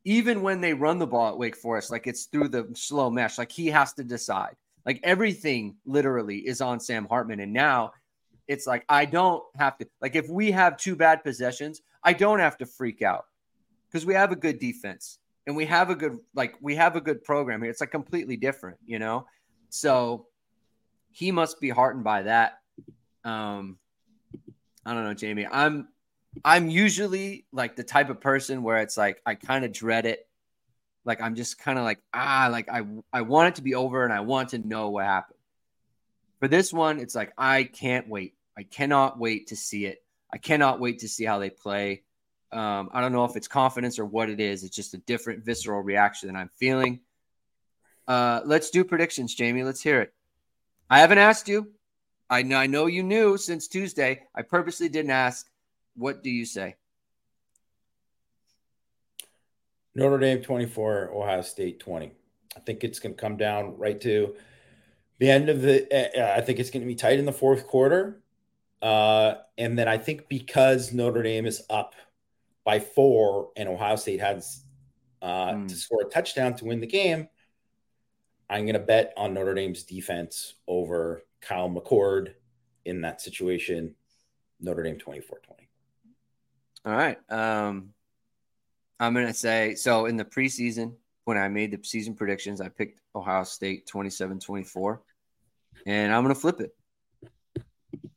even 0.05 0.43
when 0.43 0.61
they 0.61 0.73
run 0.73 0.99
the 0.99 1.07
ball 1.07 1.31
at 1.31 1.39
Wake 1.39 1.57
Forest, 1.57 1.91
like 1.91 2.07
it's 2.07 2.27
through 2.27 2.49
the 2.49 2.69
slow 2.75 3.11
mesh, 3.11 3.39
like 3.39 3.51
he 3.51 3.67
has 3.69 3.93
to 3.95 4.05
decide. 4.05 4.55
Like 4.85 5.01
everything 5.03 5.77
literally 5.85 6.39
is 6.39 6.61
on 6.61 6.79
Sam 6.79 7.07
Hartman. 7.07 7.41
And 7.41 7.53
now 7.53 7.93
it's 8.47 8.69
like, 8.69 8.85
I 8.89 9.05
don't 9.05 9.43
have 9.57 9.77
to, 9.79 9.89
like, 10.01 10.15
if 10.15 10.29
we 10.29 10.53
have 10.53 10.77
two 10.77 10.95
bad 10.95 11.25
possessions, 11.25 11.83
I 12.05 12.13
don't 12.13 12.39
have 12.39 12.57
to 12.59 12.67
freak 12.67 13.03
out 13.03 13.25
because 13.89 14.07
we 14.07 14.15
have 14.15 14.31
a 14.31 14.37
good 14.37 14.61
defense 14.61 15.19
and 15.47 15.57
we 15.57 15.67
have 15.67 15.91
a 15.91 15.95
good, 15.95 16.19
like, 16.35 16.57
we 16.61 16.75
have 16.77 16.97
a 16.97 17.01
good 17.01 17.23
program 17.25 17.63
here. 17.63 17.71
It's 17.71 17.81
like 17.81 17.91
completely 17.91 18.37
different, 18.37 18.79
you 18.85 18.99
know? 18.99 19.27
So 19.71 20.27
he 21.11 21.33
must 21.33 21.61
be 21.61 21.71
heartened 21.71 22.05
by 22.05 22.23
that. 22.23 22.59
Um, 23.25 23.79
I 24.85 24.95
don't 24.95 25.05
know, 25.05 25.15
Jamie. 25.15 25.47
I'm, 25.51 25.89
I'm 26.45 26.69
usually 26.69 27.47
like 27.53 27.77
the 27.77 27.85
type 27.85 28.11
of 28.11 28.21
person 28.21 28.63
where 28.63 28.79
it's 28.79 28.97
like 28.97 29.23
I 29.25 29.35
kind 29.35 29.65
of 29.65 29.73
dread 29.73 30.07
it. 30.07 30.29
Like 31.05 31.21
I'm 31.21 31.35
just 31.35 31.59
kind 31.59 31.79
of 31.79 31.85
like 31.85 32.01
ah, 32.13 32.49
like 32.51 32.69
I 32.69 32.83
I 33.13 33.23
want 33.23 33.49
it 33.49 33.55
to 33.57 33.63
be 33.63 33.75
over 33.75 34.05
and 34.05 34.13
I 34.13 34.21
want 34.21 34.51
to 34.51 34.59
know 34.59 34.91
what 34.91 35.05
happened. 35.05 35.39
For 36.41 36.49
this 36.49 36.73
one, 36.73 36.99
it's 36.99 37.15
like 37.15 37.33
I 37.39 37.65
can't 37.65 38.09
wait. 38.09 38.35
I 38.59 38.65
cannot 38.65 39.19
wait 39.19 39.49
to 39.49 39.57
see 39.57 39.87
it. 39.87 40.03
I 40.33 40.39
cannot 40.39 40.81
wait 40.81 41.01
to 41.01 41.09
see 41.09 41.25
how 41.25 41.39
they 41.39 41.51
play. 41.51 42.03
Um, 42.53 42.91
I 42.93 43.01
don't 43.01 43.13
know 43.13 43.25
if 43.25 43.37
it's 43.37 43.49
confidence 43.49 43.99
or 43.99 44.05
what 44.05 44.31
it 44.31 44.41
is. 44.41 44.65
It's 44.65 44.77
just 44.77 44.95
a 44.95 44.99
different 44.99 45.45
visceral 45.45 45.81
reaction 45.81 46.33
that 46.33 46.39
I'm 46.39 46.51
feeling. 46.57 47.01
Uh, 48.07 48.41
let's 48.45 48.71
do 48.71 48.85
predictions, 48.85 49.35
Jamie. 49.35 49.65
Let's 49.65 49.83
hear 49.83 50.01
it. 50.01 50.13
I 50.89 51.01
haven't 51.01 51.19
asked 51.19 51.49
you. 51.49 51.73
I 52.31 52.43
know, 52.43 52.57
I 52.57 52.67
know 52.67 52.87
you 52.87 53.03
knew 53.03 53.37
since 53.37 53.69
Tuesday. 53.69 54.23
I 54.35 54.43
purposely 54.43 54.89
didn't 54.89 55.11
ask. 55.11 55.47
What 55.97 56.23
do 56.23 56.31
you 56.31 56.45
say? 56.45 56.77
Notre 59.95 60.19
Dame 60.19 60.43
24, 60.43 61.11
Ohio 61.15 61.43
State 61.43 61.81
20. 61.81 62.13
I 62.57 62.61
think 62.61 62.85
it's 62.85 62.99
going 62.99 63.15
to 63.15 63.21
come 63.21 63.37
down 63.37 63.79
right 63.79 64.01
to 64.03 64.35
the 65.19 65.31
end 65.31 65.49
of 65.49 65.63
the. 65.63 65.87
Uh, 65.91 66.37
I 66.37 66.41
think 66.43 66.59
it's 66.59 66.71
going 66.71 66.83
to 66.83 66.87
be 66.87 66.95
tight 66.95 67.19
in 67.19 67.25
the 67.25 67.33
fourth 67.33 67.67
quarter. 67.67 68.21
Uh, 68.83 69.35
and 69.57 69.79
then 69.79 69.89
I 69.89 69.99
think 69.99 70.29
because 70.29 70.93
Notre 70.93 71.23
Dame 71.23 71.47
is 71.47 71.63
up 71.71 71.95
by 72.67 72.81
four 72.81 73.51
and 73.57 73.69
Ohio 73.69 73.95
State 73.97 74.21
has 74.21 74.65
uh, 75.23 75.53
mm. 75.53 75.69
to 75.69 75.75
score 75.77 76.03
a 76.03 76.11
touchdown 76.11 76.55
to 76.57 76.67
win 76.67 76.81
the 76.81 76.87
game, 76.87 77.29
I'm 78.51 78.65
going 78.65 78.75
to 78.75 78.81
bet 78.81 79.15
on 79.17 79.33
Notre 79.33 79.55
Dame's 79.55 79.85
defense 79.85 80.55
over 80.67 81.23
Kyle 81.41 81.71
McCord 81.71 82.35
in 82.85 83.01
that 83.03 83.23
situation. 83.23 83.95
Notre 84.61 84.83
Dame 84.83 84.99
24 84.99 85.41
20. 85.47 85.69
All 86.87 86.93
right. 86.93 87.19
Um, 87.31 87.91
I'm 88.99 89.15
going 89.15 89.27
to 89.27 89.35
say 89.35 89.75
so 89.75 90.07
in 90.07 90.17
the 90.17 90.25
preseason, 90.25 90.95
when 91.25 91.39
I 91.39 91.49
made 91.49 91.71
the 91.71 91.87
season 91.87 92.15
predictions, 92.15 92.61
I 92.61 92.69
picked 92.69 93.01
Ohio 93.15 93.45
State 93.45 93.87
27 93.87 94.41
24, 94.41 95.03
and 95.87 96.13
I'm 96.13 96.23
going 96.25 96.35
to 96.35 96.41
flip 96.41 96.61
it. 96.61 96.75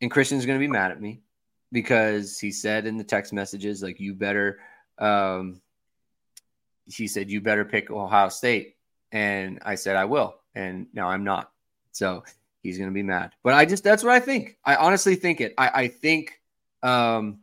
And 0.02 0.10
Christian's 0.10 0.46
going 0.46 0.60
to 0.60 0.66
be 0.66 0.72
mad 0.72 0.92
at 0.92 1.02
me 1.02 1.22
because 1.72 2.40
he 2.40 2.52
said 2.52 2.86
in 2.86 2.98
the 2.98 3.04
text 3.04 3.34
messages, 3.34 3.82
like, 3.84 4.00
you 4.00 4.14
better, 4.14 4.60
um, 4.98 5.62
he 6.86 7.08
said, 7.08 7.30
you 7.30 7.42
better 7.42 7.66
pick 7.66 7.92
Ohio 7.92 8.30
State. 8.30 8.76
And 9.12 9.60
I 9.64 9.76
said, 9.76 9.96
I 9.96 10.06
will. 10.06 10.36
And 10.56 10.88
now 10.94 11.10
I'm 11.10 11.24
not. 11.24 11.52
So 11.92 12.24
he's 12.62 12.78
going 12.78 12.90
to 12.90 12.94
be 12.94 13.04
mad. 13.04 13.34
But 13.44 13.54
I 13.54 13.66
just, 13.66 13.84
that's 13.84 14.04
what 14.04 14.14
I 14.14 14.20
think. 14.20 14.58
I 14.64 14.76
honestly 14.76 15.16
think 15.16 15.42
it. 15.42 15.54
I, 15.58 15.70
I 15.74 15.88
think, 15.88 16.40
um, 16.84 17.40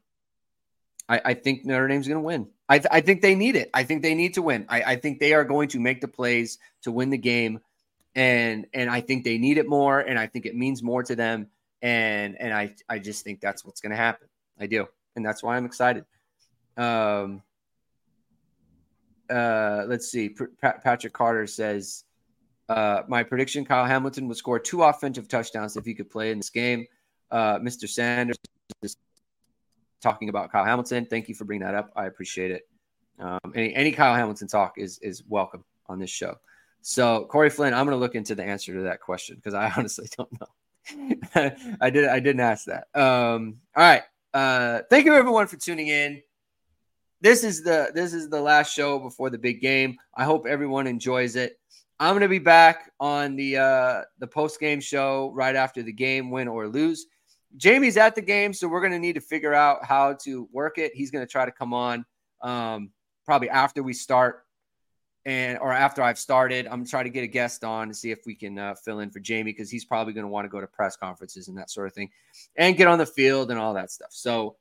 I, 1.08 1.20
I 1.24 1.34
think 1.34 1.64
Notre 1.64 1.88
Dame's 1.88 2.08
going 2.08 2.20
to 2.20 2.26
win. 2.26 2.48
I, 2.68 2.78
th- 2.78 2.88
I 2.90 3.00
think 3.00 3.22
they 3.22 3.36
need 3.36 3.54
it. 3.54 3.70
I 3.72 3.84
think 3.84 4.02
they 4.02 4.14
need 4.14 4.34
to 4.34 4.42
win. 4.42 4.66
I, 4.68 4.82
I 4.82 4.96
think 4.96 5.20
they 5.20 5.34
are 5.34 5.44
going 5.44 5.68
to 5.68 5.78
make 5.78 6.00
the 6.00 6.08
plays 6.08 6.58
to 6.82 6.90
win 6.90 7.10
the 7.10 7.18
game, 7.18 7.60
and 8.16 8.66
and 8.74 8.90
I 8.90 9.00
think 9.02 9.22
they 9.22 9.38
need 9.38 9.58
it 9.58 9.68
more, 9.68 10.00
and 10.00 10.18
I 10.18 10.26
think 10.26 10.46
it 10.46 10.56
means 10.56 10.82
more 10.82 11.04
to 11.04 11.14
them, 11.14 11.46
and 11.82 12.40
and 12.40 12.52
I 12.52 12.74
I 12.88 12.98
just 12.98 13.24
think 13.24 13.40
that's 13.40 13.64
what's 13.64 13.80
going 13.80 13.90
to 13.90 13.96
happen. 13.96 14.28
I 14.58 14.66
do, 14.66 14.86
and 15.14 15.24
that's 15.24 15.42
why 15.42 15.56
I'm 15.56 15.66
excited. 15.66 16.04
Um. 16.76 17.42
Uh, 19.28 19.84
let's 19.88 20.08
see. 20.08 20.36
Patrick 20.60 21.12
Carter 21.12 21.48
says, 21.48 22.04
uh, 22.68 23.02
"My 23.08 23.24
prediction: 23.24 23.64
Kyle 23.64 23.84
Hamilton 23.84 24.28
would 24.28 24.36
score 24.36 24.60
two 24.60 24.82
offensive 24.82 25.26
touchdowns 25.26 25.76
if 25.76 25.84
he 25.84 25.94
could 25.94 26.10
play 26.10 26.30
in 26.30 26.38
this 26.38 26.50
game." 26.50 26.86
Uh, 27.30 27.58
Mr. 27.58 27.88
Sanders 27.88 28.36
is 28.82 28.96
talking 30.00 30.28
about 30.28 30.52
Kyle 30.52 30.64
Hamilton. 30.64 31.06
Thank 31.06 31.28
you 31.28 31.34
for 31.34 31.44
bringing 31.44 31.66
that 31.66 31.74
up. 31.74 31.90
I 31.96 32.06
appreciate 32.06 32.52
it. 32.52 32.68
Um, 33.18 33.52
any 33.54 33.74
any 33.74 33.92
Kyle 33.92 34.14
Hamilton 34.14 34.48
talk 34.48 34.74
is 34.76 34.98
is 35.00 35.22
welcome 35.28 35.64
on 35.88 35.98
this 35.98 36.10
show. 36.10 36.36
So 36.82 37.24
Corey 37.24 37.50
Flynn, 37.50 37.74
I'm 37.74 37.86
going 37.86 37.96
to 37.96 38.00
look 38.00 38.14
into 38.14 38.34
the 38.34 38.44
answer 38.44 38.72
to 38.74 38.82
that 38.82 39.00
question 39.00 39.36
because 39.36 39.54
I 39.54 39.72
honestly 39.76 40.08
don't 40.16 40.32
know. 40.40 40.46
I 41.34 41.90
did 41.90 42.08
I 42.08 42.20
didn't 42.20 42.40
ask 42.40 42.66
that. 42.66 42.86
Um, 42.94 43.58
all 43.74 43.82
right. 43.82 44.02
Uh, 44.32 44.82
thank 44.90 45.06
you 45.06 45.14
everyone 45.14 45.46
for 45.46 45.56
tuning 45.56 45.88
in. 45.88 46.22
This 47.20 47.44
is 47.44 47.62
the 47.62 47.90
this 47.94 48.12
is 48.12 48.28
the 48.28 48.40
last 48.40 48.72
show 48.72 48.98
before 48.98 49.30
the 49.30 49.38
big 49.38 49.60
game. 49.60 49.96
I 50.14 50.24
hope 50.24 50.46
everyone 50.46 50.86
enjoys 50.86 51.36
it. 51.36 51.58
I'm 51.98 52.12
to 52.20 52.28
be 52.28 52.38
back 52.38 52.90
on 53.00 53.36
the 53.36 53.56
uh, 53.56 54.02
the 54.18 54.26
post 54.26 54.60
game 54.60 54.80
show 54.80 55.32
right 55.34 55.56
after 55.56 55.82
the 55.82 55.92
game, 55.92 56.30
win 56.30 56.48
or 56.48 56.68
lose. 56.68 57.06
Jamie's 57.56 57.96
at 57.96 58.14
the 58.14 58.22
game, 58.22 58.52
so 58.52 58.68
we're 58.68 58.80
to 58.92 58.98
need 58.98 59.14
to 59.14 59.20
figure 59.20 59.54
out 59.54 59.84
how 59.84 60.12
to 60.24 60.46
work 60.52 60.76
it. 60.78 60.92
He's 60.94 61.10
to 61.26 61.30
try 61.30 61.46
to 61.46 61.52
come 61.52 61.72
on 61.72 62.04
um, 62.42 62.90
probably 63.24 63.48
after 63.48 63.82
we 63.82 63.94
start 63.94 64.45
and 65.26 65.58
or 65.58 65.72
after 65.72 66.02
I've 66.02 66.18
started. 66.18 66.68
I'm 66.70 66.86
trying 66.86 67.04
to 67.04 67.10
get 67.10 67.24
a 67.24 67.26
guest 67.26 67.64
on 67.64 67.88
to 67.88 67.94
see 67.94 68.12
if 68.12 68.20
we 68.24 68.34
can 68.34 68.58
uh, 68.58 68.76
fill 68.76 69.00
in 69.00 69.10
for 69.10 69.18
Jamie 69.18 69.52
because 69.52 69.68
he's 69.68 69.84
probably 69.84 70.12
going 70.12 70.24
to 70.24 70.28
want 70.28 70.44
to 70.44 70.48
go 70.48 70.60
to 70.60 70.68
press 70.68 70.96
conferences 70.96 71.48
and 71.48 71.58
that 71.58 71.68
sort 71.68 71.88
of 71.88 71.92
thing, 71.92 72.10
and 72.56 72.76
get 72.76 72.86
on 72.86 72.96
the 72.96 73.04
field 73.04 73.50
and 73.50 73.58
all 73.58 73.74
that 73.74 73.90
stuff. 73.90 74.10
So 74.12 74.56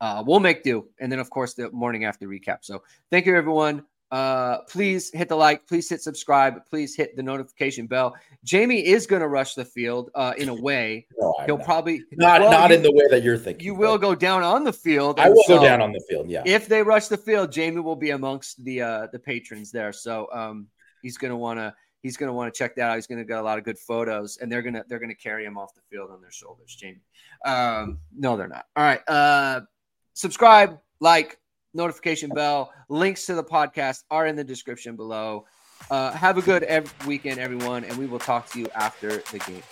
uh, 0.00 0.24
we'll 0.26 0.40
make 0.40 0.64
do, 0.64 0.88
and 0.98 1.12
then 1.12 1.18
of 1.18 1.28
course 1.30 1.54
the 1.54 1.70
morning 1.70 2.06
after 2.06 2.26
recap. 2.26 2.58
So 2.62 2.82
thank 3.10 3.26
you 3.26 3.36
everyone. 3.36 3.84
Uh, 4.10 4.62
please 4.62 5.10
hit 5.12 5.28
the 5.28 5.36
like, 5.36 5.66
please 5.66 5.88
hit 5.88 6.00
subscribe, 6.00 6.64
please 6.66 6.96
hit 6.96 7.14
the 7.16 7.22
notification 7.22 7.86
bell. 7.86 8.14
Jamie 8.42 8.86
is 8.86 9.06
going 9.06 9.20
to 9.20 9.28
rush 9.28 9.54
the 9.54 9.64
field 9.64 10.10
uh, 10.14 10.32
in 10.38 10.48
a 10.48 10.54
way. 10.62 11.06
No, 11.18 11.34
He'll 11.46 11.58
not. 11.58 11.66
probably 11.66 12.02
not 12.12 12.40
well, 12.40 12.50
not 12.50 12.70
you, 12.70 12.76
in 12.76 12.82
the 12.82 12.92
way 12.92 13.06
that 13.10 13.22
you're 13.22 13.36
thinking. 13.36 13.64
You 13.64 13.74
will 13.74 13.98
go 13.98 14.14
down 14.14 14.42
on 14.42 14.64
the 14.64 14.72
field. 14.72 15.20
I 15.20 15.28
will 15.28 15.42
so 15.46 15.58
go 15.58 15.64
down 15.64 15.82
on 15.82 15.92
the 15.92 16.02
field. 16.08 16.30
Yeah. 16.30 16.42
If 16.46 16.68
they 16.68 16.82
rush 16.82 17.08
the 17.08 17.18
field, 17.18 17.52
Jamie 17.52 17.80
will 17.80 17.96
be 17.96 18.10
amongst 18.10 18.64
the 18.64 18.82
uh, 18.82 19.06
the 19.12 19.18
patrons 19.18 19.70
there. 19.70 19.92
So 19.92 20.28
um, 20.32 20.68
he's 21.02 21.18
going 21.18 21.30
to 21.30 21.36
want 21.36 21.58
to 21.58 21.74
he's 22.02 22.16
going 22.16 22.28
to 22.28 22.32
want 22.32 22.52
to 22.52 22.56
check 22.56 22.76
that 22.76 22.90
out. 22.90 22.94
He's 22.94 23.06
going 23.06 23.18
to 23.18 23.24
get 23.24 23.38
a 23.38 23.42
lot 23.42 23.58
of 23.58 23.64
good 23.64 23.78
photos, 23.78 24.38
and 24.38 24.50
they're 24.50 24.62
gonna 24.62 24.84
they're 24.88 25.00
gonna 25.00 25.14
carry 25.14 25.44
him 25.44 25.58
off 25.58 25.74
the 25.74 25.82
field 25.90 26.10
on 26.10 26.20
their 26.20 26.30
shoulders. 26.32 26.74
Jamie. 26.74 27.02
Um, 27.44 27.98
no, 28.16 28.36
they're 28.36 28.48
not. 28.48 28.64
All 28.74 28.84
right. 28.84 29.00
Uh, 29.06 29.60
subscribe, 30.14 30.78
like, 31.00 31.38
notification 31.74 32.30
bell. 32.30 32.72
Links 32.88 33.26
to 33.26 33.34
the 33.34 33.44
podcast 33.44 34.04
are 34.10 34.26
in 34.26 34.36
the 34.36 34.44
description 34.44 34.96
below. 34.96 35.46
Uh, 35.90 36.10
have 36.12 36.38
a 36.38 36.42
good 36.42 36.64
ev- 36.64 36.92
weekend, 37.06 37.38
everyone, 37.38 37.84
and 37.84 37.96
we 37.96 38.06
will 38.06 38.18
talk 38.18 38.48
to 38.50 38.58
you 38.58 38.66
after 38.74 39.18
the 39.32 39.38
game. 39.38 39.62